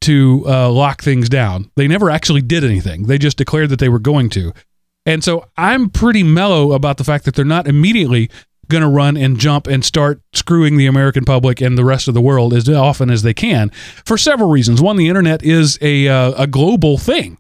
to 0.02 0.44
uh, 0.48 0.70
lock 0.72 1.02
things 1.02 1.30
down. 1.30 1.70
They 1.76 1.88
never 1.88 2.10
actually 2.10 2.42
did 2.42 2.64
anything. 2.64 3.04
They 3.04 3.18
just 3.18 3.38
declared 3.38 3.70
that 3.70 3.80
they 3.80 3.90
were 3.90 4.00
going 4.00 4.30
to. 4.32 4.54
And 5.06 5.24
so 5.24 5.48
I'm 5.58 5.90
pretty 5.90 6.24
mellow 6.24 6.74
about 6.74 6.98
the 6.98 7.04
fact 7.04 7.26
that 7.26 7.36
they're 7.36 7.46
not 7.46 7.68
immediately 7.68 8.30
going 8.70 8.82
to 8.82 8.88
run 8.88 9.18
and 9.18 9.38
jump 9.38 9.68
and 9.68 9.84
start 9.84 10.22
screwing 10.34 10.78
the 10.78 10.88
American 10.88 11.26
public 11.26 11.60
and 11.60 11.78
the 11.78 11.84
rest 11.84 12.08
of 12.08 12.14
the 12.14 12.22
world 12.22 12.54
as 12.54 12.70
often 12.70 13.10
as 13.10 13.22
they 13.22 13.34
can 13.34 13.70
for 14.06 14.18
several 14.18 14.50
reasons. 14.50 14.82
One, 14.82 14.96
the 14.96 15.10
internet 15.10 15.44
is 15.44 15.78
a, 15.82 16.08
uh, 16.08 16.44
a 16.44 16.48
global 16.48 16.98
thing. 16.98 17.38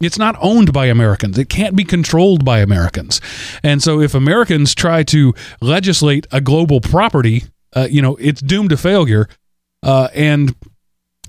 It's 0.00 0.18
not 0.18 0.36
owned 0.40 0.72
by 0.72 0.86
Americans. 0.86 1.36
It 1.36 1.50
can't 1.50 1.76
be 1.76 1.84
controlled 1.84 2.44
by 2.44 2.60
Americans. 2.60 3.20
And 3.62 3.82
so 3.82 4.00
if 4.00 4.14
Americans 4.14 4.74
try 4.74 5.02
to 5.04 5.34
legislate 5.60 6.26
a 6.32 6.40
global 6.40 6.80
property, 6.80 7.44
uh, 7.76 7.86
you 7.90 8.00
know, 8.00 8.16
it's 8.16 8.40
doomed 8.40 8.70
to 8.70 8.78
failure. 8.78 9.28
Uh, 9.82 10.08
and 10.14 10.54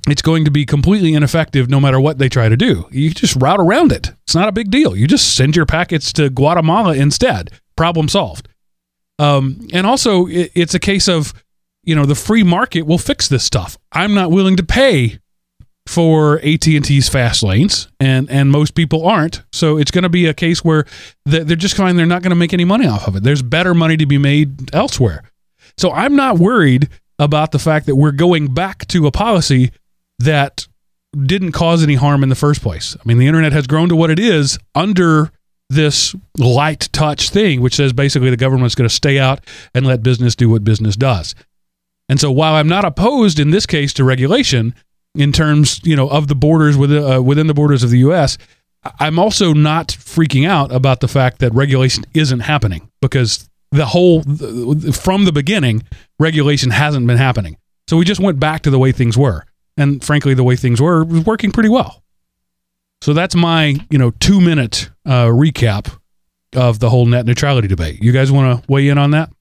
it's 0.07 0.21
going 0.21 0.45
to 0.45 0.51
be 0.51 0.65
completely 0.65 1.13
ineffective 1.13 1.69
no 1.69 1.79
matter 1.79 1.99
what 1.99 2.17
they 2.17 2.29
try 2.29 2.49
to 2.49 2.57
do. 2.57 2.87
You 2.91 3.11
just 3.11 3.35
route 3.35 3.59
around 3.59 3.91
it. 3.91 4.11
It's 4.23 4.35
not 4.35 4.47
a 4.47 4.51
big 4.51 4.71
deal. 4.71 4.95
You 4.95 5.07
just 5.07 5.35
send 5.35 5.55
your 5.55 5.65
packets 5.65 6.11
to 6.13 6.29
Guatemala 6.29 6.95
instead. 6.95 7.51
Problem 7.75 8.09
solved. 8.09 8.47
Um, 9.19 9.67
and 9.73 9.85
also, 9.85 10.25
it, 10.25 10.51
it's 10.55 10.73
a 10.73 10.79
case 10.79 11.07
of, 11.07 11.33
you 11.83 11.95
know, 11.95 12.05
the 12.05 12.15
free 12.15 12.43
market 12.43 12.83
will 12.83 12.97
fix 12.97 13.27
this 13.27 13.43
stuff. 13.43 13.77
I'm 13.91 14.13
not 14.13 14.31
willing 14.31 14.55
to 14.57 14.63
pay 14.63 15.19
for 15.87 16.39
AT&T's 16.39 17.09
fast 17.09 17.41
lanes 17.41 17.87
and 17.99 18.29
and 18.29 18.51
most 18.51 18.75
people 18.75 19.05
aren't 19.05 19.41
so 19.51 19.77
it's 19.77 19.89
going 19.89 20.03
to 20.03 20.09
be 20.09 20.27
a 20.27 20.33
case 20.33 20.63
where 20.63 20.85
they're 21.25 21.55
just 21.55 21.75
fine 21.75 21.95
they're 21.95 22.05
not 22.05 22.21
going 22.21 22.29
to 22.29 22.35
make 22.35 22.53
any 22.53 22.63
money 22.63 22.85
off 22.85 23.07
of 23.07 23.15
it 23.15 23.23
there's 23.23 23.41
better 23.41 23.73
money 23.73 23.97
to 23.97 24.05
be 24.05 24.19
made 24.19 24.73
elsewhere 24.75 25.23
so 25.77 25.91
I'm 25.91 26.15
not 26.15 26.37
worried 26.37 26.87
about 27.17 27.51
the 27.51 27.59
fact 27.59 27.87
that 27.87 27.95
we're 27.95 28.11
going 28.11 28.53
back 28.53 28.87
to 28.87 29.07
a 29.07 29.11
policy 29.11 29.71
that 30.23 30.67
didn't 31.25 31.51
cause 31.51 31.83
any 31.83 31.95
harm 31.95 32.23
in 32.23 32.29
the 32.29 32.35
first 32.35 32.61
place. 32.61 32.95
I 32.95 33.01
mean, 33.05 33.17
the 33.17 33.27
internet 33.27 33.51
has 33.51 33.67
grown 33.67 33.89
to 33.89 33.95
what 33.95 34.09
it 34.09 34.19
is 34.19 34.57
under 34.75 35.31
this 35.69 36.15
light 36.37 36.89
touch 36.91 37.29
thing, 37.29 37.61
which 37.61 37.75
says 37.75 37.93
basically 37.93 38.29
the 38.29 38.37
government's 38.37 38.75
going 38.75 38.89
to 38.89 38.93
stay 38.93 39.19
out 39.19 39.45
and 39.73 39.85
let 39.85 40.03
business 40.03 40.35
do 40.35 40.49
what 40.49 40.63
business 40.63 40.95
does. 40.95 41.35
And 42.09 42.19
so 42.19 42.31
while 42.31 42.55
I'm 42.55 42.67
not 42.67 42.85
opposed 42.85 43.39
in 43.39 43.51
this 43.51 43.65
case 43.65 43.93
to 43.93 44.03
regulation 44.03 44.75
in 45.15 45.31
terms, 45.31 45.79
you 45.83 45.95
know, 45.95 46.09
of 46.09 46.27
the 46.27 46.35
borders 46.35 46.77
within, 46.77 47.03
uh, 47.03 47.21
within 47.21 47.47
the 47.47 47.53
borders 47.53 47.83
of 47.83 47.89
the 47.89 47.99
US, 47.99 48.37
I'm 48.99 49.19
also 49.19 49.53
not 49.53 49.89
freaking 49.89 50.47
out 50.47 50.73
about 50.73 50.99
the 50.99 51.07
fact 51.07 51.39
that 51.39 51.53
regulation 51.53 52.03
isn't 52.13 52.41
happening 52.41 52.89
because 53.01 53.49
the 53.71 53.85
whole 53.85 54.23
from 54.23 55.25
the 55.25 55.31
beginning 55.33 55.83
regulation 56.19 56.71
hasn't 56.71 57.07
been 57.07 57.17
happening. 57.17 57.57
So 57.87 57.95
we 57.97 58.05
just 58.05 58.19
went 58.19 58.39
back 58.39 58.61
to 58.63 58.69
the 58.69 58.79
way 58.79 58.91
things 58.91 59.17
were 59.17 59.45
and 59.81 60.03
frankly, 60.03 60.33
the 60.33 60.43
way 60.43 60.55
things 60.55 60.81
were 60.81 61.03
was 61.03 61.25
working 61.25 61.51
pretty 61.51 61.69
well. 61.69 62.03
So 63.01 63.13
that's 63.13 63.35
my 63.35 63.75
you 63.89 63.97
know 63.97 64.11
two 64.19 64.39
minute 64.39 64.89
uh, 65.05 65.25
recap 65.25 65.97
of 66.55 66.79
the 66.79 66.89
whole 66.89 67.05
net 67.05 67.25
neutrality 67.25 67.67
debate. 67.67 68.01
You 68.01 68.11
guys 68.11 68.31
want 68.31 68.63
to 68.63 68.71
weigh 68.71 68.87
in 68.87 68.97
on 68.97 69.11
that? 69.11 69.31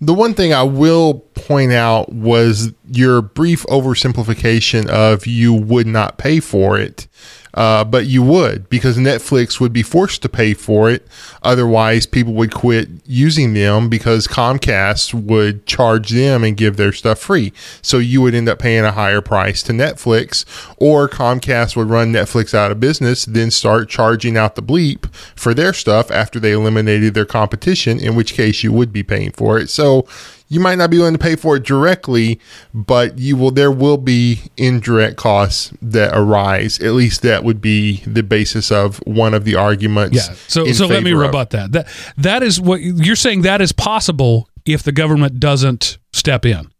The 0.00 0.14
one 0.14 0.34
thing 0.34 0.52
I 0.52 0.62
will 0.62 1.14
point 1.34 1.72
out 1.72 2.12
was 2.12 2.72
your 2.88 3.20
brief 3.20 3.64
oversimplification 3.66 4.86
of 4.86 5.26
you 5.26 5.52
would 5.52 5.88
not 5.88 6.18
pay 6.18 6.38
for 6.38 6.78
it 6.78 7.08
uh, 7.58 7.82
but 7.82 8.06
you 8.06 8.22
would 8.22 8.68
because 8.68 8.96
Netflix 8.96 9.58
would 9.58 9.72
be 9.72 9.82
forced 9.82 10.22
to 10.22 10.28
pay 10.28 10.54
for 10.54 10.88
it. 10.88 11.04
Otherwise, 11.42 12.06
people 12.06 12.32
would 12.32 12.54
quit 12.54 12.88
using 13.04 13.52
them 13.52 13.88
because 13.88 14.28
Comcast 14.28 15.12
would 15.12 15.66
charge 15.66 16.10
them 16.10 16.44
and 16.44 16.56
give 16.56 16.76
their 16.76 16.92
stuff 16.92 17.18
free. 17.18 17.52
So 17.82 17.98
you 17.98 18.22
would 18.22 18.32
end 18.32 18.48
up 18.48 18.60
paying 18.60 18.84
a 18.84 18.92
higher 18.92 19.20
price 19.20 19.60
to 19.64 19.72
Netflix, 19.72 20.44
or 20.76 21.08
Comcast 21.08 21.74
would 21.74 21.90
run 21.90 22.12
Netflix 22.12 22.54
out 22.54 22.70
of 22.70 22.78
business, 22.78 23.24
then 23.24 23.50
start 23.50 23.88
charging 23.88 24.36
out 24.36 24.54
the 24.54 24.62
bleep 24.62 25.12
for 25.34 25.52
their 25.52 25.72
stuff 25.72 26.12
after 26.12 26.38
they 26.38 26.52
eliminated 26.52 27.14
their 27.14 27.24
competition, 27.24 27.98
in 27.98 28.14
which 28.14 28.34
case 28.34 28.62
you 28.62 28.72
would 28.72 28.92
be 28.92 29.02
paying 29.02 29.32
for 29.32 29.58
it. 29.58 29.68
So 29.68 30.06
you 30.48 30.60
might 30.60 30.76
not 30.76 30.90
be 30.90 30.98
willing 30.98 31.14
to 31.14 31.18
pay 31.18 31.36
for 31.36 31.56
it 31.56 31.64
directly, 31.64 32.40
but 32.72 33.18
you 33.18 33.36
will. 33.36 33.50
There 33.50 33.70
will 33.70 33.98
be 33.98 34.40
indirect 34.56 35.16
costs 35.16 35.72
that 35.82 36.16
arise. 36.16 36.80
At 36.80 36.92
least 36.92 37.22
that 37.22 37.44
would 37.44 37.60
be 37.60 37.98
the 38.06 38.22
basis 38.22 38.72
of 38.72 38.96
one 39.06 39.34
of 39.34 39.44
the 39.44 39.54
arguments. 39.54 40.16
Yeah. 40.16 40.34
So 40.48 40.72
so 40.72 40.86
let 40.86 41.02
me 41.02 41.12
of. 41.12 41.18
rebut 41.18 41.50
that. 41.50 41.72
That 41.72 41.88
that 42.16 42.42
is 42.42 42.60
what 42.60 42.80
you're 42.80 43.16
saying. 43.16 43.42
That 43.42 43.60
is 43.60 43.72
possible 43.72 44.48
if 44.64 44.82
the 44.82 44.92
government 44.92 45.38
doesn't 45.38 45.98
step 46.12 46.46
in. 46.46 46.70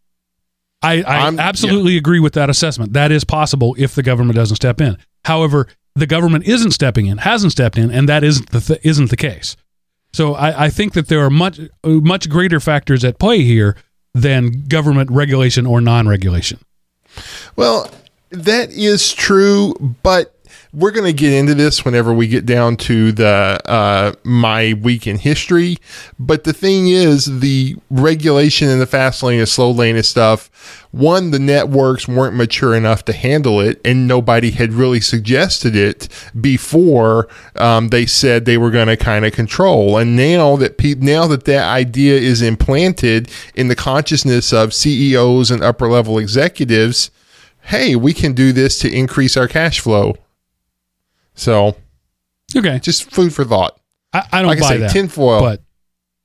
I, 0.81 1.03
I 1.03 1.29
absolutely 1.37 1.93
yeah. 1.93 1.99
agree 1.99 2.21
with 2.21 2.35
that 2.35 2.49
assessment. 2.49 2.93
That 2.93 3.11
is 3.11 3.25
possible 3.25 3.75
if 3.79 3.95
the 3.95 4.03
government 4.03 4.37
doesn't 4.37 4.57
step 4.57 4.81
in. 4.81 4.97
However, 5.25 5.66
the 5.97 6.07
government 6.07 6.47
isn't 6.47 6.71
stepping 6.71 7.07
in, 7.07 7.19
hasn't 7.19 7.53
stepped 7.53 7.77
in, 7.77 7.91
and 7.91 8.09
that 8.09 8.23
isn't 8.23 8.51
the 8.51 8.61
th- 8.61 8.81
isn't 8.85 9.11
the 9.11 9.16
case. 9.16 9.57
So 10.12 10.34
I, 10.34 10.64
I 10.66 10.70
think 10.70 10.94
that 10.94 11.09
there 11.09 11.24
are 11.24 11.30
much 11.30 11.61
much 11.84 12.28
greater 12.28 12.61
factors 12.61 13.04
at 13.04 13.18
play 13.18 13.42
here 13.42 13.76
than 14.14 14.64
government 14.66 15.11
regulation 15.11 15.66
or 15.66 15.80
non-regulation. 15.80 16.59
Well, 17.56 17.90
that 18.30 18.70
is 18.70 19.12
true, 19.12 19.74
but 20.02 20.34
we're 20.73 20.91
going 20.91 21.07
to 21.07 21.12
get 21.12 21.33
into 21.33 21.55
this 21.55 21.85
whenever 21.85 22.12
we 22.12 22.29
get 22.29 22.45
down 22.45 22.77
to 22.77 23.11
the 23.12 23.59
uh, 23.64 24.12
my 24.23 24.75
week 24.75 25.07
in 25.07 25.19
history. 25.19 25.79
But 26.19 26.45
the 26.45 26.53
thing 26.53 26.89
is, 26.89 27.41
the 27.41 27.77
regulation 27.91 28.69
in 28.69 28.79
the 28.79 28.87
fast 28.87 29.23
lane 29.23 29.39
and 29.39 29.49
slow 29.49 29.71
lane 29.71 29.97
and 29.97 30.05
stuff. 30.05 30.51
One, 30.91 31.31
the 31.31 31.39
networks 31.39 32.09
weren't 32.09 32.37
mature 32.37 32.75
enough 32.75 33.05
to 33.07 33.12
handle 33.12 33.61
it, 33.61 33.81
and 33.85 34.09
nobody 34.09 34.51
had 34.51 34.73
really 34.73 35.01
suggested 35.01 35.77
it 35.77 36.09
before 36.39 37.29
um, 37.57 37.89
they 37.89 38.07
said 38.07 38.45
they 38.45 38.59
were 38.59 38.71
going 38.71 38.89
to 38.89 38.97
kind 38.97 39.25
of 39.25 39.33
control. 39.33 39.99
And 39.99 40.16
now 40.16 40.57
that 40.57 40.79
pe- 40.79 40.95
now 40.95 41.27
that 41.27 41.45
that 41.45 41.66
idea 41.66 42.16
is 42.16 42.43
implanted 42.43 43.31
in 43.55 43.69
the 43.69 43.77
consciousness 43.77 44.53
of 44.53 44.75
CEOs 44.75 45.51
and 45.51 45.62
upper 45.62 45.89
level 45.89 46.19
executives, 46.19 47.11
hey, 47.64 47.95
we 47.97 48.14
can 48.14 48.33
do 48.33 48.53
this 48.53 48.79
to 48.81 48.91
increase 48.91 49.37
our 49.37 49.49
cash 49.49 49.81
flow 49.81 50.16
so, 51.39 51.76
okay, 52.57 52.78
just 52.80 53.11
food 53.12 53.32
for 53.32 53.45
thought. 53.45 53.78
I, 54.12 54.26
I 54.32 54.39
don't 54.41 54.49
like 54.49 54.61
buy 54.61 54.66
I 54.66 54.68
say, 54.70 54.78
that. 54.78 54.91
Tinfoil, 54.91 55.41
but 55.41 55.62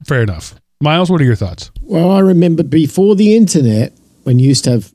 fair 0.05 0.23
enough. 0.23 0.55
Miles, 0.81 1.09
what 1.11 1.21
are 1.21 1.23
your 1.23 1.35
thoughts? 1.35 1.71
Well, 1.81 2.09
I 2.11 2.19
remember 2.19 2.63
before 2.63 3.15
the 3.15 3.35
internet, 3.35 3.93
when 4.23 4.39
you 4.39 4.47
used 4.47 4.63
to 4.65 4.71
have, 4.71 4.93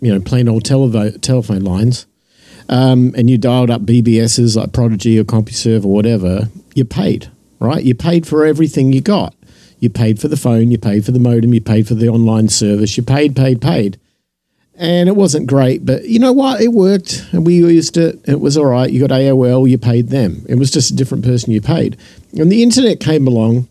you 0.00 0.12
know, 0.12 0.20
plain 0.20 0.48
old 0.48 0.64
televo- 0.64 1.20
telephone 1.20 1.62
lines, 1.62 2.06
um, 2.68 3.14
and 3.16 3.30
you 3.30 3.38
dialed 3.38 3.70
up 3.70 3.82
BBSs 3.82 4.56
like 4.56 4.72
Prodigy 4.72 5.18
or 5.18 5.24
CompuServe 5.24 5.84
or 5.84 5.92
whatever, 5.92 6.48
you 6.74 6.84
paid, 6.84 7.30
right? 7.60 7.82
You 7.82 7.94
paid 7.94 8.26
for 8.26 8.44
everything 8.44 8.92
you 8.92 9.00
got. 9.00 9.34
You 9.78 9.88
paid 9.88 10.20
for 10.20 10.28
the 10.28 10.36
phone, 10.36 10.70
you 10.70 10.78
paid 10.78 11.04
for 11.04 11.12
the 11.12 11.18
modem, 11.18 11.54
you 11.54 11.60
paid 11.60 11.86
for 11.88 11.94
the 11.94 12.08
online 12.08 12.48
service, 12.48 12.96
you 12.96 13.02
paid, 13.02 13.34
paid, 13.36 13.62
paid 13.62 13.98
and 14.80 15.10
it 15.10 15.14
wasn't 15.14 15.46
great, 15.46 15.84
but 15.84 16.08
you 16.08 16.18
know 16.18 16.32
what? 16.32 16.62
It 16.62 16.72
worked, 16.72 17.26
and 17.32 17.44
we 17.44 17.56
used 17.56 17.98
it. 17.98 18.18
It 18.26 18.40
was 18.40 18.56
all 18.56 18.64
right. 18.64 18.90
You 18.90 19.06
got 19.06 19.10
AOL, 19.10 19.68
you 19.68 19.76
paid 19.76 20.08
them. 20.08 20.46
It 20.48 20.54
was 20.54 20.70
just 20.70 20.90
a 20.90 20.96
different 20.96 21.22
person 21.22 21.52
you 21.52 21.60
paid. 21.60 21.98
And 22.32 22.50
the 22.50 22.62
internet 22.62 22.98
came 22.98 23.28
along, 23.28 23.68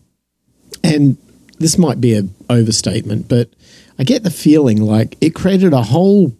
and 0.84 1.18
this 1.58 1.76
might 1.76 2.00
be 2.00 2.14
an 2.14 2.32
overstatement, 2.48 3.28
but 3.28 3.50
I 3.98 4.04
get 4.04 4.22
the 4.22 4.30
feeling 4.30 4.80
like 4.80 5.16
it 5.20 5.34
created 5.34 5.72
a 5.72 5.82
whole, 5.82 6.32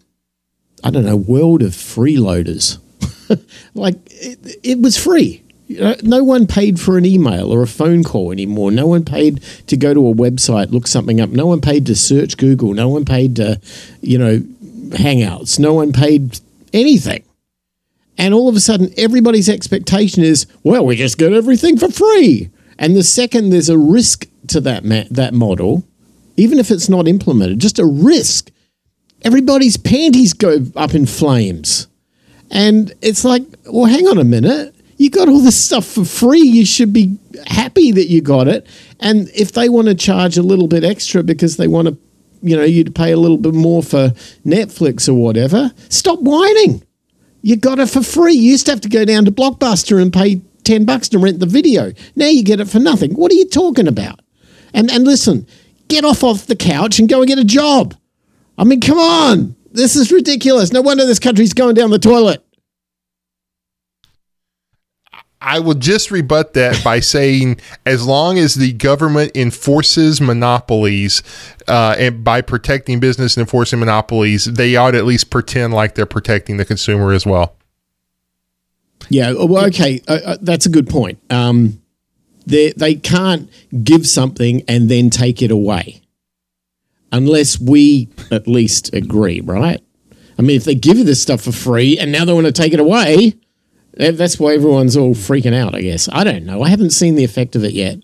I 0.84 0.90
don't 0.90 1.04
know, 1.04 1.16
world 1.16 1.62
of 1.62 1.72
freeloaders. 1.72 2.78
like 3.74 3.96
it, 4.06 4.56
it 4.62 4.80
was 4.80 4.96
free. 4.96 5.42
Uh, 5.80 5.96
no 6.02 6.22
one 6.22 6.46
paid 6.46 6.80
for 6.80 6.96
an 6.96 7.04
email 7.04 7.52
or 7.52 7.62
a 7.62 7.66
phone 7.66 8.04
call 8.04 8.30
anymore. 8.30 8.70
No 8.70 8.86
one 8.86 9.04
paid 9.04 9.42
to 9.66 9.76
go 9.76 9.94
to 9.94 10.08
a 10.08 10.14
website, 10.14 10.70
look 10.70 10.86
something 10.86 11.20
up. 11.20 11.30
No 11.30 11.46
one 11.46 11.60
paid 11.60 11.86
to 11.86 11.96
search 11.96 12.36
Google. 12.36 12.72
No 12.72 12.88
one 12.88 13.04
paid 13.04 13.36
to, 13.36 13.60
you 14.00 14.18
know, 14.18 14.42
Hangouts. 14.90 15.58
No 15.58 15.74
one 15.74 15.92
paid 15.92 16.40
anything. 16.72 17.24
And 18.18 18.34
all 18.34 18.48
of 18.48 18.56
a 18.56 18.60
sudden, 18.60 18.92
everybody's 18.96 19.48
expectation 19.48 20.22
is, 20.22 20.46
well, 20.62 20.84
we 20.84 20.96
just 20.96 21.18
get 21.18 21.32
everything 21.32 21.78
for 21.78 21.90
free. 21.90 22.50
And 22.78 22.94
the 22.94 23.02
second 23.02 23.50
there's 23.50 23.68
a 23.68 23.78
risk 23.78 24.26
to 24.48 24.60
that 24.60 24.84
ma- 24.84 25.04
that 25.10 25.32
model, 25.32 25.86
even 26.36 26.58
if 26.58 26.70
it's 26.70 26.88
not 26.88 27.08
implemented, 27.08 27.58
just 27.58 27.78
a 27.78 27.84
risk, 27.86 28.50
everybody's 29.22 29.76
panties 29.76 30.32
go 30.32 30.66
up 30.76 30.94
in 30.94 31.06
flames. 31.06 31.86
And 32.50 32.92
it's 33.00 33.24
like, 33.24 33.42
well, 33.66 33.86
hang 33.86 34.08
on 34.08 34.18
a 34.18 34.24
minute. 34.24 34.74
You 34.96 35.08
got 35.08 35.28
all 35.28 35.40
this 35.40 35.62
stuff 35.62 35.86
for 35.86 36.04
free. 36.04 36.42
You 36.42 36.66
should 36.66 36.92
be 36.92 37.16
happy 37.46 37.92
that 37.92 38.08
you 38.08 38.20
got 38.20 38.48
it. 38.48 38.66
And 38.98 39.30
if 39.34 39.52
they 39.52 39.68
want 39.68 39.86
to 39.88 39.94
charge 39.94 40.36
a 40.36 40.42
little 40.42 40.68
bit 40.68 40.84
extra 40.84 41.22
because 41.22 41.56
they 41.56 41.68
want 41.68 41.88
to, 41.88 41.96
you 42.42 42.56
know, 42.56 42.64
you'd 42.64 42.94
pay 42.94 43.12
a 43.12 43.16
little 43.16 43.38
bit 43.38 43.54
more 43.54 43.82
for 43.82 44.10
Netflix 44.44 45.08
or 45.08 45.14
whatever, 45.14 45.72
stop 45.88 46.18
whining. 46.20 46.82
You 47.42 47.56
got 47.56 47.78
it 47.78 47.88
for 47.88 48.02
free. 48.02 48.34
You 48.34 48.50
used 48.52 48.66
to 48.66 48.72
have 48.72 48.80
to 48.82 48.88
go 48.88 49.04
down 49.04 49.24
to 49.24 49.30
Blockbuster 49.32 50.00
and 50.00 50.12
pay 50.12 50.42
10 50.64 50.84
bucks 50.84 51.08
to 51.10 51.18
rent 51.18 51.40
the 51.40 51.46
video. 51.46 51.92
Now 52.16 52.26
you 52.26 52.42
get 52.42 52.60
it 52.60 52.68
for 52.68 52.78
nothing. 52.78 53.14
What 53.14 53.32
are 53.32 53.36
you 53.36 53.48
talking 53.48 53.88
about? 53.88 54.20
And 54.72 54.90
and 54.90 55.04
listen, 55.04 55.46
get 55.88 56.04
off 56.04 56.22
off 56.22 56.46
the 56.46 56.56
couch 56.56 56.98
and 56.98 57.08
go 57.08 57.20
and 57.20 57.28
get 57.28 57.38
a 57.38 57.44
job. 57.44 57.94
I 58.56 58.64
mean, 58.64 58.80
come 58.80 58.98
on. 58.98 59.56
This 59.72 59.96
is 59.96 60.12
ridiculous. 60.12 60.72
No 60.72 60.82
wonder 60.82 61.06
this 61.06 61.18
country's 61.18 61.54
going 61.54 61.74
down 61.74 61.90
the 61.90 61.98
toilet. 61.98 62.44
I 65.42 65.58
will 65.58 65.74
just 65.74 66.10
rebut 66.10 66.54
that 66.54 66.82
by 66.84 67.00
saying, 67.00 67.60
as 67.86 68.06
long 68.06 68.38
as 68.38 68.54
the 68.54 68.72
government 68.72 69.32
enforces 69.34 70.20
monopolies, 70.20 71.22
uh, 71.68 71.96
and 71.98 72.22
by 72.22 72.40
protecting 72.40 73.00
business 73.00 73.36
and 73.36 73.42
enforcing 73.42 73.78
monopolies, 73.78 74.44
they 74.44 74.76
ought 74.76 74.92
to 74.92 74.98
at 74.98 75.04
least 75.04 75.30
pretend 75.30 75.72
like 75.72 75.94
they're 75.94 76.06
protecting 76.06 76.56
the 76.56 76.64
consumer 76.64 77.12
as 77.12 77.24
well. 77.24 77.56
Yeah, 79.08 79.32
well, 79.32 79.66
okay, 79.66 80.02
uh, 80.06 80.18
uh, 80.24 80.36
that's 80.40 80.66
a 80.66 80.68
good 80.68 80.88
point. 80.88 81.18
Um, 81.30 81.82
they 82.46 82.72
they 82.72 82.94
can't 82.94 83.50
give 83.82 84.06
something 84.06 84.62
and 84.68 84.88
then 84.88 85.10
take 85.10 85.42
it 85.42 85.50
away, 85.50 86.02
unless 87.10 87.58
we 87.58 88.08
at 88.30 88.46
least 88.46 88.92
agree, 88.94 89.40
right? 89.40 89.80
I 90.38 90.42
mean, 90.42 90.56
if 90.56 90.64
they 90.64 90.74
give 90.74 90.96
you 90.96 91.04
this 91.04 91.20
stuff 91.20 91.42
for 91.42 91.52
free 91.52 91.98
and 91.98 92.12
now 92.12 92.24
they 92.24 92.32
want 92.32 92.46
to 92.46 92.52
take 92.52 92.72
it 92.72 92.80
away, 92.80 93.34
that's 93.94 94.38
why 94.38 94.54
everyone's 94.54 94.96
all 94.96 95.14
freaking 95.14 95.54
out. 95.54 95.74
I 95.74 95.82
guess 95.82 96.08
I 96.12 96.24
don't 96.24 96.44
know. 96.44 96.62
I 96.62 96.68
haven't 96.68 96.90
seen 96.90 97.14
the 97.14 97.24
effect 97.24 97.56
of 97.56 97.64
it 97.64 97.72
yet. 97.72 97.98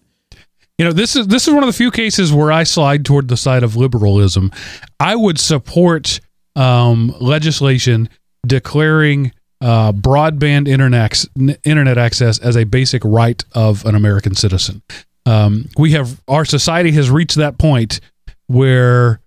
You 0.78 0.84
know, 0.84 0.93
this 0.93 1.16
is 1.16 1.26
this 1.28 1.49
is 1.49 1.55
one 1.55 1.62
of 1.62 1.68
the 1.68 1.72
few 1.72 1.91
cases 1.91 2.32
where 2.32 2.53
I 2.53 2.64
slide 2.64 3.05
toward 3.05 3.28
the 3.28 3.37
side 3.37 3.62
of 3.62 3.76
liberalism. 3.76 4.53
I 5.01 5.16
would 5.16 5.39
support 5.39 6.20
um, 6.55 7.14
legislation 7.20 8.09
declaring 8.47 9.32
uh, 9.61 9.93
broadband 9.93 10.68
internet 10.68 11.24
internet 11.64 11.99
access 11.99 12.39
as 12.39 12.57
a 12.57 12.64
basic 12.64 13.03
right 13.05 13.43
of 13.53 13.84
an 13.87 13.95
American 13.95 14.34
citizen. 14.34 14.82
Um, 15.24 15.68
we 15.78 15.93
have 15.93 16.20
our 16.28 16.45
society 16.45 16.93
has 16.93 17.11
reached 17.11 17.37
that 17.37 17.59
point 17.59 18.01
where 18.47 19.20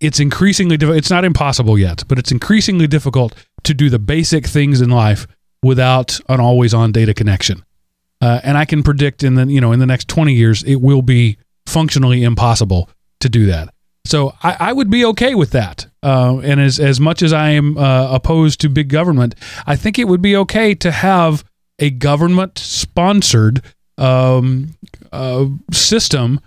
it's 0.00 0.20
increasingly 0.20 0.76
difficult. 0.76 0.98
It's 0.98 1.10
not 1.10 1.24
impossible 1.24 1.78
yet, 1.78 2.04
but 2.08 2.18
it's 2.18 2.30
increasingly 2.30 2.86
difficult 2.86 3.34
to 3.64 3.74
do 3.74 3.90
the 3.90 3.98
basic 3.98 4.46
things 4.46 4.80
in 4.80 4.90
life 4.90 5.26
without 5.64 6.20
an 6.28 6.40
always 6.40 6.74
on 6.74 6.92
data 6.92 7.14
connection. 7.14 7.64
Uh, 8.20 8.40
and 8.44 8.56
I 8.56 8.64
can 8.64 8.82
predict 8.82 9.22
in 9.22 9.34
the 9.34 9.46
you 9.46 9.60
know 9.60 9.72
in 9.72 9.80
the 9.80 9.86
next 9.86 10.08
20 10.08 10.32
years 10.32 10.62
it 10.62 10.76
will 10.76 11.02
be 11.02 11.36
functionally 11.66 12.22
impossible 12.22 12.88
to 13.20 13.28
do 13.28 13.46
that. 13.46 13.74
So 14.06 14.34
I, 14.42 14.56
I 14.60 14.72
would 14.72 14.90
be 14.90 15.04
okay 15.06 15.34
with 15.34 15.50
that. 15.50 15.86
Uh, 16.02 16.38
and 16.42 16.60
as 16.60 16.78
as 16.78 17.00
much 17.00 17.22
as 17.22 17.32
I 17.32 17.50
am 17.50 17.76
uh, 17.76 18.14
opposed 18.14 18.60
to 18.60 18.68
big 18.68 18.88
government, 18.88 19.34
I 19.66 19.76
think 19.76 19.98
it 19.98 20.06
would 20.06 20.22
be 20.22 20.36
okay 20.36 20.74
to 20.76 20.90
have 20.90 21.44
a 21.78 21.90
government 21.90 22.58
sponsored 22.58 23.62
um, 23.98 24.76
uh, 25.12 25.46
system 25.72 26.40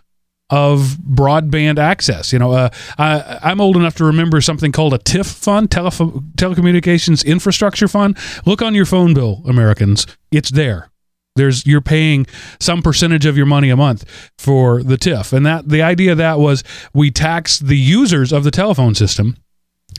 of 0.49 0.97
broadband 1.03 1.77
access. 1.79 2.31
You 2.31 2.39
know, 2.39 2.51
uh, 2.51 2.69
I, 2.97 3.39
I'm 3.43 3.59
old 3.59 3.75
enough 3.75 3.95
to 3.95 4.05
remember 4.05 4.39
something 4.41 4.71
called 4.71 4.93
a 4.93 4.99
TIF 4.99 5.33
fund, 5.33 5.69
Telef- 5.69 6.33
Telecommunications 6.35 7.25
Infrastructure 7.25 7.87
Fund. 7.87 8.17
Look 8.45 8.61
on 8.61 8.73
your 8.73 8.85
phone 8.85 9.13
bill, 9.13 9.43
Americans. 9.45 10.07
It's 10.31 10.49
there. 10.49 10.89
There's 11.35 11.65
you're 11.67 11.81
paying 11.81 12.25
some 12.59 12.81
percentage 12.81 13.25
of 13.25 13.37
your 13.37 13.45
money 13.45 13.69
a 13.69 13.75
month 13.75 14.31
for 14.39 14.81
the 14.81 14.97
TIF, 14.97 15.33
and 15.33 15.45
that 15.45 15.69
the 15.69 15.83
idea 15.83 16.13
of 16.13 16.17
that 16.17 16.39
was 16.39 16.63
we 16.93 17.11
tax 17.11 17.59
the 17.59 17.77
users 17.77 18.33
of 18.33 18.43
the 18.43 18.51
telephone 18.51 18.95
system 18.95 19.37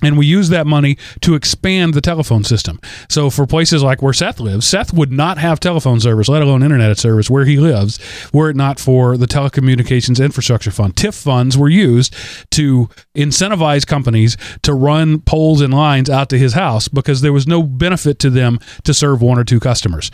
and 0.02 0.18
we 0.18 0.26
use 0.26 0.48
that 0.48 0.66
money 0.66 0.96
to 1.22 1.34
expand 1.34 1.94
the 1.94 2.00
telephone 2.00 2.44
system. 2.44 2.80
So 3.08 3.30
for 3.30 3.46
places 3.46 3.82
like 3.82 4.02
where 4.02 4.12
Seth 4.12 4.40
lives, 4.40 4.66
Seth 4.66 4.92
would 4.92 5.12
not 5.12 5.38
have 5.38 5.60
telephone 5.60 6.00
service, 6.00 6.28
let 6.28 6.42
alone 6.42 6.62
internet 6.62 6.98
service 6.98 7.30
where 7.30 7.44
he 7.44 7.56
lives, 7.56 7.98
were 8.32 8.50
it 8.50 8.56
not 8.56 8.78
for 8.78 9.16
the 9.16 9.26
Telecommunications 9.26 10.24
Infrastructure 10.24 10.70
Fund. 10.70 10.94
TIF 10.94 11.20
funds 11.20 11.56
were 11.56 11.68
used 11.68 12.14
to 12.50 12.88
incentivize 13.16 13.86
companies 13.86 14.36
to 14.62 14.74
run 14.74 15.20
poles 15.20 15.60
and 15.60 15.74
lines 15.74 16.10
out 16.10 16.28
to 16.30 16.38
his 16.38 16.54
house 16.54 16.88
because 16.88 17.20
there 17.20 17.32
was 17.32 17.46
no 17.46 17.62
benefit 17.62 18.18
to 18.20 18.30
them 18.30 18.58
to 18.84 18.94
serve 18.94 19.22
one 19.22 19.38
or 19.38 19.44
two 19.44 19.60
customers. 19.60 20.10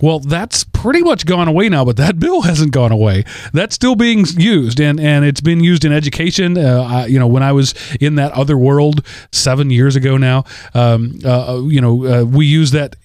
Well, 0.00 0.20
that's 0.20 0.64
pretty 0.64 1.02
much 1.02 1.26
gone 1.26 1.48
away 1.48 1.68
now, 1.68 1.84
but 1.84 1.96
that 1.96 2.18
bill 2.20 2.42
hasn't 2.42 2.72
gone 2.72 2.92
away. 2.92 3.24
That's 3.52 3.74
still 3.74 3.96
being 3.96 4.24
used, 4.36 4.80
and, 4.80 5.00
and 5.00 5.24
it's 5.24 5.40
been 5.40 5.60
used 5.60 5.84
in 5.84 5.92
education. 5.92 6.56
Uh, 6.56 6.82
I, 6.88 7.06
you 7.06 7.18
know, 7.18 7.26
when 7.26 7.42
I 7.42 7.52
was 7.52 7.74
in 8.00 8.14
that 8.16 8.32
other 8.32 8.56
world 8.56 9.04
seven 9.32 9.70
years 9.70 9.96
ago 9.96 10.16
now, 10.16 10.44
um, 10.74 11.18
uh, 11.24 11.56
uh 11.56 11.62
you 11.62 11.80
know, 11.80 12.06
uh, 12.06 12.24
we 12.24 12.46
use 12.46 12.70
that 12.72 12.96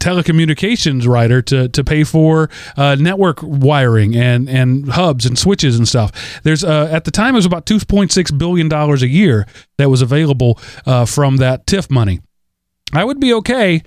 telecommunications 0.00 1.06
rider 1.06 1.42
to, 1.42 1.68
to 1.68 1.84
pay 1.84 2.04
for 2.04 2.50
uh, 2.76 2.94
network 2.94 3.38
wiring 3.42 4.14
and, 4.14 4.48
and 4.48 4.90
hubs 4.90 5.26
and 5.26 5.38
switches 5.38 5.76
and 5.76 5.88
stuff. 5.88 6.40
There's 6.42 6.62
uh, 6.62 6.88
at 6.90 7.04
the 7.04 7.10
time 7.10 7.34
it 7.34 7.38
was 7.38 7.46
about 7.46 7.66
two 7.66 7.80
point 7.80 8.12
six 8.12 8.30
billion 8.30 8.68
dollars 8.68 9.02
a 9.02 9.08
year 9.08 9.46
that 9.78 9.90
was 9.90 10.02
available 10.02 10.54
from 11.06 11.38
that 11.38 11.66
TIF 11.66 11.90
money. 11.90 12.20
I 12.92 13.04
would 13.04 13.20
be 13.20 13.32
okay 13.34 13.82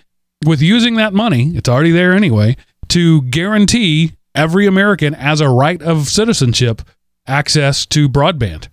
with 0.45 0.61
using 0.61 0.95
that 0.95 1.13
money, 1.13 1.51
it's 1.55 1.69
already 1.69 1.91
there 1.91 2.13
anyway, 2.13 2.55
to 2.89 3.21
guarantee 3.23 4.13
every 4.35 4.65
American 4.65 5.13
as 5.15 5.41
a 5.41 5.49
right 5.49 5.81
of 5.81 6.07
citizenship 6.07 6.81
access 7.27 7.85
to 7.87 8.09
broadband. 8.09 8.67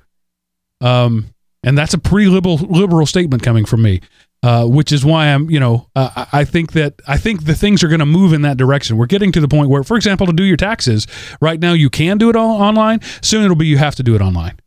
Um, 0.81 1.27
and 1.63 1.77
that's 1.77 1.95
a 1.95 1.99
pretty 1.99 2.29
liberal 2.29 2.57
liberal 2.57 3.07
statement 3.07 3.43
coming 3.43 3.65
from 3.65 3.83
me, 3.83 4.01
uh, 4.43 4.67
which 4.67 4.93
is 4.93 5.05
why 5.05 5.27
I'm, 5.27 5.51
you 5.51 5.59
know, 5.59 5.89
uh, 5.97 6.27
I 6.33 6.45
think 6.45 6.73
that 6.73 7.01
I 7.09 7.17
think 7.17 7.45
the 7.45 7.55
things 7.55 7.83
are 7.83 7.89
going 7.89 8.01
to 8.01 8.07
move 8.07 8.33
in 8.33 8.43
that 8.43 8.57
direction. 8.57 8.97
We're 8.97 9.07
getting 9.07 9.33
to 9.33 9.41
the 9.41 9.49
point 9.49 9.69
where, 9.69 9.83
for 9.83 9.97
example, 9.97 10.27
to 10.27 10.33
do 10.33 10.45
your 10.45 10.57
taxes 10.57 11.07
right 11.41 11.59
now, 11.59 11.73
you 11.73 11.91
can 11.91 12.19
do 12.19 12.31
it 12.31 12.37
all 12.37 12.63
online. 12.63 13.01
Soon 13.23 13.45
it'll 13.45 13.57
be 13.57 13.67
you 13.67 13.79
have 13.79 13.97
to 13.97 14.03
do 14.03 14.15
it 14.15 14.21
online. 14.21 14.59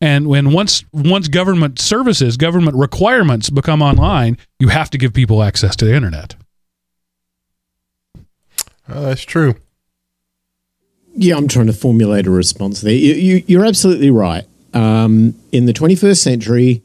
And 0.00 0.28
when 0.28 0.52
once 0.52 0.84
once 0.92 1.28
government 1.28 1.78
services, 1.78 2.36
government 2.36 2.76
requirements 2.76 3.50
become 3.50 3.82
online, 3.82 4.38
you 4.58 4.68
have 4.68 4.88
to 4.90 4.98
give 4.98 5.12
people 5.12 5.42
access 5.42 5.76
to 5.76 5.84
the 5.84 5.94
internet. 5.94 6.36
Oh, 8.88 9.02
that's 9.02 9.22
true. 9.22 9.54
Yeah, 11.14 11.36
I'm 11.36 11.48
trying 11.48 11.66
to 11.66 11.72
formulate 11.72 12.26
a 12.26 12.30
response 12.30 12.80
there. 12.80 12.92
You, 12.92 13.42
you, 13.46 13.60
are 13.60 13.64
absolutely 13.64 14.10
right. 14.10 14.44
Um, 14.72 15.34
in 15.52 15.66
the 15.66 15.72
21st 15.72 16.18
century, 16.18 16.82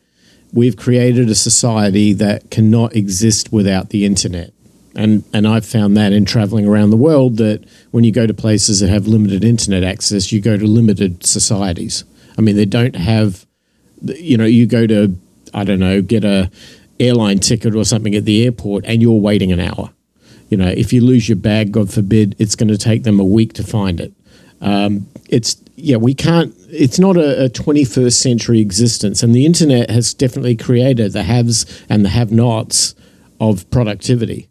we've 0.51 0.75
created 0.75 1.29
a 1.29 1.35
society 1.35 2.11
that 2.13 2.49
cannot 2.49 2.95
exist 2.95 3.51
without 3.51 3.89
the 3.89 4.05
internet. 4.05 4.51
And, 4.95 5.23
and 5.33 5.47
I've 5.47 5.65
found 5.65 5.95
that 5.97 6.13
in 6.13 6.25
traveling 6.25 6.65
around 6.65 6.89
the 6.89 6.97
world 6.97 7.37
that 7.37 7.65
when 7.91 8.03
you 8.03 8.11
go 8.11 8.25
to 8.25 8.33
places 8.33 8.79
that 8.79 8.89
have 8.89 9.07
limited 9.07 9.43
internet 9.43 9.83
access, 9.83 10.31
you 10.31 10.41
go 10.41 10.57
to 10.57 10.65
limited 10.65 11.25
societies. 11.25 12.03
I 12.37 12.41
mean, 12.41 12.55
they 12.55 12.65
don't 12.65 12.95
have, 12.95 13.45
you 14.01 14.37
know, 14.37 14.45
you 14.45 14.65
go 14.67 14.87
to, 14.87 15.15
I 15.53 15.63
don't 15.63 15.79
know, 15.79 16.01
get 16.01 16.23
a 16.23 16.51
airline 16.99 17.39
ticket 17.39 17.75
or 17.75 17.83
something 17.83 18.15
at 18.15 18.25
the 18.25 18.45
airport 18.45 18.85
and 18.85 19.01
you're 19.01 19.19
waiting 19.19 19.51
an 19.51 19.59
hour 19.59 19.91
you 20.49 20.57
know, 20.57 20.67
if 20.67 20.93
you 20.93 21.01
lose 21.01 21.27
your 21.27 21.37
bag, 21.37 21.71
God 21.71 21.91
forbid, 21.91 22.35
it's 22.39 22.55
going 22.55 22.69
to 22.69 22.77
take 22.77 23.03
them 23.03 23.19
a 23.19 23.23
week 23.23 23.53
to 23.53 23.63
find 23.63 23.99
it. 23.99 24.13
Um, 24.61 25.07
it's 25.29 25.61
yeah, 25.75 25.97
we 25.97 26.13
can't. 26.13 26.55
It's 26.69 26.99
not 26.99 27.17
a, 27.17 27.45
a 27.45 27.49
21st 27.49 28.13
century 28.13 28.59
existence, 28.61 29.23
and 29.23 29.33
the 29.33 29.45
internet 29.45 29.89
has 29.89 30.13
definitely 30.13 30.55
created 30.55 31.13
the 31.13 31.23
haves 31.23 31.83
and 31.89 32.05
the 32.05 32.09
have-nots 32.09 32.95
of 33.39 33.69
productivity. 33.69 34.47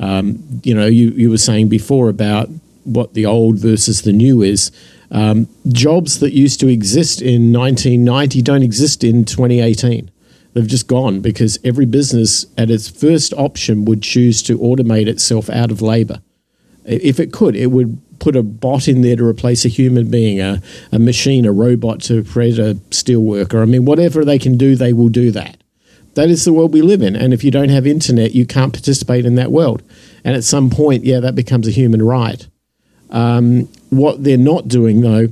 Um, 0.00 0.60
you 0.64 0.74
know, 0.74 0.86
you 0.86 1.10
you 1.10 1.30
were 1.30 1.38
saying 1.38 1.68
before 1.68 2.08
about 2.08 2.48
what 2.84 3.14
the 3.14 3.24
old 3.24 3.58
versus 3.58 4.02
the 4.02 4.12
new 4.12 4.42
is. 4.42 4.70
Um, 5.10 5.48
jobs 5.68 6.20
that 6.20 6.32
used 6.32 6.60
to 6.60 6.68
exist 6.68 7.22
in 7.22 7.52
1990 7.52 8.42
don't 8.42 8.62
exist 8.62 9.02
in 9.04 9.24
2018. 9.24 10.10
They've 10.52 10.66
just 10.66 10.86
gone 10.86 11.20
because 11.20 11.58
every 11.64 11.86
business 11.86 12.46
at 12.56 12.70
its 12.70 12.88
first 12.88 13.32
option 13.34 13.84
would 13.84 14.02
choose 14.02 14.42
to 14.44 14.58
automate 14.58 15.06
itself 15.06 15.48
out 15.48 15.70
of 15.70 15.80
labor. 15.82 16.20
If 16.84 17.20
it 17.20 17.32
could, 17.32 17.54
it 17.54 17.68
would 17.68 18.00
put 18.18 18.36
a 18.36 18.42
bot 18.42 18.88
in 18.88 19.02
there 19.02 19.16
to 19.16 19.24
replace 19.24 19.64
a 19.64 19.68
human 19.68 20.10
being, 20.10 20.40
a, 20.40 20.60
a 20.90 20.98
machine, 20.98 21.44
a 21.44 21.52
robot 21.52 22.00
to 22.02 22.24
create 22.24 22.58
a 22.58 22.78
steel 22.90 23.20
worker. 23.20 23.62
I 23.62 23.66
mean, 23.66 23.84
whatever 23.84 24.24
they 24.24 24.38
can 24.38 24.56
do, 24.56 24.74
they 24.74 24.92
will 24.92 25.08
do 25.08 25.30
that. 25.32 25.58
That 26.14 26.30
is 26.30 26.44
the 26.44 26.52
world 26.52 26.72
we 26.72 26.82
live 26.82 27.02
in. 27.02 27.14
And 27.14 27.32
if 27.32 27.44
you 27.44 27.50
don't 27.50 27.68
have 27.68 27.86
internet, 27.86 28.34
you 28.34 28.44
can't 28.44 28.72
participate 28.72 29.24
in 29.24 29.36
that 29.36 29.52
world. 29.52 29.82
And 30.24 30.34
at 30.34 30.42
some 30.42 30.70
point, 30.70 31.04
yeah, 31.04 31.20
that 31.20 31.36
becomes 31.36 31.68
a 31.68 31.70
human 31.70 32.02
right. 32.02 32.46
Um, 33.10 33.68
what 33.90 34.24
they're 34.24 34.36
not 34.36 34.68
doing, 34.68 35.00
though, 35.00 35.28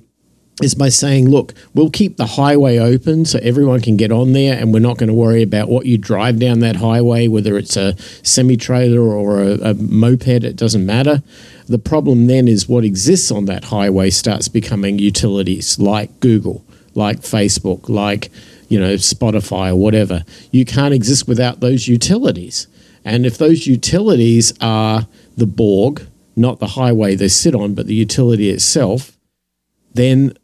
is 0.62 0.74
by 0.74 0.88
saying, 0.88 1.28
look, 1.28 1.52
we'll 1.74 1.90
keep 1.90 2.16
the 2.16 2.26
highway 2.26 2.78
open 2.78 3.26
so 3.26 3.38
everyone 3.42 3.80
can 3.80 3.96
get 3.96 4.10
on 4.10 4.32
there, 4.32 4.58
and 4.58 4.72
we're 4.72 4.80
not 4.80 4.96
going 4.96 5.08
to 5.08 5.14
worry 5.14 5.42
about 5.42 5.68
what 5.68 5.84
you 5.84 5.98
drive 5.98 6.38
down 6.38 6.60
that 6.60 6.76
highway, 6.76 7.28
whether 7.28 7.58
it's 7.58 7.76
a 7.76 7.94
semi 8.22 8.56
trailer 8.56 9.02
or 9.02 9.42
a, 9.42 9.52
a, 9.70 9.74
moped, 9.74 10.28
it 10.28 10.56
doesn't 10.56 10.86
matter. 10.86 11.22
The 11.66 11.78
problem 11.78 12.26
then 12.26 12.48
is 12.48 12.68
what 12.68 12.84
exists 12.84 13.30
on 13.30 13.44
that 13.46 13.64
highway 13.64 14.08
starts 14.08 14.48
becoming 14.48 14.98
utilities 14.98 15.78
like 15.78 16.20
Google, 16.20 16.64
like 16.94 17.20
Facebook, 17.20 17.90
like 17.90 18.30
you 18.68 18.80
know 18.80 18.94
Spotify 18.94 19.70
or 19.70 19.76
whatever. 19.76 20.24
You 20.52 20.64
can't 20.64 20.94
exist 20.94 21.28
without 21.28 21.60
those 21.60 21.86
utilities. 21.86 22.66
And 23.04 23.26
if 23.26 23.36
those 23.36 23.66
utilities 23.66 24.52
are 24.60 25.06
the 25.36 25.46
Borg, 25.46 26.06
not 26.36 26.58
the 26.58 26.68
highway 26.68 27.14
they 27.14 27.28
sit 27.28 27.54
on, 27.54 27.74
but 27.74 27.86
the 27.86 27.94
utility 27.94 28.50
itself, 28.50 29.16
then 29.94 30.36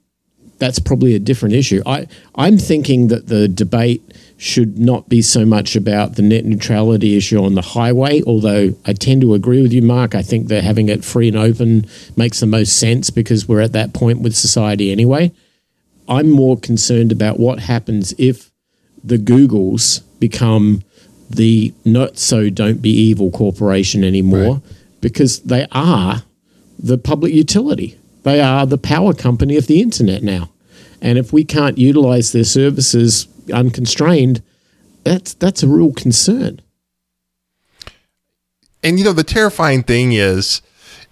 that's 0.58 0.78
probably 0.78 1.14
a 1.14 1.18
different 1.18 1.54
issue. 1.54 1.82
I, 1.84 2.06
I'm 2.34 2.56
thinking 2.56 3.08
that 3.08 3.26
the 3.26 3.48
debate 3.48 4.02
should 4.38 4.78
not 4.78 5.08
be 5.08 5.20
so 5.20 5.44
much 5.44 5.76
about 5.76 6.16
the 6.16 6.22
net 6.22 6.44
neutrality 6.44 7.16
issue 7.16 7.42
on 7.42 7.54
the 7.54 7.62
highway, 7.62 8.22
although 8.26 8.74
I 8.86 8.92
tend 8.92 9.20
to 9.22 9.34
agree 9.34 9.60
with 9.60 9.72
you, 9.72 9.82
Mark. 9.82 10.14
I 10.14 10.22
think 10.22 10.48
that 10.48 10.64
having 10.64 10.88
it 10.88 11.04
free 11.04 11.28
and 11.28 11.36
open 11.36 11.86
makes 12.16 12.40
the 12.40 12.46
most 12.46 12.78
sense 12.78 13.10
because 13.10 13.48
we're 13.48 13.60
at 13.60 13.72
that 13.72 13.92
point 13.92 14.20
with 14.20 14.34
society 14.34 14.90
anyway. 14.90 15.32
I'm 16.08 16.30
more 16.30 16.56
concerned 16.56 17.12
about 17.12 17.38
what 17.38 17.60
happens 17.60 18.14
if 18.18 18.50
the 19.04 19.18
Googles 19.18 20.02
become 20.18 20.82
the 21.28 21.72
not 21.84 22.18
so 22.18 22.50
don't 22.50 22.82
be 22.82 22.90
evil 22.90 23.30
corporation 23.30 24.04
anymore 24.04 24.54
right. 24.54 24.62
Because 25.02 25.40
they 25.40 25.66
are 25.72 26.22
the 26.78 26.96
public 26.96 27.34
utility. 27.34 27.98
They 28.22 28.40
are 28.40 28.64
the 28.64 28.78
power 28.78 29.12
company 29.12 29.58
of 29.58 29.66
the 29.66 29.82
internet 29.82 30.22
now. 30.22 30.50
And 31.02 31.18
if 31.18 31.32
we 31.32 31.44
can't 31.44 31.76
utilize 31.76 32.32
their 32.32 32.44
services 32.44 33.26
unconstrained, 33.52 34.42
that's 35.04 35.34
that's 35.34 35.62
a 35.62 35.68
real 35.68 35.92
concern. 35.92 36.62
And 38.82 38.98
you 38.98 39.04
know, 39.04 39.12
the 39.12 39.24
terrifying 39.24 39.82
thing 39.82 40.12
is 40.12 40.62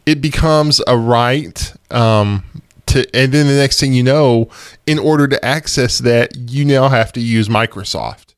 it 0.07 0.21
becomes 0.21 0.81
a 0.87 0.97
right 0.97 1.75
um, 1.91 2.45
to, 2.87 3.05
and 3.15 3.33
then 3.33 3.47
the 3.49 3.55
next 3.55 3.81
thing 3.81 3.93
you 3.93 4.05
know, 4.05 4.49
in 4.87 4.99
order 4.99 5.27
to 5.29 5.45
access 5.45 5.99
that, 5.99 6.37
you 6.37 6.65
now 6.65 6.89
have 6.89 7.13
to 7.13 7.21
use 7.21 7.49
Microsoft 7.49 8.30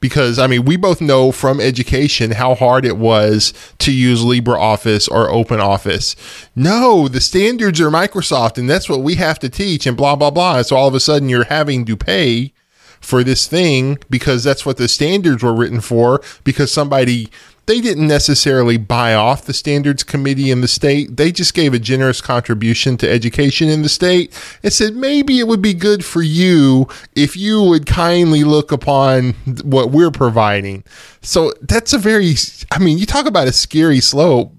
because 0.00 0.38
I 0.38 0.46
mean, 0.46 0.64
we 0.64 0.76
both 0.76 1.00
know 1.00 1.30
from 1.30 1.60
education 1.60 2.32
how 2.32 2.54
hard 2.54 2.84
it 2.84 2.96
was 2.96 3.52
to 3.78 3.92
use 3.92 4.22
LibreOffice 4.22 5.10
or 5.10 5.28
OpenOffice. 5.28 6.16
No, 6.56 7.06
the 7.06 7.20
standards 7.20 7.80
are 7.80 7.90
Microsoft, 7.90 8.58
and 8.58 8.68
that's 8.68 8.88
what 8.88 9.00
we 9.00 9.14
have 9.16 9.38
to 9.40 9.48
teach, 9.48 9.86
and 9.86 9.96
blah 9.96 10.16
blah 10.16 10.30
blah. 10.30 10.62
So 10.62 10.76
all 10.76 10.88
of 10.88 10.94
a 10.94 11.00
sudden, 11.00 11.28
you're 11.28 11.44
having 11.44 11.84
to 11.84 11.96
pay 11.96 12.52
for 13.00 13.24
this 13.24 13.46
thing 13.46 13.98
because 14.10 14.44
that's 14.44 14.66
what 14.66 14.76
the 14.76 14.86
standards 14.88 15.42
were 15.42 15.54
written 15.54 15.80
for 15.80 16.20
because 16.44 16.70
somebody 16.70 17.30
they 17.70 17.80
didn't 17.80 18.08
necessarily 18.08 18.76
buy 18.76 19.14
off 19.14 19.44
the 19.44 19.52
standards 19.52 20.02
committee 20.02 20.50
in 20.50 20.60
the 20.60 20.66
state. 20.66 21.16
They 21.16 21.30
just 21.30 21.54
gave 21.54 21.72
a 21.72 21.78
generous 21.78 22.20
contribution 22.20 22.96
to 22.96 23.08
education 23.08 23.68
in 23.68 23.82
the 23.82 23.88
state 23.88 24.36
and 24.64 24.72
said 24.72 24.96
maybe 24.96 25.38
it 25.38 25.46
would 25.46 25.62
be 25.62 25.72
good 25.72 26.04
for 26.04 26.20
you 26.20 26.88
if 27.14 27.36
you 27.36 27.62
would 27.62 27.86
kindly 27.86 28.42
look 28.42 28.72
upon 28.72 29.34
what 29.62 29.92
we're 29.92 30.10
providing. 30.10 30.82
So 31.22 31.52
that's 31.62 31.92
a 31.92 31.98
very, 31.98 32.34
I 32.72 32.80
mean, 32.80 32.98
you 32.98 33.06
talk 33.06 33.26
about 33.26 33.46
a 33.46 33.52
scary 33.52 34.00
slope. 34.00 34.52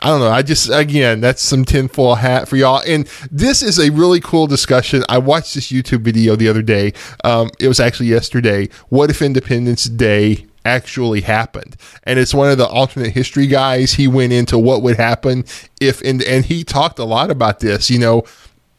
I 0.00 0.08
don't 0.08 0.18
know. 0.18 0.32
I 0.32 0.42
just 0.42 0.68
again, 0.68 1.20
that's 1.20 1.42
some 1.42 1.64
tinfoil 1.64 2.16
hat 2.16 2.48
for 2.48 2.56
y'all. 2.56 2.82
And 2.84 3.06
this 3.30 3.62
is 3.62 3.78
a 3.78 3.92
really 3.92 4.18
cool 4.18 4.48
discussion. 4.48 5.04
I 5.08 5.18
watched 5.18 5.54
this 5.54 5.70
YouTube 5.70 6.00
video 6.00 6.34
the 6.34 6.48
other 6.48 6.62
day. 6.62 6.92
Um, 7.22 7.50
it 7.60 7.68
was 7.68 7.78
actually 7.78 8.08
yesterday. 8.08 8.68
What 8.88 9.10
if 9.10 9.22
Independence 9.22 9.84
Day 9.84 10.48
actually 10.64 11.22
happened. 11.22 11.76
And 12.04 12.18
it's 12.18 12.34
one 12.34 12.50
of 12.50 12.58
the 12.58 12.66
alternate 12.66 13.10
history 13.10 13.46
guys. 13.46 13.94
He 13.94 14.08
went 14.08 14.32
into 14.32 14.58
what 14.58 14.82
would 14.82 14.96
happen 14.96 15.44
if, 15.80 16.00
and, 16.02 16.22
and 16.22 16.44
he 16.44 16.64
talked 16.64 16.98
a 16.98 17.04
lot 17.04 17.30
about 17.30 17.60
this, 17.60 17.90
you 17.90 17.98
know, 17.98 18.24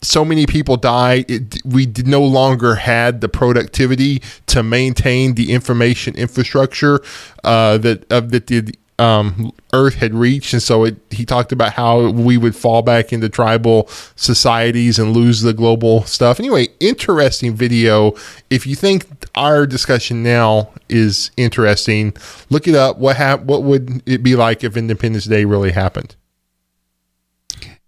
so 0.04 0.24
many 0.24 0.46
people 0.46 0.76
died. 0.76 1.30
It, 1.30 1.64
we 1.64 1.86
no 2.04 2.22
longer 2.22 2.74
had 2.74 3.20
the 3.20 3.28
productivity 3.28 4.22
to 4.46 4.62
maintain 4.62 5.34
the 5.34 5.52
information 5.52 6.14
infrastructure 6.14 7.00
uh, 7.42 7.78
that 7.78 8.12
uh, 8.12 8.20
that 8.20 8.46
the 8.46 8.74
um, 8.98 9.52
Earth 9.72 9.94
had 9.94 10.14
reached, 10.14 10.52
and 10.52 10.62
so 10.62 10.84
it, 10.84 10.96
he 11.10 11.24
talked 11.24 11.52
about 11.52 11.72
how 11.72 12.10
we 12.10 12.36
would 12.36 12.54
fall 12.54 12.82
back 12.82 13.12
into 13.12 13.28
tribal 13.28 13.88
societies 14.14 14.98
and 14.98 15.12
lose 15.12 15.42
the 15.42 15.52
global 15.52 16.04
stuff. 16.04 16.38
Anyway, 16.38 16.68
interesting 16.80 17.54
video. 17.54 18.12
If 18.50 18.66
you 18.66 18.76
think 18.76 19.06
our 19.34 19.66
discussion 19.66 20.22
now 20.22 20.70
is 20.88 21.30
interesting, 21.36 22.16
look 22.50 22.68
it 22.68 22.74
up. 22.74 22.98
What 22.98 23.16
hap- 23.16 23.42
What 23.44 23.64
would 23.64 24.02
it 24.06 24.22
be 24.22 24.36
like 24.36 24.62
if 24.62 24.76
Independence 24.76 25.24
Day 25.24 25.44
really 25.44 25.72
happened? 25.72 26.14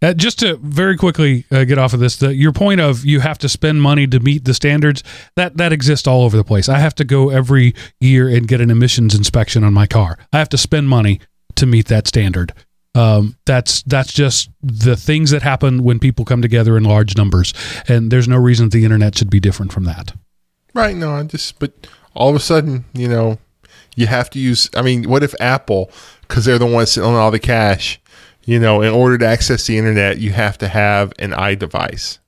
Uh, 0.02 0.12
just 0.12 0.38
to 0.40 0.56
very 0.58 0.96
quickly 0.96 1.46
uh, 1.50 1.64
get 1.64 1.78
off 1.78 1.94
of 1.94 2.00
this, 2.00 2.16
the, 2.16 2.34
your 2.34 2.52
point 2.52 2.80
of 2.80 3.04
you 3.04 3.20
have 3.20 3.38
to 3.38 3.48
spend 3.48 3.80
money 3.80 4.06
to 4.06 4.20
meet 4.20 4.44
the 4.44 4.52
standards 4.52 5.02
that 5.36 5.56
that 5.56 5.72
exists 5.72 6.06
all 6.06 6.22
over 6.22 6.36
the 6.36 6.44
place. 6.44 6.68
I 6.68 6.78
have 6.78 6.94
to 6.96 7.04
go 7.04 7.30
every 7.30 7.74
year 7.98 8.28
and 8.28 8.46
get 8.46 8.60
an 8.60 8.70
emissions 8.70 9.14
inspection 9.14 9.64
on 9.64 9.72
my 9.72 9.86
car. 9.86 10.18
I 10.34 10.38
have 10.38 10.50
to 10.50 10.58
spend 10.58 10.90
money 10.90 11.20
to 11.54 11.64
meet 11.64 11.86
that 11.86 12.06
standard. 12.06 12.52
Um, 12.94 13.36
that's 13.46 13.82
that's 13.82 14.12
just 14.12 14.50
the 14.62 14.96
things 14.96 15.30
that 15.30 15.42
happen 15.42 15.82
when 15.82 15.98
people 15.98 16.24
come 16.24 16.42
together 16.42 16.76
in 16.76 16.84
large 16.84 17.16
numbers, 17.16 17.54
and 17.88 18.10
there's 18.10 18.28
no 18.28 18.36
reason 18.36 18.68
the 18.68 18.84
internet 18.84 19.16
should 19.16 19.30
be 19.30 19.40
different 19.40 19.72
from 19.72 19.84
that. 19.84 20.12
Right? 20.74 20.94
No, 20.94 21.12
I 21.12 21.22
just 21.22 21.58
but 21.58 21.72
all 22.14 22.28
of 22.28 22.36
a 22.36 22.40
sudden, 22.40 22.84
you 22.92 23.08
know, 23.08 23.38
you 23.96 24.06
have 24.06 24.28
to 24.30 24.38
use. 24.38 24.68
I 24.74 24.82
mean, 24.82 25.08
what 25.08 25.22
if 25.22 25.34
Apple, 25.40 25.90
because 26.28 26.44
they're 26.44 26.58
the 26.58 26.66
ones 26.66 26.92
sitting 26.92 27.08
on 27.08 27.16
all 27.16 27.30
the 27.30 27.38
cash 27.38 28.00
you 28.46 28.58
know, 28.60 28.80
in 28.80 28.92
order 28.92 29.18
to 29.18 29.26
access 29.26 29.66
the 29.66 29.76
internet, 29.76 30.18
you 30.18 30.30
have 30.30 30.56
to 30.58 30.68
have 30.68 31.12
an 31.18 31.32
iDevice. 31.32 32.18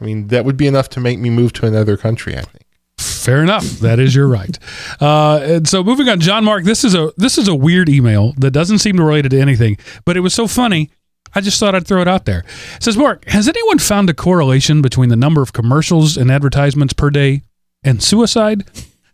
I 0.00 0.04
mean, 0.04 0.28
that 0.28 0.44
would 0.44 0.56
be 0.56 0.66
enough 0.66 0.90
to 0.90 1.00
make 1.00 1.18
me 1.18 1.30
move 1.30 1.52
to 1.54 1.66
another 1.66 1.96
country, 1.96 2.36
I 2.36 2.42
think. 2.42 2.64
Fair 2.98 3.42
enough. 3.42 3.64
That 3.80 3.98
is 3.98 4.14
your 4.14 4.28
right. 4.28 4.56
Uh, 5.00 5.40
and 5.42 5.66
so 5.68 5.82
moving 5.82 6.08
on, 6.08 6.20
John 6.20 6.44
Mark, 6.44 6.64
this 6.64 6.84
is 6.84 6.94
a 6.94 7.10
this 7.16 7.38
is 7.38 7.48
a 7.48 7.54
weird 7.54 7.88
email 7.88 8.34
that 8.38 8.52
doesn't 8.52 8.78
seem 8.78 8.96
to 8.98 9.02
relate 9.02 9.28
to 9.28 9.40
anything, 9.40 9.78
but 10.04 10.16
it 10.16 10.20
was 10.20 10.32
so 10.32 10.46
funny. 10.46 10.90
I 11.34 11.40
just 11.40 11.58
thought 11.58 11.74
I'd 11.74 11.86
throw 11.86 12.00
it 12.00 12.08
out 12.08 12.24
there. 12.24 12.44
It 12.76 12.82
says 12.82 12.96
Mark, 12.96 13.24
has 13.26 13.48
anyone 13.48 13.78
found 13.78 14.08
a 14.08 14.14
correlation 14.14 14.80
between 14.80 15.08
the 15.08 15.16
number 15.16 15.42
of 15.42 15.52
commercials 15.52 16.16
and 16.16 16.30
advertisements 16.30 16.92
per 16.92 17.10
day 17.10 17.42
and 17.82 18.02
suicide? 18.02 18.64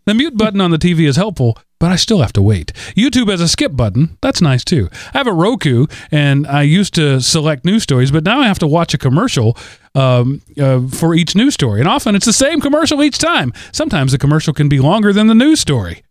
The 0.05 0.15
mute 0.15 0.37
button 0.37 0.61
on 0.61 0.73
the 0.73 0.79
TV 0.79 1.09
is 1.09 1.17
helpful, 1.17 1.59
but 1.83 1.91
I 1.91 1.97
still 1.97 2.21
have 2.21 2.33
to 2.35 2.43
wait. 2.43 2.73
YouTube 2.95 3.29
has 3.29 3.41
a 3.41 3.49
skip 3.49 3.75
button. 3.75 4.17
That's 4.21 4.41
nice 4.41 4.65
too. 4.65 4.89
I 5.13 5.19
have 5.19 5.27
a 5.27 5.33
Roku, 5.33 5.89
and 6.13 6.47
I 6.47 6.63
used 6.63 6.95
to 6.95 7.21
select 7.21 7.65
news 7.65 7.83
stories, 7.83 8.13
but 8.13 8.23
now 8.23 8.39
I 8.39 8.47
have 8.47 8.61
to 8.61 8.69
watch 8.69 8.95
a 8.95 8.99
commercial 8.99 9.59
um, 9.97 10.43
uh, 10.57 10.87
for 10.87 11.13
each 11.13 11.35
news 11.35 11.55
story. 11.55 11.81
And 11.81 11.89
often 11.89 12.15
it's 12.15 12.25
the 12.25 12.33
same 12.33 12.61
commercial 12.61 13.03
each 13.03 13.19
time. 13.19 13.53
Sometimes 13.73 14.13
the 14.13 14.19
commercial 14.19 14.55
can 14.55 14.69
be 14.69 14.79
longer 14.79 15.13
than 15.13 15.27
the 15.27 15.35
news 15.35 15.59
story. 15.59 16.05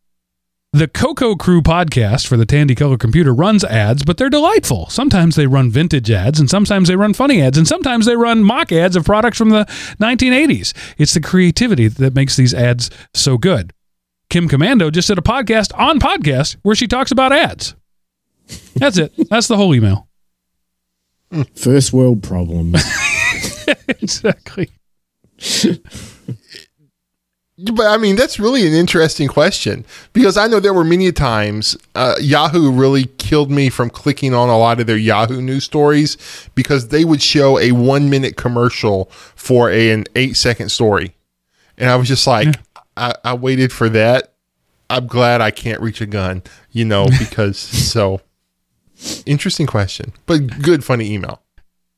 The 0.74 0.90
Coco 0.90 1.36
Crew 1.36 1.62
podcast 1.62 2.28
for 2.28 2.36
the 2.36 2.46
Tandy 2.46 2.76
Color 2.76 2.98
computer 2.98 3.34
runs 3.34 3.64
ads, 3.64 4.04
but 4.04 4.18
they're 4.18 4.30
delightful. 4.30 4.90
Sometimes 4.90 5.38
they 5.38 5.48
run 5.48 5.72
vintage 5.72 6.12
ads, 6.12 6.38
and 6.38 6.50
sometimes 6.50 6.90
they 6.90 6.98
run 6.98 7.14
funny 7.14 7.42
ads, 7.42 7.58
and 7.58 7.66
sometimes 7.66 8.06
they 8.06 8.18
run 8.18 8.44
mock 8.44 8.74
ads 8.74 8.98
of 8.98 9.06
products 9.06 9.38
from 9.38 9.52
the 9.52 9.64
1980s. 10.02 10.74
It's 10.98 11.14
the 11.14 11.22
creativity 11.22 11.88
that 11.88 12.14
makes 12.14 12.36
these 12.36 12.54
ads 12.54 12.90
so 13.14 13.38
good. 13.38 13.72
Kim 14.32 14.48
Komando 14.48 14.90
just 14.90 15.10
did 15.10 15.18
a 15.18 15.22
podcast 15.22 15.78
on 15.78 16.00
podcast 16.00 16.56
where 16.62 16.74
she 16.74 16.88
talks 16.88 17.12
about 17.12 17.34
ads. 17.34 17.76
That's 18.76 18.98
it. 18.98 19.12
That's 19.30 19.50
the 19.50 19.58
whole 19.58 19.76
email. 19.76 20.08
First 21.54 21.92
world 21.92 22.24
problem. 22.24 22.76
exactly. 23.90 24.70
but 27.74 27.86
I 27.86 27.98
mean, 27.98 28.16
that's 28.16 28.40
really 28.40 28.68
an 28.68 28.74
interesting 28.74 29.28
question 29.30 29.86
because 30.14 30.38
I 30.38 30.48
know 30.48 30.60
there 30.60 30.74
were 30.74 30.84
many 30.84 31.12
times 31.12 31.78
uh, 31.96 32.16
Yahoo 32.20 32.72
really 32.72 33.06
killed 33.18 33.50
me 33.50 33.70
from 33.70 33.90
clicking 33.90 34.34
on 34.34 34.50
a 34.50 34.58
lot 34.58 34.80
of 34.82 34.88
their 34.88 34.98
Yahoo 34.98 35.42
news 35.42 35.64
stories 35.64 36.18
because 36.54 36.90
they 36.90 37.06
would 37.06 37.22
show 37.22 37.60
a 37.60 37.72
one 37.72 38.10
minute 38.10 38.36
commercial 38.36 39.06
for 39.36 39.70
a, 39.70 39.92
an 39.92 40.06
eight 40.16 40.36
second 40.36 40.70
story. 40.70 41.16
And 41.78 41.90
I 41.90 41.96
was 41.96 42.10
just 42.10 42.28
like, 42.28 42.48
yeah. 42.48 42.62
I, 42.98 43.16
I 43.24 43.34
waited 43.34 43.72
for 43.72 43.90
that. 43.90 44.34
I'm 44.90 45.08
glad 45.08 45.42
I 45.42 45.52
can't 45.52 45.82
reach 45.82 46.02
a 46.02 46.06
gun, 46.06 46.44
you 46.72 46.86
know, 46.86 47.08
because 47.20 47.58
so 47.58 48.22
interesting 49.26 49.68
question, 49.68 50.14
but 50.26 50.62
good, 50.62 50.84
funny 50.84 51.12
email. 51.12 51.42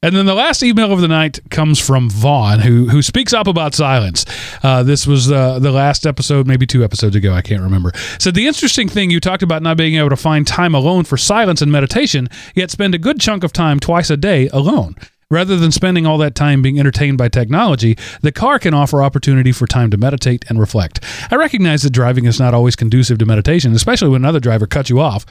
And 0.04 0.14
then 0.14 0.26
the 0.26 0.34
last 0.34 0.62
email 0.64 0.92
of 0.92 1.00
the 1.00 1.08
night 1.08 1.40
comes 1.50 1.80
from 1.80 2.10
Vaughn, 2.10 2.60
who 2.60 2.90
who 2.90 3.02
speaks 3.02 3.32
up 3.32 3.48
about 3.48 3.74
silence. 3.74 4.26
Uh, 4.62 4.84
this 4.84 5.08
was 5.08 5.32
uh, 5.32 5.60
the 5.60 5.72
last 5.72 6.06
episode, 6.06 6.46
maybe 6.46 6.68
two 6.68 6.84
episodes 6.84 7.16
ago. 7.16 7.34
I 7.34 7.42
can't 7.42 7.62
remember. 7.62 7.94
Said 8.20 8.36
the 8.36 8.46
interesting 8.46 8.90
thing 8.90 9.12
you 9.12 9.22
talked 9.22 9.44
about 9.44 9.62
not 9.62 9.78
being 9.78 9.96
able 9.96 10.10
to 10.10 10.18
find 10.18 10.46
time 10.46 10.76
alone 10.76 11.06
for 11.06 11.16
silence 11.16 11.62
and 11.62 11.72
meditation, 11.72 12.28
yet 12.54 12.70
spend 12.70 12.94
a 12.94 12.98
good 12.98 13.22
chunk 13.22 13.46
of 13.46 13.54
time 13.54 13.80
twice 13.80 14.10
a 14.10 14.18
day 14.18 14.50
alone. 14.50 14.98
Rather 15.34 15.58
than 15.58 15.72
spending 15.72 16.06
all 16.06 16.20
that 16.20 16.36
time 16.36 16.62
being 16.62 16.80
entertained 16.80 17.18
by 17.18 17.28
technology, 17.28 17.98
the 18.22 18.32
car 18.32 18.60
can 18.60 18.76
offer 18.76 19.02
opportunity 19.02 19.52
for 19.52 19.66
time 19.66 19.90
to 19.90 19.98
meditate 19.98 20.46
and 20.48 20.60
reflect. 20.60 21.00
I 21.32 21.36
recognize 21.38 21.82
that 21.82 21.90
driving 21.90 22.26
is 22.26 22.40
not 22.40 22.54
always 22.54 22.76
conducive 22.76 23.18
to 23.18 23.26
meditation, 23.26 23.74
especially 23.74 24.10
when 24.10 24.22
another 24.22 24.40
driver 24.40 24.68
cuts 24.68 24.92
you 24.92 25.00
off, 25.00 25.26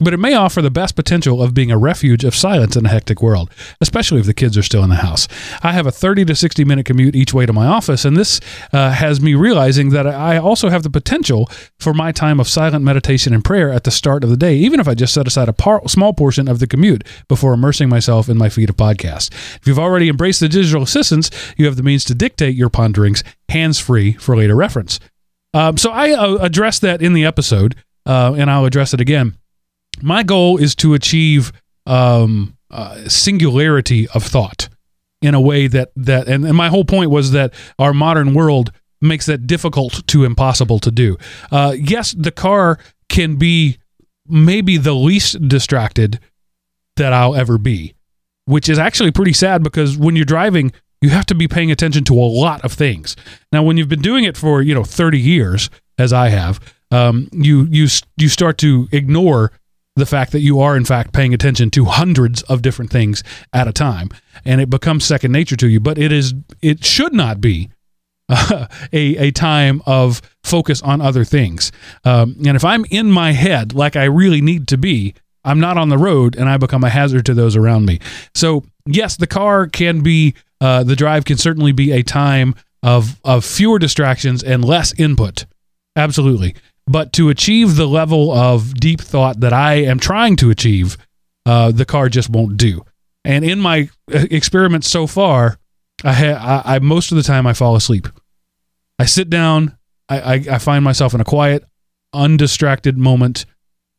but 0.00 0.14
it 0.14 0.18
may 0.18 0.34
offer 0.34 0.62
the 0.62 0.70
best 0.70 0.94
potential 0.94 1.42
of 1.42 1.54
being 1.54 1.72
a 1.72 1.76
refuge 1.76 2.22
of 2.22 2.36
silence 2.36 2.76
in 2.76 2.86
a 2.86 2.88
hectic 2.88 3.20
world, 3.20 3.50
especially 3.80 4.20
if 4.20 4.26
the 4.26 4.32
kids 4.32 4.56
are 4.56 4.62
still 4.62 4.84
in 4.84 4.90
the 4.90 4.96
house. 4.96 5.26
I 5.60 5.72
have 5.72 5.88
a 5.88 5.90
30 5.90 6.26
to 6.26 6.36
60 6.36 6.64
minute 6.64 6.86
commute 6.86 7.16
each 7.16 7.34
way 7.34 7.44
to 7.44 7.52
my 7.52 7.66
office, 7.66 8.04
and 8.04 8.16
this 8.16 8.40
uh, 8.72 8.92
has 8.92 9.20
me 9.20 9.34
realizing 9.34 9.90
that 9.90 10.06
I 10.06 10.38
also 10.38 10.68
have 10.68 10.84
the 10.84 10.90
potential 10.90 11.50
for 11.80 11.92
my 11.92 12.12
time 12.12 12.38
of 12.38 12.46
silent 12.46 12.84
meditation 12.84 13.34
and 13.34 13.44
prayer 13.44 13.72
at 13.72 13.82
the 13.82 13.90
start 13.90 14.22
of 14.22 14.30
the 14.30 14.36
day, 14.36 14.54
even 14.54 14.78
if 14.78 14.86
I 14.86 14.94
just 14.94 15.14
set 15.14 15.26
aside 15.26 15.48
a 15.48 15.52
par- 15.52 15.82
small 15.88 16.12
portion 16.12 16.46
of 16.46 16.60
the 16.60 16.68
commute 16.68 17.02
before 17.26 17.54
immersing 17.54 17.88
myself 17.88 18.28
in 18.28 18.38
my 18.38 18.48
feed 18.48 18.70
of 18.70 18.76
podcasts. 18.76 19.30
If 19.56 19.66
you've 19.66 19.78
already 19.78 20.08
embraced 20.08 20.40
the 20.40 20.48
digital 20.48 20.82
assistants, 20.82 21.30
you 21.56 21.66
have 21.66 21.76
the 21.76 21.82
means 21.82 22.04
to 22.04 22.14
dictate 22.14 22.54
your 22.54 22.70
ponderings 22.70 23.22
hands 23.48 23.78
free 23.78 24.12
for 24.12 24.36
later 24.36 24.56
reference. 24.56 25.00
Um, 25.54 25.76
so 25.76 25.90
I 25.90 26.12
uh, 26.12 26.36
addressed 26.40 26.82
that 26.82 27.02
in 27.02 27.12
the 27.14 27.24
episode, 27.24 27.74
uh, 28.06 28.34
and 28.36 28.50
I'll 28.50 28.64
address 28.64 28.94
it 28.94 29.00
again. 29.00 29.36
My 30.02 30.22
goal 30.22 30.58
is 30.58 30.74
to 30.76 30.94
achieve 30.94 31.52
um, 31.86 32.56
uh, 32.70 33.08
singularity 33.08 34.06
of 34.08 34.24
thought 34.24 34.68
in 35.20 35.34
a 35.34 35.40
way 35.40 35.66
that 35.66 35.90
that, 35.96 36.28
and, 36.28 36.44
and 36.44 36.56
my 36.56 36.68
whole 36.68 36.84
point 36.84 37.10
was 37.10 37.32
that 37.32 37.52
our 37.78 37.92
modern 37.92 38.34
world 38.34 38.70
makes 39.00 39.26
that 39.26 39.46
difficult 39.46 40.06
to 40.08 40.24
impossible 40.24 40.78
to 40.80 40.90
do. 40.90 41.16
Uh, 41.50 41.74
yes, 41.78 42.12
the 42.12 42.30
car 42.30 42.78
can 43.08 43.36
be 43.36 43.78
maybe 44.26 44.76
the 44.76 44.94
least 44.94 45.48
distracted 45.48 46.20
that 46.96 47.12
I'll 47.12 47.34
ever 47.34 47.58
be 47.58 47.94
which 48.48 48.68
is 48.68 48.78
actually 48.78 49.10
pretty 49.10 49.34
sad 49.34 49.62
because 49.62 49.96
when 49.98 50.16
you're 50.16 50.24
driving, 50.24 50.72
you 51.02 51.10
have 51.10 51.26
to 51.26 51.34
be 51.34 51.46
paying 51.46 51.70
attention 51.70 52.02
to 52.04 52.14
a 52.14 52.24
lot 52.24 52.64
of 52.64 52.72
things. 52.72 53.14
Now, 53.52 53.62
when 53.62 53.76
you've 53.76 53.88
been 53.88 54.02
doing 54.02 54.24
it 54.24 54.36
for 54.36 54.62
you 54.62 54.74
know 54.74 54.84
30 54.84 55.20
years, 55.20 55.70
as 55.98 56.12
I 56.12 56.30
have, 56.30 56.58
um, 56.90 57.28
you 57.32 57.66
you 57.70 57.88
you 58.16 58.28
start 58.28 58.56
to 58.58 58.88
ignore 58.90 59.52
the 59.96 60.06
fact 60.06 60.32
that 60.32 60.40
you 60.40 60.60
are 60.60 60.76
in 60.76 60.84
fact 60.84 61.12
paying 61.12 61.34
attention 61.34 61.70
to 61.70 61.84
hundreds 61.84 62.42
of 62.42 62.62
different 62.62 62.90
things 62.90 63.22
at 63.52 63.68
a 63.68 63.72
time, 63.72 64.08
and 64.44 64.60
it 64.60 64.70
becomes 64.70 65.04
second 65.04 65.32
nature 65.32 65.56
to 65.56 65.68
you. 65.68 65.78
But 65.78 65.98
it 65.98 66.10
is 66.10 66.34
it 66.62 66.84
should 66.84 67.12
not 67.12 67.40
be 67.40 67.68
uh, 68.30 68.66
a 68.92 69.28
a 69.28 69.30
time 69.30 69.82
of 69.84 70.22
focus 70.42 70.80
on 70.80 71.02
other 71.02 71.24
things. 71.24 71.70
Um, 72.04 72.36
and 72.46 72.56
if 72.56 72.64
I'm 72.64 72.86
in 72.90 73.10
my 73.10 73.32
head 73.32 73.74
like 73.74 73.94
I 73.94 74.04
really 74.04 74.40
need 74.40 74.68
to 74.68 74.78
be, 74.78 75.14
I'm 75.44 75.60
not 75.60 75.78
on 75.78 75.88
the 75.88 75.98
road 75.98 76.36
and 76.36 76.48
I 76.48 76.56
become 76.56 76.84
a 76.84 76.90
hazard 76.90 77.26
to 77.26 77.34
those 77.34 77.56
around 77.56 77.86
me. 77.86 78.00
So, 78.34 78.64
yes, 78.86 79.16
the 79.16 79.26
car 79.26 79.66
can 79.66 80.02
be, 80.02 80.34
uh, 80.60 80.84
the 80.84 80.96
drive 80.96 81.24
can 81.24 81.36
certainly 81.36 81.72
be 81.72 81.92
a 81.92 82.02
time 82.02 82.54
of, 82.82 83.20
of 83.24 83.44
fewer 83.44 83.78
distractions 83.78 84.42
and 84.42 84.64
less 84.64 84.92
input. 84.98 85.46
Absolutely. 85.96 86.54
But 86.86 87.12
to 87.14 87.28
achieve 87.28 87.76
the 87.76 87.86
level 87.86 88.32
of 88.32 88.74
deep 88.74 89.00
thought 89.00 89.40
that 89.40 89.52
I 89.52 89.74
am 89.74 89.98
trying 89.98 90.36
to 90.36 90.50
achieve, 90.50 90.96
uh, 91.44 91.70
the 91.70 91.84
car 91.84 92.08
just 92.08 92.30
won't 92.30 92.56
do. 92.56 92.84
And 93.24 93.44
in 93.44 93.60
my 93.60 93.90
uh, 94.12 94.26
experiments 94.30 94.90
so 94.90 95.06
far, 95.06 95.58
I, 96.04 96.12
ha- 96.12 96.62
I, 96.64 96.76
I 96.76 96.78
most 96.78 97.10
of 97.12 97.16
the 97.16 97.22
time 97.22 97.46
I 97.46 97.52
fall 97.52 97.76
asleep. 97.76 98.08
I 98.98 99.04
sit 99.04 99.28
down, 99.28 99.76
I, 100.08 100.20
I, 100.20 100.34
I 100.52 100.58
find 100.58 100.84
myself 100.84 101.14
in 101.14 101.20
a 101.20 101.24
quiet, 101.24 101.64
undistracted 102.12 102.96
moment 102.96 103.44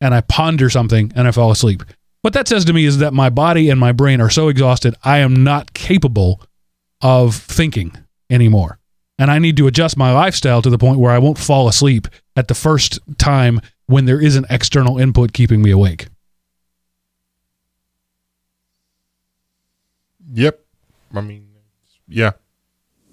and 0.00 0.14
I 0.14 0.20
ponder 0.22 0.70
something 0.70 1.12
and 1.14 1.28
I 1.28 1.30
fall 1.30 1.50
asleep. 1.50 1.82
What 2.22 2.34
that 2.34 2.48
says 2.48 2.64
to 2.66 2.72
me 2.72 2.84
is 2.84 2.98
that 2.98 3.14
my 3.14 3.30
body 3.30 3.70
and 3.70 3.80
my 3.80 3.92
brain 3.92 4.20
are 4.20 4.30
so 4.30 4.48
exhausted, 4.48 4.94
I 5.02 5.18
am 5.18 5.42
not 5.42 5.72
capable 5.72 6.42
of 7.00 7.34
thinking 7.34 7.92
anymore. 8.28 8.78
And 9.18 9.30
I 9.30 9.38
need 9.38 9.56
to 9.58 9.66
adjust 9.66 9.96
my 9.96 10.12
lifestyle 10.12 10.62
to 10.62 10.70
the 10.70 10.78
point 10.78 10.98
where 10.98 11.10
I 11.10 11.18
won't 11.18 11.38
fall 11.38 11.68
asleep 11.68 12.08
at 12.36 12.48
the 12.48 12.54
first 12.54 12.98
time 13.18 13.60
when 13.86 14.04
there 14.04 14.20
is 14.20 14.36
an 14.36 14.46
external 14.48 14.98
input 14.98 15.32
keeping 15.32 15.60
me 15.62 15.70
awake. 15.70 16.08
Yep. 20.32 20.64
I 21.14 21.20
mean, 21.20 21.48
yeah. 22.08 22.32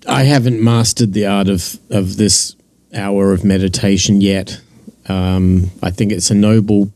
I 0.07 0.23
haven't 0.23 0.61
mastered 0.63 1.13
the 1.13 1.25
art 1.25 1.49
of, 1.49 1.79
of 1.89 2.17
this 2.17 2.55
hour 2.93 3.33
of 3.33 3.43
meditation 3.43 4.21
yet. 4.21 4.61
Um, 5.10 5.72
I 5.82 5.91
think 5.91 6.12
it's 6.12 6.32
a 6.32 6.36
noble, 6.36 6.91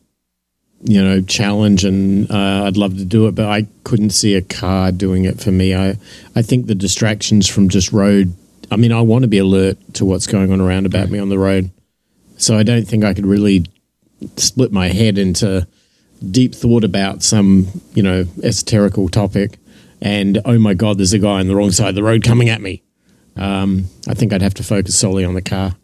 you 0.84 1.04
know, 1.04 1.22
challenge, 1.22 1.86
and 1.86 2.30
uh, 2.32 2.64
I'd 2.66 2.78
love 2.78 2.98
to 2.98 3.06
do 3.06 3.28
it, 3.28 3.36
but 3.36 3.46
I 3.46 3.68
couldn't 3.84 4.12
see 4.12 4.36
a 4.36 4.42
car 4.42 4.92
doing 4.92 5.26
it 5.26 5.40
for 5.40 5.52
me. 5.52 5.76
I, 5.76 5.98
I 6.36 6.42
think 6.42 6.68
the 6.68 6.76
distractions 6.76 7.48
from 7.48 7.70
just 7.70 7.92
road. 7.92 8.34
I 8.70 8.78
mean, 8.78 8.92
I 8.92 9.02
want 9.02 9.24
to 9.24 9.28
be 9.28 9.38
alert 9.38 9.78
to 9.96 10.06
what's 10.06 10.28
going 10.28 10.52
on 10.52 10.62
around 10.62 10.86
about 10.86 11.10
me 11.10 11.20
on 11.20 11.30
the 11.30 11.40
road, 11.40 11.72
so 12.38 12.58
I 12.58 12.64
don't 12.64 12.88
think 12.88 13.04
I 13.04 13.14
could 13.14 13.26
really 13.26 13.66
split 14.38 14.72
my 14.72 14.90
head 14.90 15.18
into 15.18 15.68
deep 16.30 16.54
thought 16.54 16.84
about 16.84 17.24
some, 17.24 17.68
you 17.94 18.04
know, 18.04 18.24
esoterical 18.44 19.10
topic, 19.10 19.58
and 20.02 20.40
oh 20.46 20.60
my 20.60 20.74
god, 20.74 20.98
there's 20.98 21.14
a 21.14 21.20
guy 21.20 21.40
on 21.40 21.48
the 21.48 21.56
wrong 21.56 21.72
side 21.72 21.90
of 21.90 21.96
the 21.96 22.04
road 22.04 22.24
coming 22.24 22.50
at 22.50 22.62
me. 22.62 22.84
Um, 23.36 23.86
I 24.08 24.14
think 24.14 24.34
I'd 24.34 24.42
have 24.42 24.54
to 24.56 24.64
focus 24.64 24.98
solely 24.98 25.24
on 25.24 25.34
the 25.34 25.42
car. 25.42 25.76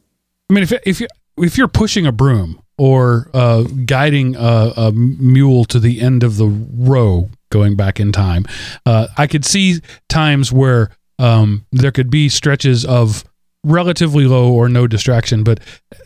I 0.50 0.54
mean, 0.54 0.64
if 0.64 0.72
if 0.86 1.02
you 1.02 1.08
if 1.38 1.58
you're 1.58 1.68
pushing 1.68 2.06
a 2.06 2.12
broom 2.12 2.62
or 2.78 3.30
uh, 3.34 3.64
guiding 3.86 4.36
a, 4.36 4.74
a, 4.78 4.92
mule 4.92 5.66
to 5.66 5.80
the 5.80 6.00
end 6.00 6.24
of 6.24 6.38
the 6.38 6.48
row 6.48 7.30
going 7.50 7.76
back 7.76 8.00
in 8.00 8.12
time, 8.12 8.46
uh, 8.86 9.08
I 9.18 9.28
could 9.28 9.46
see 9.46 9.82
times 10.10 10.52
where 10.52 10.92
um, 11.20 11.66
there 11.72 11.92
could 11.92 12.10
be 12.10 12.30
stretches 12.30 12.86
of 12.86 13.24
relatively 13.64 14.26
low 14.26 14.52
or 14.52 14.70
no 14.70 14.88
distraction, 14.88 15.44
but 15.44 15.60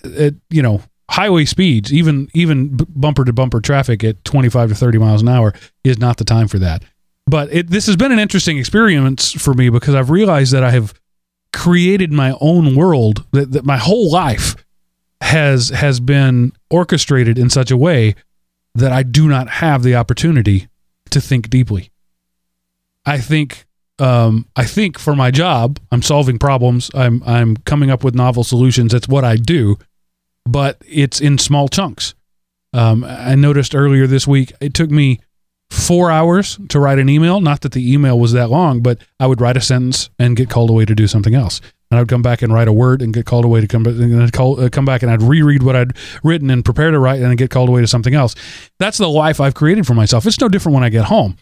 it, 0.04 0.36
you 0.50 0.62
know, 0.62 0.82
highway 1.10 1.44
speeds, 1.44 1.94
even 1.94 2.30
even 2.34 2.78
bumper 2.78 3.26
to 3.26 3.34
bumper 3.34 3.60
traffic 3.60 4.04
at 4.04 4.24
25 4.24 4.70
to 4.70 4.76
30 4.76 4.98
miles 4.98 5.22
an 5.22 5.28
hour, 5.28 5.54
is 5.84 6.00
not 6.00 6.18
the 6.18 6.24
time 6.24 6.48
for 6.48 6.60
that. 6.60 6.84
But 7.28 7.54
it, 7.54 7.70
this 7.70 7.86
has 7.88 7.96
been 7.96 8.12
an 8.12 8.20
interesting 8.20 8.58
experience 8.58 9.32
for 9.32 9.54
me 9.54 9.70
because 9.70 9.94
I've 9.94 10.10
realized 10.10 10.54
that 10.54 10.64
I 10.64 10.72
have 10.72 10.94
created 11.54 12.12
my 12.12 12.36
own 12.40 12.76
world 12.76 13.26
that, 13.32 13.52
that 13.52 13.66
my 13.66 13.78
whole 13.78 14.10
life 14.10 14.56
has 15.22 15.70
has 15.70 16.00
been 16.00 16.52
orchestrated 16.70 17.38
in 17.38 17.50
such 17.50 17.72
a 17.72 17.78
way 17.78 18.16
that 18.76 18.92
I 18.92 19.04
do 19.04 19.28
not 19.28 19.50
have 19.50 19.84
the 19.84 19.96
opportunity 19.96 20.68
to 21.12 21.22
think 21.22 21.50
deeply. 21.50 21.92
I 23.06 23.20
think 23.20 23.66
um, 24.00 24.48
I 24.56 24.66
think 24.66 24.98
for 24.98 25.16
my 25.16 25.30
job, 25.30 25.80
I'm 25.92 26.02
solving 26.02 26.40
problems. 26.40 26.90
I'm 26.96 27.22
I'm 27.26 27.58
coming 27.58 27.92
up 27.92 28.04
with 28.04 28.16
novel 28.16 28.44
solutions. 28.44 28.92
That's 28.92 29.08
what 29.08 29.24
I 29.24 29.36
do, 29.36 29.78
but 30.46 30.82
it's 30.88 31.22
in 31.22 31.38
small 31.38 31.68
chunks. 31.68 32.16
Um, 32.74 33.04
I 33.04 33.36
noticed 33.36 33.76
earlier 33.76 34.08
this 34.08 34.26
week 34.26 34.54
it 34.60 34.74
took 34.74 34.90
me 34.90 35.20
four 35.70 36.10
hours 36.10 36.58
to 36.70 36.80
write 36.80 37.00
an 37.00 37.10
email. 37.10 37.42
Not 37.42 37.62
that 37.62 37.74
the 37.74 37.94
email 37.94 38.18
was 38.18 38.32
that 38.32 38.50
long, 38.50 38.82
but 38.82 39.00
I 39.20 39.28
would 39.28 39.42
write 39.42 39.58
a 39.58 39.62
sentence 39.62 40.10
and 40.18 40.36
get 40.36 40.50
called 40.50 40.70
away 40.70 40.86
to 40.86 40.96
do 40.96 41.08
something 41.08 41.36
else 41.36 41.62
and 41.92 41.98
I 41.98 42.02
would 42.02 42.10
come 42.10 42.22
back 42.22 42.42
and 42.42 42.54
write 42.54 42.70
a 42.70 42.74
word 42.74 43.02
and 43.02 43.14
get 43.14 43.26
called 43.26 43.44
away 43.44 43.60
to 43.60 43.68
come 43.68 43.84
back 43.84 43.96
and 43.96 44.24
I'd 44.24 44.32
call, 44.32 44.60
uh, 44.60 44.70
come 44.70 44.86
back 44.86 45.04
and 45.04 45.12
I'd 45.12 45.22
reread 45.22 45.62
what 45.62 45.76
I'd 45.76 45.92
written 46.24 46.50
and 46.50 46.64
prepare 46.64 46.90
to 46.90 46.98
write 46.98 47.20
and 47.20 47.28
I'd 47.28 47.38
get 47.38 47.52
called 47.52 47.68
away 47.68 47.82
to 47.82 47.88
something 47.88 48.16
else. 48.16 48.34
That's 48.80 48.98
the 48.98 49.10
life 49.10 49.42
I've 49.42 49.54
created 49.54 49.86
for 49.86 49.94
myself. 49.94 50.26
It's 50.26 50.40
no 50.40 50.48
different 50.48 50.74
when 50.74 50.86
I 50.86 50.90
get 50.90 51.06
home. 51.06 51.36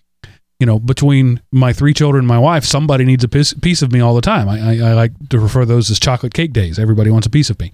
You 0.60 0.66
know, 0.66 0.80
between 0.80 1.41
my 1.52 1.72
three 1.72 1.93
children 1.93 2.22
and 2.22 2.28
my 2.28 2.39
wife, 2.39 2.66
somebody 2.66 3.06
needs 3.06 3.24
a 3.24 3.30
piece, 3.30 3.54
piece 3.54 3.82
of 3.82 3.93
me 3.93 4.02
all 4.02 4.16
the 4.16 4.22
time. 4.22 4.50
I, 4.50 4.60
I, 4.60 4.89
I, 4.89 4.93
like 4.93 5.30
to 5.30 5.39
refer 5.39 5.64
those 5.64 5.89
as 5.89 6.00
chocolate 6.02 6.34
cake 6.34 6.52
days. 6.52 6.78
Everybody 6.78 7.12
wants 7.12 7.28
a 7.28 7.30
piece 7.30 7.50
of 7.50 7.58
me. 7.62 7.72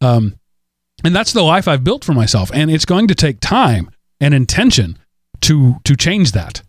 Um, 0.00 0.36
and 1.02 1.16
that's 1.16 1.32
the 1.32 1.42
life 1.42 1.66
I've 1.66 1.82
built 1.82 2.04
for 2.04 2.12
myself. 2.12 2.52
And 2.54 2.70
it's 2.70 2.84
going 2.84 3.08
to 3.08 3.14
take 3.16 3.40
time 3.40 3.90
and 4.20 4.34
intention 4.34 4.98
to 5.40 5.76
to 5.84 5.96
change 5.96 6.32
that 6.32 6.62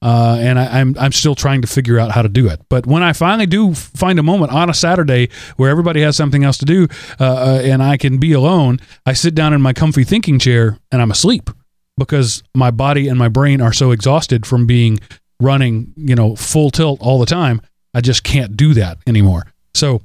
uh, 0.00 0.36
and 0.40 0.58
I, 0.58 0.64
am 0.78 0.88
I'm, 0.88 1.04
I'm 1.04 1.12
still 1.12 1.34
trying 1.34 1.62
to 1.62 1.68
figure 1.68 1.98
out 1.98 2.12
how 2.12 2.22
to 2.22 2.28
do 2.28 2.48
it. 2.48 2.60
But 2.68 2.86
when 2.86 3.02
I 3.02 3.12
finally 3.12 3.46
do 3.46 3.74
find 3.74 4.18
a 4.18 4.22
moment 4.22 4.52
on 4.52 4.70
a 4.70 4.74
Saturday 4.74 5.28
where 5.56 5.70
everybody 5.70 6.02
has 6.02 6.16
something 6.16 6.44
else 6.44 6.58
to 6.58 6.64
do, 6.64 6.86
uh, 7.18 7.24
uh, 7.24 7.60
and 7.64 7.82
I 7.82 7.96
can 7.96 8.18
be 8.18 8.32
alone, 8.32 8.78
I 9.06 9.12
sit 9.12 9.34
down 9.34 9.52
in 9.52 9.60
my 9.60 9.72
comfy 9.72 10.04
thinking 10.04 10.38
chair 10.38 10.78
and 10.92 11.02
I'm 11.02 11.10
asleep 11.10 11.50
because 11.96 12.42
my 12.54 12.70
body 12.70 13.08
and 13.08 13.18
my 13.18 13.28
brain 13.28 13.60
are 13.60 13.72
so 13.72 13.90
exhausted 13.90 14.46
from 14.46 14.66
being 14.66 15.00
running, 15.40 15.92
you 15.96 16.14
know, 16.14 16.36
full 16.36 16.70
tilt 16.70 17.00
all 17.00 17.18
the 17.18 17.26
time. 17.26 17.60
I 17.92 18.00
just 18.00 18.22
can't 18.22 18.56
do 18.56 18.74
that 18.74 18.98
anymore. 19.06 19.46
So 19.74 20.02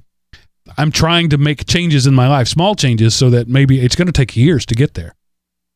I'm 0.77 0.91
trying 0.91 1.29
to 1.29 1.37
make 1.37 1.67
changes 1.67 2.07
in 2.07 2.13
my 2.13 2.27
life, 2.27 2.47
small 2.47 2.75
changes, 2.75 3.15
so 3.15 3.29
that 3.29 3.47
maybe 3.47 3.79
it's 3.79 3.95
going 3.95 4.07
to 4.07 4.13
take 4.13 4.35
years 4.35 4.65
to 4.67 4.75
get 4.75 4.95
there. 4.95 5.13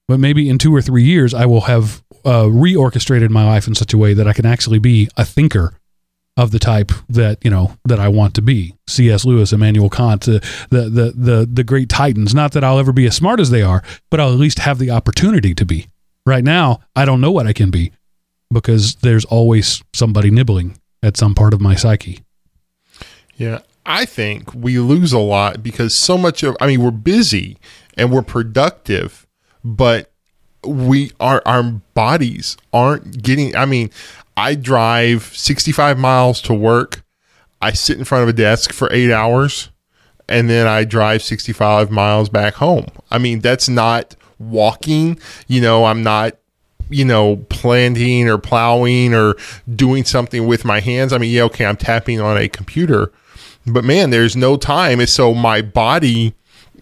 But 0.08 0.20
maybe 0.20 0.50
in 0.50 0.58
two 0.58 0.74
or 0.74 0.82
three 0.82 1.04
years, 1.04 1.34
I 1.34 1.46
will 1.46 1.62
have 1.62 2.02
uh, 2.28 2.44
reorchestrated 2.44 3.30
my 3.30 3.46
life 3.46 3.68
in 3.68 3.74
such 3.74 3.94
a 3.94 3.98
way 3.98 4.14
that 4.14 4.28
I 4.28 4.34
can 4.34 4.46
actually 4.46 4.80
be 4.80 5.10
a 5.16 5.24
thinker 5.24 5.74
of 6.36 6.52
the 6.52 6.60
type 6.60 6.92
that 7.08 7.44
you 7.44 7.50
know 7.50 7.78
that 7.86 8.00
I 8.00 8.10
want 8.10 8.36
to 8.36 8.42
be. 8.42 8.76
C.S. 8.88 9.24
Lewis, 9.24 9.54
Immanuel 9.54 9.90
Kant, 9.90 10.22
the 10.24 10.40
the 10.70 11.14
the 11.16 11.50
the 11.52 11.64
great 11.64 11.88
titans. 11.88 12.36
Not 12.36 12.52
that 12.52 12.64
I'll 12.66 12.80
ever 12.80 12.92
be 12.92 13.08
as 13.08 13.16
smart 13.16 13.40
as 13.40 13.50
they 13.50 13.62
are, 13.62 13.82
but 14.12 14.20
I'll 14.20 14.34
at 14.34 14.40
least 14.40 14.60
have 14.60 14.78
the 14.78 14.92
opportunity 14.92 15.56
to 15.56 15.66
be. 15.66 15.88
Right 16.26 16.44
now, 16.44 16.82
I 16.96 17.06
don't 17.06 17.22
know 17.22 17.32
what 17.32 17.48
I 17.48 17.54
can 17.54 17.72
be 17.72 17.94
because 18.52 18.96
there's 18.96 19.24
always 19.26 19.82
somebody 19.94 20.30
nibbling 20.30 20.78
at 21.02 21.16
some 21.16 21.34
part 21.34 21.54
of 21.54 21.62
my 21.62 21.76
psyche. 21.76 22.20
Yeah. 23.38 23.60
I 23.86 24.04
think 24.04 24.54
we 24.54 24.80
lose 24.80 25.14
a 25.14 25.20
lot 25.20 25.64
because 25.64 25.96
so 25.96 26.18
much 26.18 26.44
of, 26.44 26.58
I 26.60 26.68
mean, 26.68 26.84
we're 26.84 26.92
busy 26.92 27.58
and 27.96 28.12
we're 28.12 28.22
productive, 28.22 29.26
but 29.64 30.12
we 30.64 31.12
our 31.20 31.42
our 31.46 31.64
bodies 31.64 32.58
aren't 32.74 33.22
getting 33.22 33.56
I 33.56 33.66
mean, 33.66 33.90
I 34.36 34.56
drive 34.56 35.24
65 35.24 35.98
miles 35.98 36.42
to 36.44 36.54
work. 36.54 37.04
I 37.62 37.72
sit 37.72 37.98
in 37.98 38.06
front 38.06 38.24
of 38.24 38.30
a 38.30 38.34
desk 38.34 38.72
for 38.72 38.92
8 38.92 39.12
hours 39.12 39.70
and 40.30 40.50
then 40.50 40.68
I 40.68 40.84
drive 40.84 41.24
65 41.24 41.90
miles 41.90 42.30
back 42.30 42.56
home. 42.56 42.88
I 43.10 43.18
mean, 43.18 43.40
that's 43.40 43.68
not 43.68 44.16
walking, 44.40 45.20
you 45.48 45.62
know, 45.62 45.86
I'm 45.86 46.04
not 46.04 46.38
you 46.90 47.06
know, 47.06 47.38
planting 47.50 48.30
or 48.30 48.38
plowing 48.38 49.14
or 49.14 49.36
doing 49.76 50.06
something 50.06 50.48
with 50.48 50.64
my 50.66 50.80
hands. 50.80 51.14
I 51.14 51.18
mean, 51.18 51.32
yeah, 51.34 51.44
okay, 51.44 51.66
I'm 51.66 51.76
tapping 51.76 52.22
on 52.22 52.38
a 52.38 52.48
computer, 52.48 53.12
but 53.66 53.84
man, 53.84 54.10
there's 54.10 54.36
no 54.36 54.58
time. 54.58 55.00
And 55.00 55.10
so 55.10 55.34
my 55.34 55.62
body 55.62 56.34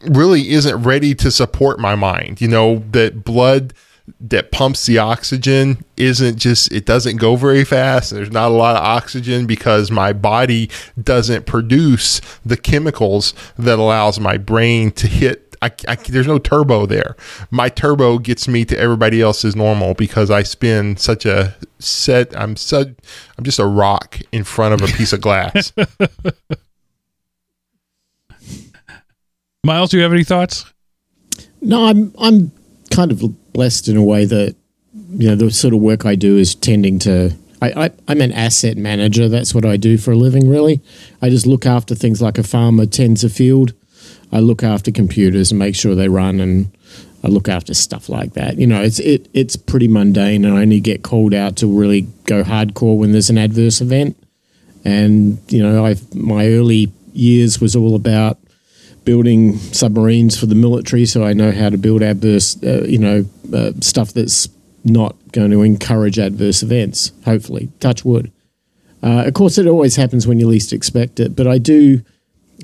really 0.10 0.50
isn't 0.52 0.84
ready 0.84 1.16
to 1.16 1.32
support 1.32 1.80
my 1.80 1.96
mind. 1.96 2.42
You 2.42 2.48
know, 2.48 2.84
that 2.92 3.24
blood 3.24 3.74
that 4.20 4.52
pumps 4.52 4.86
the 4.86 5.00
oxygen 5.00 5.84
isn't 5.98 6.38
just 6.38 6.72
it 6.72 6.86
doesn't 6.86 7.18
go 7.18 7.36
very 7.36 7.64
fast. 7.64 8.12
There's 8.12 8.32
not 8.32 8.52
a 8.52 8.54
lot 8.54 8.76
of 8.76 8.84
oxygen 8.84 9.46
because 9.48 9.90
my 9.90 10.14
body 10.14 10.70
doesn't 11.02 11.46
produce 11.46 12.22
the 12.46 12.58
chemicals 12.58 13.34
that 13.58 13.80
allows 13.80 14.20
my 14.20 14.38
brain 14.38 14.92
to 14.92 15.08
hit. 15.08 15.56
I, 15.62 15.72
I, 15.88 15.96
there's 15.96 16.28
no 16.28 16.38
turbo 16.38 16.86
there. 16.86 17.16
My 17.50 17.70
turbo 17.70 18.20
gets 18.20 18.48
me 18.48 18.66
to 18.66 18.78
everybody 18.78 19.22
else's 19.22 19.56
normal 19.56 19.96
because 19.96 20.30
i 20.30 20.44
spin 20.44 20.98
such 20.98 21.26
a 21.26 21.56
set 21.80 22.36
i'm 22.38 22.56
such 22.56 22.90
i'm 23.38 23.44
just 23.44 23.60
a 23.60 23.66
rock 23.66 24.20
in 24.32 24.44
front 24.44 24.74
of 24.74 24.88
a 24.88 24.92
piece 24.94 25.14
of 25.14 25.22
glass 25.22 25.72
Miles, 29.66 29.90
do 29.90 29.98
you 29.98 30.04
have 30.04 30.14
any 30.14 30.24
thoughts? 30.24 30.72
No, 31.60 31.86
I'm 31.86 32.14
I'm 32.20 32.52
kind 32.92 33.12
of 33.12 33.24
blessed 33.52 33.88
in 33.88 33.98
a 33.98 34.04
way 34.04 34.26
that 34.26 34.56
you 35.10 35.28
know 35.28 35.36
the 35.36 35.50
sort 35.50 35.74
of 35.74 35.80
work 35.80 36.06
I 36.06 36.14
do 36.14 36.38
is 36.38 36.54
tending 36.54 37.00
to. 37.00 37.32
I, 37.64 37.86
I, 37.86 37.90
I'm 38.08 38.22
an 38.22 38.32
asset 38.32 38.78
manager. 38.78 39.28
That's 39.28 39.56
what 39.56 39.66
I 39.66 39.78
do 39.78 39.98
for 39.98 40.12
a 40.12 40.16
living. 40.16 40.48
Really, 40.48 40.82
I 41.20 41.30
just 41.30 41.48
look 41.48 41.66
after 41.66 41.96
things 41.96 42.22
like 42.22 42.38
a 42.38 42.44
farmer 42.44 42.86
tends 42.86 43.24
a 43.24 43.30
field. 43.30 43.74
I 44.32 44.40
look 44.40 44.62
after 44.62 44.92
computers 44.92 45.52
and 45.52 45.58
make 45.58 45.76
sure 45.76 45.96
they 45.96 46.10
run, 46.10 46.40
and 46.40 46.72
I 47.24 47.30
look 47.30 47.50
after 47.50 47.74
stuff 47.74 48.08
like 48.08 48.34
that. 48.34 48.60
You 48.60 48.68
know, 48.68 48.84
it's 48.84 49.00
it 49.00 49.28
it's 49.34 49.56
pretty 49.56 49.88
mundane, 49.88 50.46
and 50.46 50.60
I 50.60 50.62
only 50.62 50.80
get 50.80 51.02
called 51.02 51.34
out 51.34 51.56
to 51.58 51.68
really 51.68 52.02
go 52.26 52.44
hardcore 52.44 53.00
when 53.00 53.14
there's 53.14 53.32
an 53.32 53.40
adverse 53.40 53.82
event. 53.82 54.16
And 54.84 55.40
you 55.52 55.64
know, 55.64 55.84
I 55.84 55.96
my 56.14 56.50
early 56.50 56.92
years 57.14 57.60
was 57.60 57.76
all 57.76 57.96
about 57.96 58.38
building 59.06 59.58
submarines 59.58 60.38
for 60.38 60.48
the 60.48 60.56
military, 60.56 61.06
so 61.06 61.24
I 61.24 61.34
know 61.34 61.52
how 61.52 61.70
to 61.70 61.78
build 61.78 62.02
adverse, 62.02 62.62
uh, 62.64 62.84
you 62.88 62.98
know, 62.98 63.26
uh, 63.54 63.72
stuff 63.80 64.12
that's 64.12 64.50
not 64.84 65.16
going 65.32 65.52
to 65.52 65.62
encourage 65.62 66.20
adverse 66.20 66.62
events. 66.62 67.12
Hopefully, 67.24 67.70
touch 67.80 68.04
wood. 68.04 68.32
Uh, 69.02 69.24
of 69.28 69.34
course, 69.34 69.58
it 69.58 69.68
always 69.68 69.96
happens 69.96 70.28
when 70.28 70.40
you 70.40 70.48
least 70.48 70.74
expect 70.74 71.20
it, 71.20 71.36
but 71.36 71.48
I 71.48 71.60
do 71.60 72.02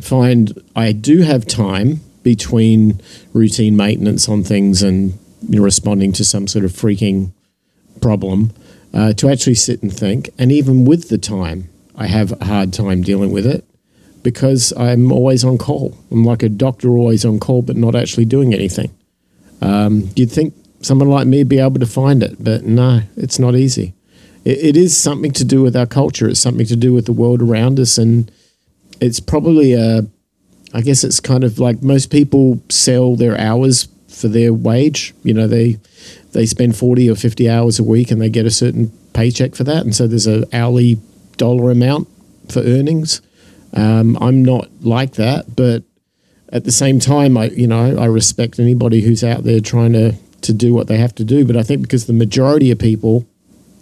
find 0.01 0.59
I 0.75 0.91
do 0.91 1.21
have 1.21 1.45
time 1.45 2.01
between 2.23 3.01
routine 3.33 3.75
maintenance 3.75 4.27
on 4.27 4.43
things 4.43 4.81
and 4.81 5.17
you 5.47 5.59
know, 5.59 5.63
responding 5.63 6.11
to 6.13 6.25
some 6.25 6.47
sort 6.47 6.65
of 6.65 6.71
freaking 6.71 7.31
problem 8.01 8.51
uh, 8.93 9.13
to 9.13 9.29
actually 9.29 9.55
sit 9.55 9.81
and 9.81 9.91
think. 9.91 10.29
And 10.37 10.51
even 10.51 10.85
with 10.85 11.09
the 11.09 11.17
time, 11.17 11.69
I 11.95 12.07
have 12.07 12.31
a 12.39 12.45
hard 12.45 12.73
time 12.73 13.01
dealing 13.01 13.31
with 13.31 13.45
it 13.45 13.65
because 14.24 14.74
I'm 14.78 15.11
always 15.11 15.43
on 15.43 15.57
call. 15.57 15.97
I'm 16.11 16.24
like 16.24 16.43
a 16.43 16.49
doctor 16.49 16.89
always 16.89 17.26
on 17.26 17.39
call, 17.39 17.61
but 17.61 17.76
not 17.76 17.95
actually 17.95 18.26
doing 18.26 18.53
anything. 18.53 18.91
Um, 19.61 20.09
you'd 20.15 20.32
think 20.32 20.53
someone 20.82 21.09
like 21.09 21.28
me 21.28 21.39
would 21.39 21.49
be 21.49 21.59
able 21.59 21.80
to 21.80 21.86
find 21.86 22.24
it, 22.24 22.43
but 22.43 22.63
no, 22.63 23.01
it's 23.15 23.39
not 23.39 23.55
easy. 23.55 23.93
It, 24.45 24.57
it 24.59 24.78
is 24.78 24.97
something 24.97 25.32
to 25.34 25.45
do 25.45 25.61
with 25.61 25.76
our 25.76 25.86
culture. 25.86 26.28
It's 26.28 26.39
something 26.39 26.65
to 26.67 26.76
do 26.76 26.93
with 26.93 27.05
the 27.05 27.13
world 27.13 27.41
around 27.41 27.80
us, 27.80 27.97
and 27.97 28.32
it's 28.99 29.19
probably 29.19 29.74
a. 29.74 30.05
I 30.74 30.82
guess 30.82 31.03
it's 31.03 31.19
kind 31.19 31.43
of 31.43 31.59
like 31.59 31.84
most 31.84 32.11
people 32.11 32.61
sell 32.69 33.15
their 33.17 33.38
hours 33.38 33.89
for 34.07 34.30
their 34.30 34.53
wage. 34.53 35.13
You 35.24 35.34
know, 35.34 35.47
they 35.47 35.80
they 36.32 36.45
spend 36.45 36.76
forty 36.76 37.09
or 37.09 37.15
fifty 37.15 37.49
hours 37.49 37.78
a 37.78 37.84
week, 37.84 38.09
and 38.09 38.22
they 38.22 38.30
get 38.30 38.45
a 38.45 38.51
certain 38.51 38.91
paycheck 39.13 39.53
for 39.53 39.63
that, 39.65 39.84
and 39.84 39.95
so 39.95 40.07
there's 40.07 40.28
an 40.28 40.45
hourly 40.53 40.97
dollar 41.38 41.72
amount 41.72 42.07
for 42.49 42.61
earnings 42.61 43.22
um, 43.74 44.17
I'm 44.22 44.43
not 44.43 44.69
like 44.82 45.13
that, 45.13 45.55
but 45.55 45.84
at 46.49 46.65
the 46.65 46.72
same 46.72 46.99
time, 46.99 47.38
I 47.38 47.45
you 47.45 47.67
know 47.67 47.97
I 47.97 48.05
respect 48.05 48.59
anybody 48.59 49.01
who's 49.01 49.24
out 49.24 49.43
there 49.43 49.61
trying 49.61 49.93
to 49.93 50.13
to 50.41 50.53
do 50.53 50.74
what 50.74 50.88
they 50.88 50.97
have 50.97 51.15
to 51.15 51.24
do. 51.24 51.45
But 51.45 51.55
I 51.55 51.63
think 51.63 51.82
because 51.82 52.05
the 52.05 52.13
majority 52.13 52.72
of 52.72 52.80
people 52.80 53.26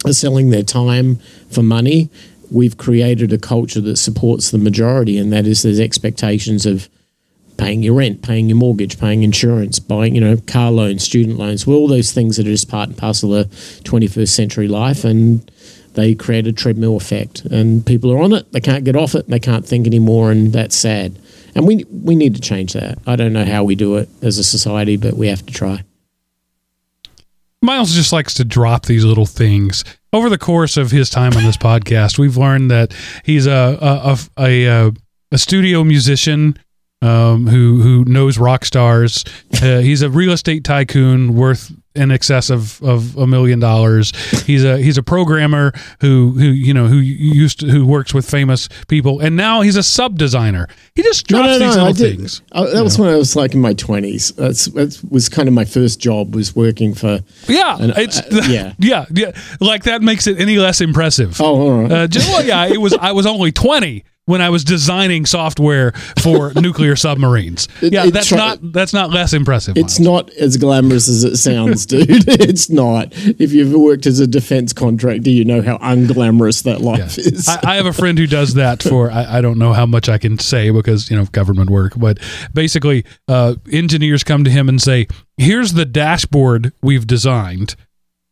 are 0.04 0.12
selling 0.12 0.50
their 0.50 0.62
time 0.62 1.16
for 1.50 1.62
money, 1.62 2.10
we've 2.50 2.76
created 2.76 3.32
a 3.32 3.38
culture 3.38 3.80
that 3.80 3.96
supports 3.96 4.50
the 4.50 4.58
majority, 4.58 5.18
and 5.18 5.32
that 5.32 5.46
is 5.46 5.62
there's 5.62 5.80
expectations 5.80 6.66
of 6.66 6.88
paying 7.60 7.82
your 7.82 7.94
rent, 7.94 8.22
paying 8.22 8.48
your 8.48 8.56
mortgage, 8.56 8.98
paying 8.98 9.22
insurance, 9.22 9.78
buying 9.78 10.14
you 10.14 10.20
know 10.20 10.38
car 10.46 10.70
loans, 10.70 11.04
student 11.04 11.38
loans, 11.38 11.66
well, 11.66 11.76
all 11.76 11.88
those 11.88 12.10
things 12.10 12.36
that 12.36 12.46
are 12.46 12.50
just 12.50 12.70
part 12.70 12.88
and 12.88 12.96
parcel 12.96 13.34
of 13.34 13.48
21st 13.48 14.28
century 14.28 14.66
life, 14.66 15.04
and 15.04 15.50
they 15.92 16.14
create 16.14 16.46
a 16.46 16.52
treadmill 16.52 16.96
effect, 16.96 17.44
and 17.44 17.84
people 17.84 18.10
are 18.10 18.18
on 18.18 18.32
it. 18.32 18.50
They 18.52 18.60
can't 18.60 18.84
get 18.84 18.96
off 18.96 19.14
it. 19.14 19.28
They 19.28 19.38
can't 19.38 19.66
think 19.66 19.86
anymore, 19.86 20.30
and 20.30 20.52
that's 20.52 20.74
sad. 20.74 21.18
And 21.54 21.66
we 21.66 21.84
we 21.90 22.14
need 22.16 22.34
to 22.34 22.40
change 22.40 22.72
that. 22.72 22.98
I 23.06 23.16
don't 23.16 23.34
know 23.34 23.44
how 23.44 23.62
we 23.62 23.74
do 23.74 23.96
it 23.96 24.08
as 24.22 24.38
a 24.38 24.44
society, 24.44 24.96
but 24.96 25.14
we 25.14 25.28
have 25.28 25.44
to 25.44 25.52
try. 25.52 25.84
Miles 27.62 27.92
just 27.92 28.10
likes 28.10 28.32
to 28.34 28.44
drop 28.44 28.86
these 28.86 29.04
little 29.04 29.26
things. 29.26 29.84
Over 30.14 30.30
the 30.30 30.38
course 30.38 30.78
of 30.78 30.92
his 30.92 31.10
time 31.10 31.34
on 31.36 31.44
this 31.44 31.56
podcast, 31.68 32.18
we've 32.18 32.38
learned 32.38 32.70
that 32.70 32.94
he's 33.22 33.46
a 33.46 33.78
a, 33.82 34.16
a, 34.38 34.86
a, 34.88 34.92
a 35.30 35.38
studio 35.38 35.84
musician 35.84 36.56
um, 37.02 37.46
who 37.46 37.80
who 37.80 38.04
knows 38.04 38.38
rock 38.38 38.64
stars. 38.64 39.24
Uh, 39.62 39.78
he's 39.80 40.02
a 40.02 40.10
real 40.10 40.32
estate 40.32 40.64
tycoon 40.64 41.34
worth 41.34 41.72
in 41.94 42.12
excess 42.12 42.50
of, 42.50 42.80
of 42.82 43.16
a 43.16 43.26
million 43.26 43.58
dollars. 43.58 44.12
He's 44.44 44.64
a 44.64 44.78
he's 44.78 44.96
a 44.96 45.02
programmer 45.02 45.72
who 46.00 46.32
who 46.32 46.46
you 46.46 46.72
know 46.72 46.86
who 46.86 46.98
used 46.98 47.60
to, 47.60 47.66
who 47.66 47.86
works 47.86 48.14
with 48.14 48.28
famous 48.28 48.68
people, 48.86 49.20
and 49.20 49.36
now 49.36 49.62
he's 49.62 49.76
a 49.76 49.82
sub 49.82 50.18
designer. 50.18 50.68
He 50.94 51.02
just 51.02 51.26
drops 51.26 51.46
no, 51.46 51.58
no, 51.58 51.58
these 51.58 51.76
no, 51.76 51.84
little 51.84 52.06
things. 52.06 52.42
I, 52.52 52.66
that 52.66 52.84
was 52.84 52.98
know. 52.98 53.04
when 53.04 53.14
I 53.14 53.16
was 53.16 53.34
like 53.34 53.54
in 53.54 53.60
my 53.60 53.74
twenties. 53.74 54.32
That's 54.32 54.66
that 54.66 55.00
was 55.10 55.28
kind 55.28 55.48
of 55.48 55.54
my 55.54 55.64
first 55.64 56.00
job 56.00 56.34
was 56.34 56.54
working 56.54 56.94
for. 56.94 57.20
Yeah, 57.48 57.76
an, 57.78 57.92
it's 57.96 58.20
uh, 58.20 58.46
yeah 58.48 58.74
yeah 58.78 59.06
yeah. 59.10 59.32
Like 59.58 59.84
that 59.84 60.02
makes 60.02 60.26
it 60.26 60.38
any 60.38 60.58
less 60.58 60.80
impressive. 60.80 61.40
Oh, 61.40 61.60
all 61.60 61.82
right. 61.82 61.92
Uh, 61.92 62.06
just, 62.06 62.28
well, 62.28 62.44
yeah, 62.44 62.66
it 62.66 62.80
was. 62.80 62.92
I 62.94 63.12
was 63.12 63.26
only 63.26 63.52
twenty 63.52 64.04
when 64.26 64.40
I 64.40 64.48
was 64.50 64.62
designing 64.62 65.26
software 65.26 65.92
for 66.20 66.52
nuclear 66.60 66.94
submarines. 66.94 67.68
It, 67.82 67.92
yeah, 67.92 68.06
that's 68.10 68.30
not 68.30 68.58
that's 68.72 68.92
not 68.92 69.10
less 69.10 69.32
impressive. 69.32 69.76
It's 69.76 69.98
not 69.98 70.30
as 70.30 70.56
glamorous 70.56 71.08
as 71.08 71.24
it 71.24 71.36
sounds, 71.36 71.84
dude. 71.86 72.06
it's 72.28 72.70
not. 72.70 73.08
If 73.12 73.52
you've 73.52 73.72
worked 73.72 74.06
as 74.06 74.20
a 74.20 74.26
defense 74.26 74.72
contractor, 74.72 75.30
you 75.30 75.44
know 75.44 75.62
how 75.62 75.78
unglamorous 75.78 76.62
that 76.62 76.80
life 76.80 77.18
yeah. 77.18 77.24
is. 77.24 77.48
I, 77.48 77.72
I, 77.72 77.76
have 77.76 77.86
a 77.86 77.92
friend 77.92 78.16
who 78.18 78.26
does 78.26 78.54
that 78.54 78.82
for. 78.82 79.10
I, 79.10 79.38
I, 79.38 79.40
don't 79.40 79.58
know 79.58 79.72
how 79.72 79.86
much 79.86 80.08
I 80.08 80.18
can 80.18 80.38
say 80.38 80.70
because 80.70 81.10
you 81.10 81.16
know 81.16 81.24
government 81.26 81.70
work, 81.70 81.94
but 81.96 82.18
basically, 82.54 83.04
uh, 83.26 83.54
engineers 83.72 84.22
come 84.22 84.44
to 84.44 84.50
him 84.50 84.68
and 84.68 84.80
say, 84.80 85.08
"Here's 85.38 85.72
the 85.72 85.84
dashboard 85.84 86.72
we've 86.82 87.06
designed. 87.06 87.74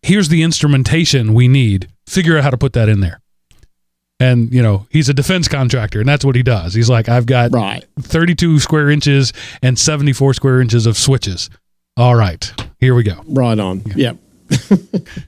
Here's 0.03 0.29
the 0.29 0.43
instrumentation 0.43 1.35
we 1.35 1.49
need. 1.49 1.89
Figure 2.07 2.39
out 2.39 2.45
how 2.45 2.51
to 2.51 2.59
put 2.59 2.73
that 2.75 2.89
in 2.89 3.01
there." 3.01 3.21
And 4.21 4.53
you 4.53 4.63
know 4.63 4.87
he's 4.91 5.09
a 5.09 5.15
defense 5.15 5.49
contractor 5.49 6.01
and 6.01 6.09
that's 6.09 6.25
what 6.25 6.37
he 6.37 6.43
does. 6.43 6.75
He's 6.75 6.91
like 6.91 7.09
i've 7.09 7.27
got 7.27 7.53
right. 7.53 7.85
32 8.01 8.59
square 8.59 8.91
inches 8.91 9.33
and 9.63 9.79
74 9.79 10.35
square 10.35 10.61
inches 10.61 10.87
of 10.87 10.97
switches. 10.97 11.51
All 11.97 12.15
right 12.15 12.53
here 12.79 12.95
we 12.95 13.03
go. 13.03 13.23
Right 13.27 13.59
on. 13.59 13.83
Yeah. 13.95 14.13
yep. 14.51 14.81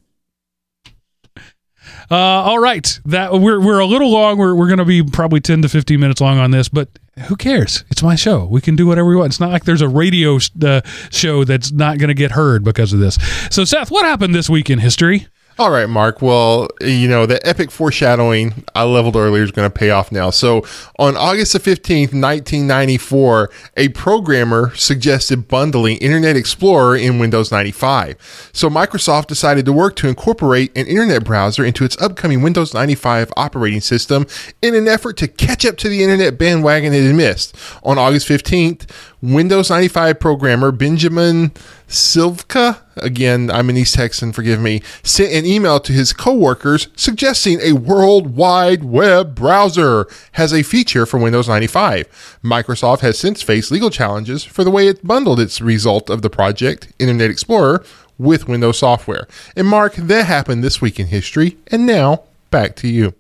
Uh, 2.13 2.17
all 2.17 2.59
right 2.59 2.99
that 3.05 3.33
we're, 3.33 3.61
we're 3.61 3.79
a 3.79 3.87
little 3.87 4.11
long. 4.11 4.37
We're, 4.37 4.53
we're 4.53 4.67
going 4.67 4.81
to 4.81 4.85
be 4.85 5.01
probably 5.01 5.39
10 5.39 5.63
to 5.63 5.69
15 5.69 6.01
minutes 6.01 6.21
long 6.21 6.39
on 6.39 6.51
this 6.51 6.69
but 6.69 6.89
who 7.27 7.37
cares? 7.37 7.85
It's 7.89 8.03
my 8.03 8.17
show. 8.17 8.47
We 8.47 8.61
can 8.61 8.75
do 8.75 8.87
whatever 8.87 9.09
we 9.09 9.15
want. 9.15 9.31
It's 9.31 9.39
not 9.39 9.51
like 9.51 9.65
there's 9.65 9.83
a 9.83 9.89
radio 9.89 10.39
uh, 10.65 10.81
show 11.11 11.45
that's 11.45 11.71
not 11.71 11.99
going 11.99 12.09
to 12.09 12.15
get 12.15 12.33
heard 12.33 12.65
because 12.65 12.93
of 12.93 12.99
this. 12.99 13.17
So 13.51 13.65
seth 13.65 13.93
what 13.93 14.05
happened 14.05 14.35
this 14.35 14.51
week 14.51 14.71
in 14.71 14.81
history 14.81 15.29
All 15.61 15.71
right, 15.71 15.91
Mark. 15.91 16.23
Well, 16.23 16.69
you 16.81 17.07
know, 17.07 17.27
the 17.27 17.47
epic 17.47 17.71
foreshadowing 17.71 18.65
I 18.75 18.85
leveled 18.85 19.15
earlier 19.15 19.43
is 19.43 19.51
going 19.51 19.71
to 19.71 19.79
pay 19.79 19.91
off 19.91 20.11
now. 20.11 20.31
So, 20.31 20.65
on 20.99 21.19
August 21.19 21.53
the 21.53 21.59
15th, 21.59 22.15
1994, 22.15 23.51
a 23.77 23.89
programmer 23.91 24.75
suggested 24.75 25.49
bundling 25.49 25.99
Internet 25.99 26.35
Explorer 26.35 26.97
in 26.97 27.19
Windows 27.19 27.53
95. 27.53 28.51
So, 28.55 28.71
Microsoft 28.71 29.27
decided 29.27 29.67
to 29.67 29.73
work 29.75 29.97
to 29.97 30.09
incorporate 30.09 30.75
an 30.79 30.87
internet 30.87 31.25
browser 31.25 31.63
into 31.63 31.85
its 31.85 32.01
upcoming 32.01 32.41
Windows 32.41 32.73
95 32.73 33.31
operating 33.37 33.83
system 33.83 34.27
in 34.63 34.75
an 34.75 34.89
effort 34.89 35.19
to 35.19 35.29
catch 35.29 35.67
up 35.67 35.77
to 35.77 35.91
the 35.91 36.03
internet 36.03 36.39
bandwagon 36.39 36.95
it 36.95 37.05
had 37.05 37.15
missed. 37.15 37.55
On 37.83 37.99
August 37.99 38.27
15th, 38.27 38.91
Windows 39.21 39.69
95 39.69 40.19
programmer 40.19 40.73
Benjamin 40.73 41.53
Silvka, 41.91 42.79
again, 42.99 43.51
I'm 43.51 43.69
an 43.69 43.77
East 43.77 43.97
Texan, 43.97 44.33
forgive 44.33 44.61
me, 44.61 44.81
sent 45.03 45.33
an 45.33 45.45
email 45.45 45.81
to 45.81 45.93
his 45.93 46.13
coworkers 46.13 46.87
suggesting 46.95 47.59
a 47.61 47.73
World 47.73 48.37
Wide 48.37 48.85
Web 48.85 49.35
browser 49.35 50.07
has 50.33 50.53
a 50.55 50.63
feature 50.63 51.05
for 51.05 51.19
Windows 51.19 51.49
95. 51.49 52.39
Microsoft 52.45 53.01
has 53.01 53.19
since 53.19 53.43
faced 53.43 53.73
legal 53.73 53.91
challenges 53.91 54.45
for 54.45 54.63
the 54.63 54.71
way 54.71 54.87
it 54.87 55.05
bundled 55.05 55.41
its 55.41 55.61
result 55.61 56.09
of 56.09 56.23
the 56.23 56.31
project, 56.31 56.93
Internet 57.01 57.29
Explorer, 57.29 57.85
with 58.19 58.47
Windows 58.47 58.79
software. 58.79 59.27
And 59.57 59.67
Mark, 59.67 59.97
that 59.97 60.27
happened 60.27 60.63
this 60.63 60.81
week 60.81 61.01
in 61.01 61.09
history, 61.09 61.57
and 61.67 61.87
now 61.87 62.23
back 62.53 62.77
to 62.77 62.89
you. 62.89 63.15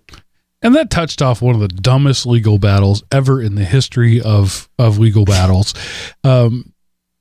And 0.62 0.77
that 0.77 0.91
touched 0.91 1.23
off 1.23 1.43
one 1.43 1.57
of 1.57 1.61
the 1.61 1.68
dumbest 1.68 2.25
legal 2.25 2.59
battles 2.59 3.03
ever 3.11 3.43
in 3.43 3.57
the 3.57 3.64
history 3.64 4.21
of 4.21 4.68
of 4.79 4.99
legal 4.99 5.25
battles. 5.25 5.75
Um, 6.23 6.73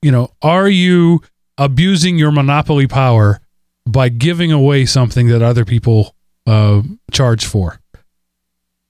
you 0.01 0.11
know, 0.11 0.31
are 0.41 0.69
you 0.69 1.21
abusing 1.59 2.17
your 2.17 2.31
monopoly 2.31 2.87
power 2.87 3.39
by 3.85 4.09
giving 4.09 4.51
away 4.51 4.85
something 4.85 5.27
that 5.27 5.43
other 5.43 5.65
people 5.65 6.15
uh, 6.47 6.81
charge 7.11 7.45
for? 7.45 7.79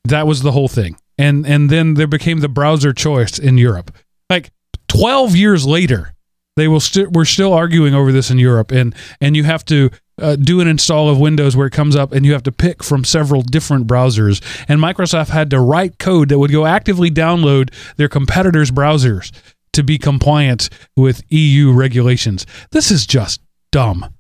That 0.06 0.26
was 0.26 0.42
the 0.42 0.54
whole 0.54 0.70
thing. 0.70 0.96
And 1.18 1.46
and 1.46 1.70
then 1.70 1.96
there 1.96 2.08
became 2.08 2.40
the 2.40 2.48
browser 2.48 2.94
choice 2.94 3.38
in 3.38 3.58
Europe. 3.58 3.92
Like 4.30 4.52
12 4.88 5.36
years 5.36 5.66
later, 5.66 6.14
they 6.56 6.70
will 6.70 6.80
still 6.80 7.10
we're 7.12 7.26
still 7.26 7.52
arguing 7.54 7.94
over 7.94 8.14
this 8.14 8.32
in 8.32 8.40
Europe 8.40 8.72
and 8.72 8.96
and 9.20 9.36
you 9.36 9.44
have 9.44 9.66
to 9.66 9.90
uh, 10.22 10.36
do 10.36 10.62
an 10.62 10.68
install 10.68 11.10
of 11.10 11.20
Windows 11.20 11.56
where 11.56 11.68
it 11.68 11.74
comes 11.74 11.96
up 11.96 12.12
and 12.12 12.26
you 12.26 12.34
have 12.34 12.44
to 12.44 12.52
pick 12.52 12.84
from 12.84 13.04
several 13.04 13.42
different 13.42 13.88
browsers. 13.88 14.42
And 14.68 14.80
Microsoft 14.80 15.30
had 15.30 15.50
to 15.52 15.60
write 15.60 15.98
code 15.98 16.30
that 16.30 16.40
would 16.40 16.52
go 16.52 16.66
actively 16.66 17.10
download 17.10 17.74
their 17.96 18.10
competitors' 18.10 18.72
browsers 18.72 19.32
to 19.74 19.84
be 19.84 19.98
compliant 19.98 20.70
with 20.96 21.24
EU 21.30 21.72
regulations. 21.72 22.46
This 22.72 22.92
is 22.92 23.06
just 23.06 23.42
dumb. 23.72 24.14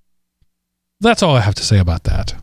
That's 1.01 1.23
all 1.23 1.35
I 1.35 1.41
have 1.41 1.55
to 1.55 1.63
say 1.63 1.79
about 1.79 2.03
that. 2.03 2.35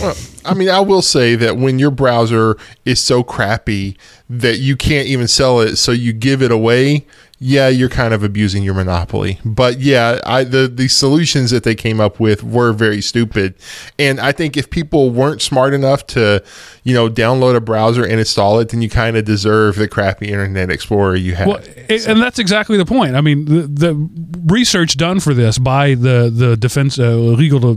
Well, 0.00 0.16
I 0.44 0.54
mean, 0.54 0.68
I 0.68 0.80
will 0.80 1.02
say 1.02 1.34
that 1.36 1.56
when 1.56 1.78
your 1.78 1.90
browser 1.90 2.56
is 2.84 3.00
so 3.00 3.22
crappy 3.22 3.96
that 4.30 4.58
you 4.58 4.76
can't 4.76 5.06
even 5.06 5.28
sell 5.28 5.60
it, 5.60 5.76
so 5.76 5.92
you 5.92 6.12
give 6.12 6.42
it 6.42 6.50
away, 6.50 7.06
yeah, 7.40 7.68
you're 7.68 7.88
kind 7.88 8.12
of 8.12 8.24
abusing 8.24 8.64
your 8.64 8.74
monopoly. 8.74 9.38
But 9.44 9.78
yeah, 9.78 10.20
I 10.26 10.42
the 10.42 10.66
the 10.66 10.88
solutions 10.88 11.50
that 11.52 11.62
they 11.62 11.76
came 11.76 12.00
up 12.00 12.18
with 12.18 12.42
were 12.42 12.72
very 12.72 13.00
stupid. 13.00 13.54
And 13.98 14.18
I 14.18 14.32
think 14.32 14.56
if 14.56 14.70
people 14.70 15.10
weren't 15.10 15.40
smart 15.40 15.72
enough 15.72 16.04
to, 16.08 16.42
you 16.82 16.94
know, 16.94 17.08
download 17.08 17.54
a 17.54 17.60
browser 17.60 18.04
and 18.04 18.18
install 18.18 18.58
it, 18.58 18.70
then 18.70 18.82
you 18.82 18.90
kind 18.90 19.16
of 19.16 19.24
deserve 19.24 19.76
the 19.76 19.86
crappy 19.86 20.28
Internet 20.28 20.70
Explorer 20.70 21.14
you 21.14 21.36
have. 21.36 21.46
Well, 21.46 21.60
it, 21.88 22.08
and 22.08 22.20
that's 22.20 22.40
exactly 22.40 22.76
the 22.76 22.86
point. 22.86 23.14
I 23.14 23.20
mean, 23.20 23.44
the, 23.44 23.62
the 23.62 24.10
research 24.46 24.96
done 24.96 25.20
for 25.20 25.32
this 25.32 25.58
by 25.58 25.94
the 25.94 26.30
the 26.34 26.56
defense 26.56 26.98
uh, 26.98 27.14
legal 27.14 27.76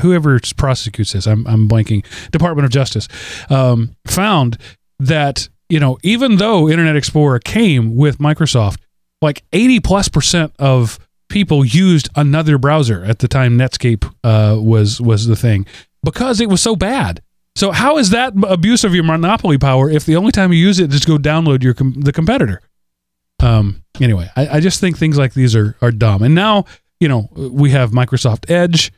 whoever 0.00 0.40
prosecutes 0.56 1.12
this, 1.12 1.26
I'm 1.26 1.46
I'm 1.46 1.68
blanking, 1.68 2.06
Department 2.30 2.64
of 2.64 2.70
Justice, 2.70 3.06
um, 3.50 3.94
found 4.06 4.56
that 4.98 5.48
you 5.68 5.80
know, 5.80 5.98
even 6.02 6.36
though 6.36 6.68
Internet 6.68 6.96
Explorer 6.96 7.38
came 7.38 7.96
with 7.96 8.18
Microsoft, 8.18 8.78
like 9.20 9.44
80 9.52 9.80
plus 9.80 10.08
percent 10.08 10.52
of 10.58 10.98
people 11.28 11.64
used 11.64 12.08
another 12.16 12.58
browser 12.58 13.04
at 13.04 13.18
the 13.18 13.28
time 13.28 13.58
Netscape 13.58 14.10
uh, 14.24 14.60
was 14.60 15.00
was 15.00 15.26
the 15.26 15.36
thing 15.36 15.66
because 16.02 16.40
it 16.40 16.48
was 16.48 16.62
so 16.62 16.74
bad. 16.76 17.22
So 17.56 17.72
how 17.72 17.98
is 17.98 18.10
that 18.10 18.32
abuse 18.44 18.84
of 18.84 18.94
your 18.94 19.04
monopoly 19.04 19.58
power 19.58 19.90
if 19.90 20.06
the 20.06 20.16
only 20.16 20.32
time 20.32 20.52
you 20.52 20.58
use 20.58 20.78
it 20.78 20.92
is 20.92 21.00
to 21.00 21.06
go 21.06 21.18
download 21.18 21.62
your 21.62 21.74
com- 21.74 22.00
the 22.00 22.12
competitor? 22.12 22.60
Um. 23.40 23.82
Anyway, 24.00 24.30
I, 24.36 24.48
I 24.48 24.60
just 24.60 24.80
think 24.80 24.96
things 24.96 25.18
like 25.18 25.34
these 25.34 25.54
are 25.56 25.76
are 25.82 25.90
dumb. 25.90 26.22
And 26.22 26.34
now 26.34 26.64
you 27.00 27.08
know 27.08 27.28
we 27.34 27.70
have 27.70 27.90
Microsoft 27.90 28.50
Edge, 28.50 28.92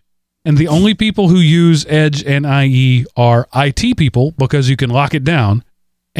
and 0.44 0.56
the 0.56 0.68
only 0.68 0.94
people 0.94 1.28
who 1.28 1.38
use 1.38 1.86
Edge 1.88 2.22
and 2.24 2.44
IE 2.46 3.06
are 3.16 3.48
IT 3.54 3.96
people 3.96 4.32
because 4.32 4.68
you 4.68 4.76
can 4.76 4.90
lock 4.90 5.14
it 5.14 5.24
down 5.24 5.64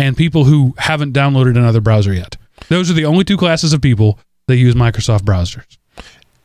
and 0.01 0.17
people 0.17 0.45
who 0.45 0.75
haven't 0.79 1.13
downloaded 1.13 1.59
another 1.59 1.81
browser 1.81 2.15
yet. 2.15 2.37
Those 2.69 2.91
are 2.91 2.95
the 2.95 3.05
only 3.05 3.23
two 3.23 3.37
classes 3.37 3.73
of 3.75 3.83
people 3.83 4.19
that 4.47 4.57
use 4.57 4.75
Microsoft 4.75 5.21
browsers. 5.21 5.77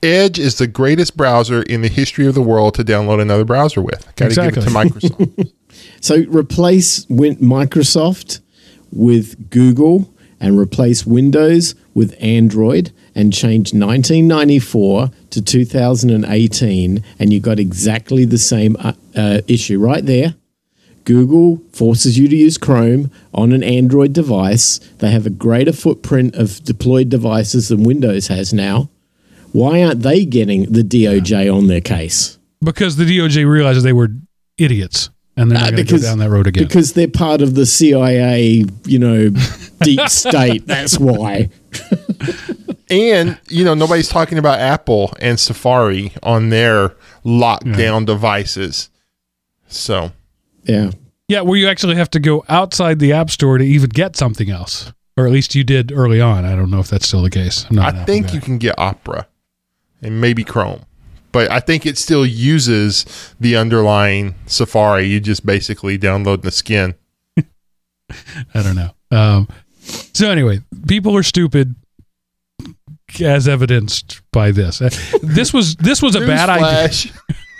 Edge 0.03 0.37
is 0.37 0.57
the 0.57 0.67
greatest 0.67 1.15
browser 1.15 1.61
in 1.63 1.81
the 1.81 1.87
history 1.87 2.27
of 2.27 2.35
the 2.35 2.41
world 2.41 2.75
to 2.75 2.83
download 2.83 3.21
another 3.21 3.45
browser 3.45 3.81
with. 3.81 4.05
Got 4.15 4.25
to 4.25 4.25
exactly. 4.25 4.61
give 4.61 4.67
it 4.67 4.69
to 4.69 4.75
Microsoft. 4.75 5.53
so 6.01 6.17
replace 6.27 7.05
Microsoft 7.05 8.41
with 8.91 9.49
Google 9.49 10.13
and 10.39 10.59
replace 10.59 11.05
Windows 11.05 11.75
with 11.93 12.13
Android 12.19 12.91
and 13.15 13.31
change 13.31 13.73
1994 13.73 15.09
to 15.29 15.41
2018 15.41 17.03
and 17.19 17.33
you 17.33 17.39
got 17.39 17.57
exactly 17.57 18.25
the 18.25 18.37
same 18.37 18.75
uh, 18.79 18.91
uh, 19.15 19.41
issue 19.47 19.79
right 19.79 20.05
there 20.05 20.35
Google 21.05 21.61
forces 21.71 22.17
you 22.17 22.27
to 22.27 22.35
use 22.35 22.57
Chrome 22.57 23.11
on 23.33 23.53
an 23.53 23.63
Android 23.63 24.11
device. 24.11 24.79
They 24.97 25.11
have 25.11 25.25
a 25.25 25.29
greater 25.29 25.71
footprint 25.71 26.35
of 26.35 26.63
deployed 26.63 27.09
devices 27.09 27.69
than 27.69 27.83
Windows 27.83 28.27
has 28.27 28.53
now. 28.53 28.89
Why 29.51 29.83
aren't 29.83 30.01
they 30.01 30.25
getting 30.25 30.71
the 30.71 30.81
DOJ 30.81 31.55
on 31.55 31.67
their 31.67 31.79
case? 31.79 32.37
Because 32.61 32.97
the 32.97 33.05
DOJ 33.05 33.47
realizes 33.49 33.83
they 33.83 33.93
were 33.93 34.09
idiots 34.57 35.09
and 35.37 35.51
they're 35.51 35.59
not 35.59 35.67
uh, 35.67 35.71
going 35.71 35.85
to 35.85 35.93
go 35.93 36.01
down 36.01 36.19
that 36.19 36.29
road 36.29 36.47
again. 36.47 36.63
Because 36.63 36.93
they're 36.93 37.07
part 37.07 37.41
of 37.41 37.55
the 37.55 37.65
CIA, 37.65 38.65
you 38.85 38.99
know, 38.99 39.29
deep 39.81 40.01
state. 40.09 40.65
That's 40.65 40.97
why. 40.97 41.49
and, 42.89 43.39
you 43.47 43.63
know, 43.63 43.75
nobody's 43.75 44.09
talking 44.09 44.37
about 44.37 44.59
Apple 44.59 45.13
and 45.19 45.39
Safari 45.39 46.11
on 46.23 46.49
their 46.49 46.95
lockdown 47.23 48.01
yeah. 48.01 48.05
devices. 48.05 48.89
So 49.67 50.11
yeah. 50.65 50.91
Yeah, 51.27 51.41
where 51.41 51.57
you 51.57 51.67
actually 51.67 51.95
have 51.95 52.09
to 52.11 52.19
go 52.19 52.45
outside 52.49 52.99
the 52.99 53.13
app 53.13 53.31
store 53.31 53.57
to 53.57 53.63
even 53.63 53.89
get 53.89 54.15
something 54.15 54.49
else. 54.49 54.93
Or 55.17 55.25
at 55.25 55.31
least 55.31 55.55
you 55.55 55.63
did 55.63 55.91
early 55.91 56.21
on. 56.21 56.45
I 56.45 56.55
don't 56.55 56.69
know 56.69 56.79
if 56.79 56.89
that's 56.89 57.07
still 57.07 57.23
the 57.23 57.29
case. 57.29 57.65
I 57.71 58.03
think 58.03 58.33
you 58.33 58.41
can 58.41 58.57
get 58.57 58.77
Opera 58.77 59.27
and 60.01 60.19
maybe 60.21 60.43
Chrome. 60.43 60.81
But 61.31 61.51
I 61.51 61.59
think 61.59 61.85
it 61.85 61.97
still 61.97 62.25
uses 62.25 63.05
the 63.39 63.55
underlying 63.55 64.35
Safari. 64.45 65.05
You 65.05 65.19
just 65.19 65.45
basically 65.45 65.97
download 65.97 66.43
the 66.43 66.51
skin. 66.51 66.95
I 67.37 67.43
don't 68.61 68.75
know. 68.75 68.91
Um, 69.11 69.47
so 70.13 70.29
anyway, 70.29 70.61
people 70.87 71.15
are 71.17 71.23
stupid, 71.23 71.75
as 73.21 73.47
evidenced 73.47 74.21
by 74.31 74.51
this. 74.51 74.81
Uh, 74.81 74.89
this 75.21 75.53
was 75.53 75.75
this 75.75 76.01
was 76.01 76.15
a 76.15 76.21
bad 76.21 76.49
idea. 76.49 77.11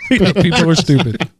people 0.42 0.70
are 0.70 0.74
stupid. 0.74 1.28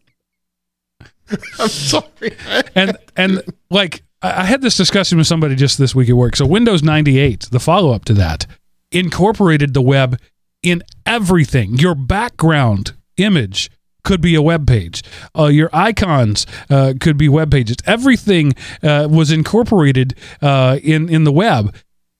I'm 1.59 1.69
sorry. 1.69 2.37
and 2.75 2.97
and 3.17 3.43
like 3.71 4.03
I 4.23 4.45
had 4.45 4.63
this 4.63 4.77
discussion 4.77 5.19
with 5.19 5.27
somebody 5.27 5.55
just 5.55 5.79
this 5.79 5.95
week 5.95 6.09
at 6.09 6.17
work. 6.17 6.37
So 6.37 6.47
Windows 6.47 6.83
98, 6.83 7.49
the 7.51 7.61
follow 7.61 7.93
up 7.93 8.05
to 8.07 8.15
that, 8.15 8.47
incorporated 8.91 9.75
the 9.75 9.83
web 9.83 10.19
in 10.63 10.83
everything. 11.05 11.75
Your 11.79 11.95
background 11.95 12.95
image 13.17 13.71
could 14.05 14.21
be 14.21 14.35
a 14.35 14.43
web 14.43 14.67
page. 14.67 15.03
Uh, 15.37 15.47
your 15.47 15.69
icons 15.73 16.47
uh, 16.71 16.95
could 17.01 17.17
be 17.17 17.29
web 17.29 17.51
pages. 17.51 17.77
Everything 17.85 18.55
uh, 18.83 19.09
was 19.11 19.31
incorporated 19.31 20.15
uh, 20.41 20.79
in 20.83 21.09
in 21.09 21.25
the 21.25 21.33
web, 21.33 21.75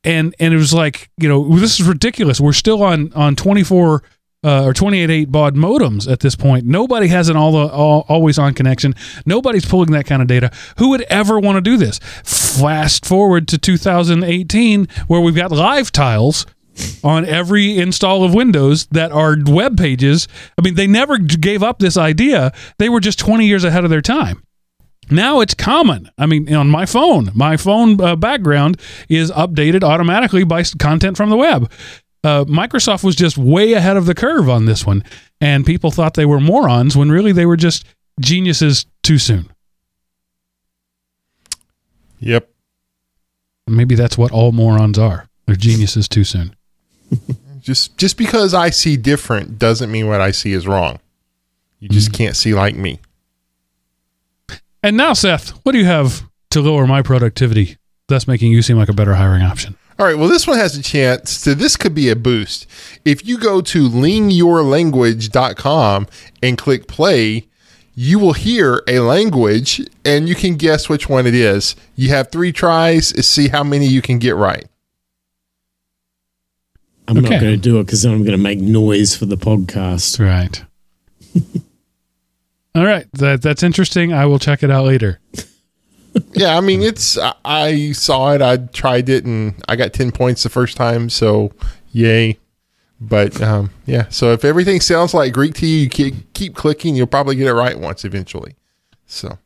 and 0.05 0.35
and 0.39 0.53
it 0.53 0.57
was 0.57 0.75
like 0.75 1.11
you 1.17 1.29
know 1.29 1.57
this 1.59 1.81
is 1.81 1.87
ridiculous. 1.87 2.41
We're 2.41 2.53
still 2.53 2.83
on 2.83 3.13
on 3.15 3.37
24 3.37 4.03
uh, 4.45 4.65
or 4.65 4.73
28.8 4.73 5.31
baud 5.31 5.55
modems 5.57 6.11
at 6.11 6.21
this 6.21 6.37
point. 6.37 6.65
Nobody 6.67 7.09
has 7.09 7.29
an 7.29 7.37
all, 7.37 7.53
the, 7.53 7.73
all 7.73 8.05
always 8.09 8.39
on 8.39 8.55
connection. 8.55 8.95
Nobody's 9.25 9.65
pulling 9.65 9.91
that 9.93 10.07
kind 10.07 10.23
of 10.23 10.29
data. 10.29 10.51
Who 10.79 10.91
would 10.91 11.03
ever 11.03 11.39
want 11.39 11.57
to 11.57 11.61
do 11.61 11.77
this? 11.77 11.99
Fast 12.25 13.05
forward 13.05 13.49
to 13.49 13.59
2018, 13.59 14.89
where 15.07 15.21
we've 15.21 15.35
got 15.35 15.51
live 15.51 15.91
tiles 15.91 16.47
on 17.03 17.25
every 17.25 17.79
install 17.79 18.25
of 18.25 18.35
Windows 18.35 18.87
that 18.87 19.13
are 19.13 19.37
web 19.47 19.77
pages. 19.77 20.29
I 20.59 20.63
mean, 20.63 20.75
they 20.75 20.87
never 20.87 21.19
gave 21.19 21.63
up 21.63 21.79
this 21.79 21.97
idea. 21.97 22.53
They 22.79 22.89
were 22.89 23.01
just 23.01 23.19
20 23.19 23.47
years 23.47 23.65
ahead 23.65 23.85
of 23.85 23.91
their 23.91 24.03
time. 24.03 24.43
Now 25.11 25.41
it's 25.41 25.55
common. 25.55 26.11
I 26.19 26.27
mean, 26.27 26.53
on 26.53 26.69
my 26.69 26.85
phone, 26.85 27.31
my 27.35 27.57
phone 27.57 28.01
uh, 28.01 28.17
background 28.17 28.81
is 29.09 29.31
updated 29.31 29.85
automatically 29.85 30.43
by 30.43 30.65
content 30.65 31.17
from 31.17 31.31
the 31.31 31.37
web. 31.37 31.71
Uh, 32.27 32.45
Microsoft 32.47 33.05
was 33.05 33.15
just 33.17 33.39
way 33.39 33.73
ahead 33.75 33.97
of 33.97 34.07
the 34.07 34.15
curve 34.15 34.49
on 34.49 34.67
this 34.67 34.85
one, 34.85 35.05
and 35.41 35.65
people 35.65 35.91
thought 35.91 36.15
they 36.15 36.27
were 36.27 36.41
morons 36.41 36.97
when 36.97 37.11
really 37.11 37.33
they 37.33 37.47
were 37.47 37.57
just 37.57 37.85
geniuses 38.21 38.87
too 39.03 39.19
soon. 39.19 39.49
Yep. 42.21 42.49
Maybe 43.67 43.95
that's 43.95 44.17
what 44.17 44.33
all 44.33 44.53
morons 44.53 44.99
are. 44.99 45.29
They're 45.47 45.57
geniuses 45.57 46.09
too 46.09 46.25
soon. 46.25 46.55
Just 47.61 47.97
just 47.99 48.17
because 48.17 48.55
I 48.55 48.71
see 48.71 48.97
different 48.97 49.59
doesn't 49.59 49.91
mean 49.91 50.07
what 50.07 50.21
I 50.21 50.31
see 50.31 50.53
is 50.53 50.69
wrong. 50.69 51.01
You 51.81 51.89
just 51.89 52.11
Mm-hmm. 52.13 52.17
can't 52.17 52.37
see 52.37 52.55
like 52.55 52.77
me. 52.77 53.01
And 54.85 54.97
now, 54.97 55.15
Seth, 55.15 55.51
what 55.65 55.73
do 55.73 55.79
you 55.79 55.85
have 55.85 56.23
to 56.51 56.61
lower 56.61 56.87
my 56.87 57.03
productivity, 57.03 57.77
thus 58.07 58.29
making 58.29 58.53
you 58.53 58.63
seem 58.63 58.77
like 58.77 58.89
a 58.89 58.93
better 58.93 59.15
hiring 59.17 59.43
option? 59.43 59.75
All 59.99 60.05
right, 60.05 60.19
well, 60.19 60.29
this 60.29 60.47
one 60.47 60.59
has 60.59 60.77
a 60.77 60.83
chance 60.83 61.41
to, 61.43 61.55
this 61.55 61.75
could 61.77 61.95
be 61.95 62.11
a 62.11 62.17
boost. 62.17 62.67
If 63.07 63.27
you 63.27 63.39
go 63.39 63.63
to 63.63 63.89
leanyourlanguage.com 63.89 66.07
and 66.43 66.59
click 66.59 66.87
play, 66.87 67.47
you 67.95 68.19
will 68.19 68.35
hear 68.35 68.83
a 68.87 68.99
language 68.99 69.81
and 70.05 70.29
you 70.29 70.35
can 70.35 70.57
guess 70.57 70.91
which 70.91 71.09
one 71.09 71.27
it 71.27 71.35
is. 71.35 71.75
You 71.95 72.11
have 72.11 72.31
three 72.31 72.53
tries 72.53 73.11
to 73.13 73.23
see 73.23 73.49
how 73.49 73.65
many 73.65 73.87
you 73.87 74.03
can 74.03 74.19
get 74.19 74.37
right. 74.37 74.67
I'm 77.09 77.17
Okay. 77.19 77.31
not 77.31 77.41
going 77.41 77.53
to 77.55 77.57
do 77.57 77.81
it 77.81 77.85
because 77.85 78.03
then 78.03 78.13
I'm 78.13 78.19
going 78.23 78.33
to 78.33 78.37
make 78.39 78.59
noise 78.59 79.17
for 79.17 79.25
the 79.25 79.39
podcast. 79.39 80.19
Right. 80.19 80.63
All 82.75 82.85
right, 82.85 83.07
that 83.15 83.41
that's 83.41 83.63
interesting. 83.63 84.13
I 84.13 84.27
will 84.27 84.39
check 84.39 84.63
it 84.63 84.71
out 84.71 84.85
later. 84.85 85.21
Yeah, 86.33 86.57
I 86.57 86.61
mean, 86.61 86.83
it's, 86.83 87.19
I, 87.19 87.35
I 87.45 87.93
saw 87.93 88.33
it, 88.33 88.43
I 88.43 88.59
tried 88.59 89.09
it, 89.09 89.25
and 89.25 89.55
I 89.69 89.77
got 89.77 89.93
10 89.93 90.13
points 90.13 90.43
the 90.43 90.49
first 90.49 90.77
time, 90.77 91.09
so 91.09 91.53
yay. 91.93 92.39
But 93.01 93.41
um, 93.43 93.71
yeah, 93.85 94.09
so 94.09 94.33
if 94.33 94.45
everything 94.45 94.81
sounds 94.81 95.13
like 95.13 95.33
Greek 95.33 95.55
to 95.55 95.67
you, 95.67 95.79
you 95.81 95.89
keep, 95.89 96.33
keep 96.33 96.55
clicking, 96.55 96.97
you'll 96.97 97.07
probably 97.07 97.37
get 97.37 97.47
it 97.47 97.55
right 97.55 97.79
once 97.79 98.05
eventually. 98.05 98.55
So. 99.07 99.39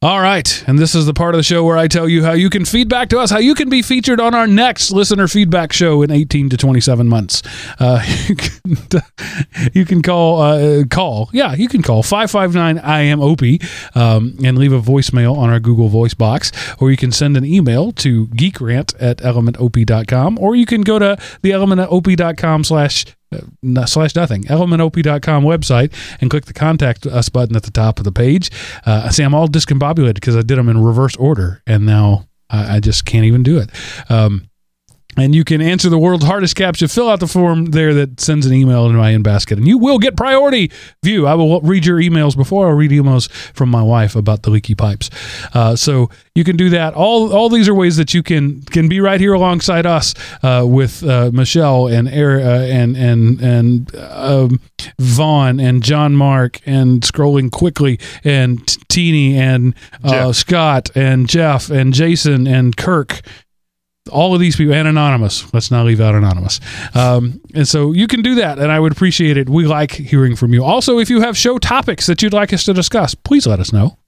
All 0.00 0.20
right, 0.20 0.62
and 0.68 0.78
this 0.78 0.94
is 0.94 1.06
the 1.06 1.12
part 1.12 1.34
of 1.34 1.40
the 1.40 1.42
show 1.42 1.64
where 1.64 1.76
I 1.76 1.88
tell 1.88 2.08
you 2.08 2.22
how 2.22 2.30
you 2.30 2.50
can 2.50 2.64
feedback 2.64 3.08
to 3.08 3.18
us, 3.18 3.32
how 3.32 3.40
you 3.40 3.52
can 3.56 3.68
be 3.68 3.82
featured 3.82 4.20
on 4.20 4.32
our 4.32 4.46
next 4.46 4.92
listener 4.92 5.26
feedback 5.26 5.72
show 5.72 6.02
in 6.02 6.12
18 6.12 6.50
to 6.50 6.56
27 6.56 7.08
months. 7.08 7.42
Uh, 7.80 8.00
you, 8.28 8.36
can, 8.36 9.02
you 9.74 9.84
can 9.84 10.00
call, 10.00 10.40
uh, 10.40 10.84
call, 10.88 11.30
yeah, 11.32 11.52
you 11.52 11.66
can 11.66 11.82
call 11.82 12.04
559 12.04 12.78
I 12.78 13.00
am 13.00 13.20
Opie 13.20 13.60
um, 13.96 14.36
and 14.44 14.56
leave 14.56 14.72
a 14.72 14.80
voicemail 14.80 15.36
on 15.36 15.50
our 15.50 15.58
Google 15.58 15.88
Voice 15.88 16.14
box, 16.14 16.52
or 16.80 16.92
you 16.92 16.96
can 16.96 17.10
send 17.10 17.36
an 17.36 17.44
email 17.44 17.90
to 17.94 18.28
geekrant 18.28 18.94
at 19.00 19.16
elementop.com, 19.18 20.38
or 20.38 20.54
you 20.54 20.64
can 20.64 20.82
go 20.82 21.00
to 21.00 21.18
the 21.42 21.50
elementop.com 21.50 22.62
slash 22.62 23.04
uh, 23.32 23.86
slash 23.86 24.14
nothing. 24.14 24.44
Elementop.com 24.44 25.44
website 25.44 25.92
and 26.20 26.30
click 26.30 26.46
the 26.46 26.52
contact 26.52 27.06
us 27.06 27.28
button 27.28 27.56
at 27.56 27.62
the 27.62 27.70
top 27.70 27.98
of 27.98 28.04
the 28.04 28.12
page. 28.12 28.50
Uh, 28.86 29.08
see 29.10 29.22
i'm 29.22 29.34
all 29.34 29.48
discombobulated 29.48 30.14
because 30.14 30.36
i 30.36 30.42
did 30.42 30.58
them 30.58 30.68
in 30.68 30.82
reverse 30.82 31.16
order 31.16 31.62
and 31.66 31.84
now 31.84 32.26
i, 32.50 32.76
I 32.76 32.80
just 32.80 33.04
can't 33.04 33.24
even 33.24 33.42
do 33.42 33.58
it. 33.58 33.70
Um, 34.10 34.48
and 35.18 35.34
you 35.34 35.44
can 35.44 35.60
answer 35.60 35.88
the 35.88 35.98
world's 35.98 36.24
hardest 36.24 36.56
captcha. 36.56 36.92
Fill 36.92 37.08
out 37.08 37.20
the 37.20 37.26
form 37.26 37.66
there 37.66 37.94
that 37.94 38.20
sends 38.20 38.46
an 38.46 38.52
email 38.52 38.86
into 38.86 38.98
my 38.98 39.10
in 39.10 39.22
basket, 39.22 39.58
and 39.58 39.66
you 39.66 39.78
will 39.78 39.98
get 39.98 40.16
priority 40.16 40.70
view. 41.02 41.26
I 41.26 41.34
will 41.34 41.60
read 41.60 41.86
your 41.86 41.98
emails 41.98 42.36
before 42.36 42.68
I 42.68 42.72
read 42.72 42.90
emails 42.90 43.30
from 43.30 43.68
my 43.68 43.82
wife 43.82 44.16
about 44.16 44.42
the 44.42 44.50
leaky 44.50 44.74
pipes. 44.74 45.10
Uh, 45.54 45.76
so 45.76 46.10
you 46.34 46.44
can 46.44 46.56
do 46.56 46.70
that. 46.70 46.94
All 46.94 47.32
all 47.32 47.48
these 47.48 47.68
are 47.68 47.74
ways 47.74 47.96
that 47.96 48.14
you 48.14 48.22
can 48.22 48.62
can 48.62 48.88
be 48.88 49.00
right 49.00 49.20
here 49.20 49.32
alongside 49.34 49.86
us 49.86 50.14
uh, 50.42 50.64
with 50.66 51.02
uh, 51.04 51.30
Michelle 51.32 51.88
and 51.88 52.08
Eric, 52.08 52.44
uh, 52.44 52.48
and 52.48 52.96
and 52.96 53.40
and 53.40 53.96
um, 53.96 54.60
Vaughn 54.98 55.60
and 55.60 55.82
John 55.82 56.14
Mark 56.14 56.60
and 56.66 57.02
scrolling 57.02 57.50
quickly 57.50 57.98
and 58.24 58.66
Teeny 58.88 59.36
and 59.36 59.74
uh, 60.04 60.32
Scott 60.32 60.90
and 60.94 61.28
Jeff 61.28 61.70
and 61.70 61.92
Jason 61.92 62.46
and 62.46 62.76
Kirk 62.76 63.22
all 64.08 64.34
of 64.34 64.40
these 64.40 64.56
people 64.56 64.74
and 64.74 64.88
anonymous. 64.88 65.52
Let's 65.52 65.70
not 65.70 65.86
leave 65.86 66.00
out 66.00 66.14
anonymous. 66.14 66.60
Um, 66.94 67.40
and 67.54 67.66
so 67.66 67.92
you 67.92 68.06
can 68.06 68.22
do 68.22 68.34
that 68.36 68.58
and 68.58 68.70
i 68.70 68.80
would 68.80 68.92
appreciate 68.92 69.36
it. 69.36 69.48
We 69.48 69.66
like 69.66 69.92
hearing 69.92 70.36
from 70.36 70.52
you. 70.52 70.64
Also 70.64 70.98
if 70.98 71.10
you 71.10 71.20
have 71.20 71.36
show 71.36 71.58
topics 71.58 72.06
that 72.06 72.22
you'd 72.22 72.32
like 72.32 72.52
us 72.52 72.64
to 72.64 72.72
discuss 72.72 73.14
please 73.14 73.46
let 73.46 73.60
us 73.60 73.72
know. 73.72 73.98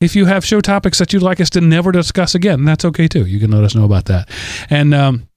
If 0.00 0.14
you 0.16 0.26
have 0.26 0.44
show 0.44 0.60
topics 0.60 0.98
that 0.98 1.12
you'd 1.12 1.22
like 1.22 1.40
us 1.40 1.50
to 1.50 1.60
never 1.60 1.92
discuss 1.92 2.34
again 2.34 2.64
that's 2.64 2.84
okay 2.84 3.08
too. 3.08 3.26
You 3.26 3.40
can 3.40 3.50
let 3.50 3.64
us 3.64 3.74
know 3.74 3.84
about 3.84 4.06
that. 4.06 4.28
And 4.70 4.94
um, 4.94 5.28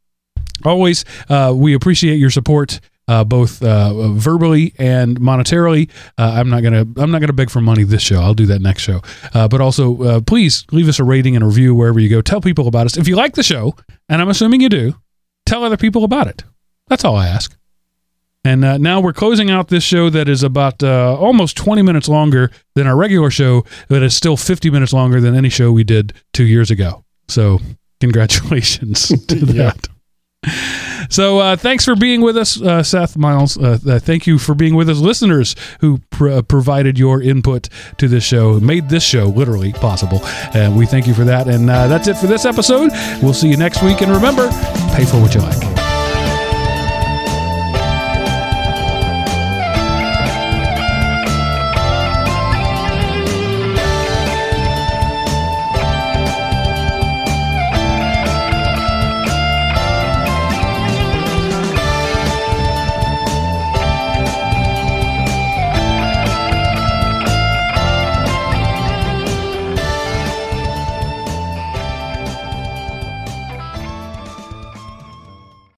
always 0.66 1.06
uh, 1.30 1.54
we 1.56 1.74
appreciate 1.74 2.18
your 2.18 2.32
support 2.32 2.80
uh, 3.08 3.24
both 3.24 3.64
uh, 3.64 4.12
verbally 4.12 4.74
and 4.78 5.20
monetarily. 5.20 5.90
Uh, 6.18 6.34
I'm 6.36 6.50
not 6.50 6.64
gonna 6.64 6.86
I'm 6.98 7.12
not 7.12 7.22
gonna 7.22 7.34
beg 7.34 7.50
for 7.50 7.62
money 7.62 7.84
this 7.84 8.02
show. 8.02 8.22
I'll 8.22 8.34
do 8.34 8.46
that 8.48 8.62
next 8.62 8.84
show. 8.84 9.02
Uh, 9.34 9.48
but 9.48 9.62
also, 9.62 10.02
uh, 10.04 10.22
please 10.22 10.66
leave 10.72 10.88
us 10.88 11.00
a 11.00 11.04
rating 11.04 11.36
and 11.36 11.44
a 11.44 11.48
review 11.48 11.74
wherever 11.76 12.00
you 12.00 12.10
go. 12.10 12.22
Tell 12.22 12.42
people 12.42 12.68
about 12.68 12.86
us 12.86 12.98
if 12.98 13.08
you 13.08 13.16
like 13.16 13.36
the 13.36 13.44
show, 13.44 13.76
and 14.10 14.22
I'm 14.22 14.30
assuming 14.30 14.62
you 14.62 14.70
do. 14.70 14.96
Tell 15.46 15.64
other 15.64 15.78
people 15.78 16.04
about 16.04 16.28
it. 16.28 16.44
That's 16.88 17.06
all 17.06 17.16
I 17.16 17.28
ask. 17.28 17.56
And 18.44 18.64
uh, 18.64 18.78
now 18.78 19.02
we're 19.02 19.14
closing 19.14 19.50
out 19.50 19.68
this 19.68 19.84
show 19.84 20.10
that 20.10 20.30
is 20.30 20.42
about 20.42 20.82
uh, 20.82 21.18
almost 21.20 21.58
20 21.58 21.82
minutes 21.82 22.08
longer 22.08 22.50
than 22.76 22.88
our 22.88 22.96
regular 22.96 23.30
show, 23.30 23.66
but 23.90 24.02
is 24.04 24.16
still 24.16 24.38
50 24.38 24.70
minutes 24.70 24.94
longer 24.94 25.20
than 25.20 25.36
any 25.36 25.50
show 25.50 25.72
we 25.74 25.84
did 25.84 26.14
two 26.34 26.46
years 26.46 26.72
ago. 26.72 27.04
So, 27.28 27.60
congratulations 28.00 29.08
to 29.28 29.38
Yeah. 29.38 29.74
So, 31.10 31.40
uh, 31.40 31.56
thanks 31.56 31.86
for 31.86 31.96
being 31.96 32.22
with 32.22 32.38
us, 32.38 32.62
uh, 32.62 32.84
Seth 32.84 33.16
Miles. 33.18 33.58
Uh, 33.58 33.78
uh, 33.88 34.00
thank 34.00 34.28
you 34.28 34.38
for 34.38 34.54
being 34.54 34.76
with 34.76 34.90
us, 34.90 34.98
listeners 35.00 35.56
who 35.80 36.00
pr- 36.10 36.30
uh, 36.30 36.42
provided 36.42 37.00
your 37.00 37.22
input 37.22 37.70
to 37.98 38.08
this 38.08 38.24
show, 38.24 38.60
made 38.60 38.90
this 38.90 39.04
show 39.04 39.26
literally 39.28 39.72
possible. 39.74 40.20
And 40.54 40.78
we 40.78 40.86
thank 40.86 41.08
you 41.08 41.14
for 41.14 41.24
that. 41.24 41.48
And 41.48 41.70
uh, 41.70 41.88
that's 41.88 42.08
it 42.08 42.18
for 42.18 42.28
this 42.28 42.46
episode. 42.46 42.92
We'll 43.22 43.34
see 43.34 43.48
you 43.48 43.58
next 43.58 43.82
week. 43.84 44.02
And 44.02 44.12
remember, 44.12 44.50
pay 44.94 45.06
for 45.06 45.22
what 45.22 45.34
you 45.34 45.42
like. 45.42 45.77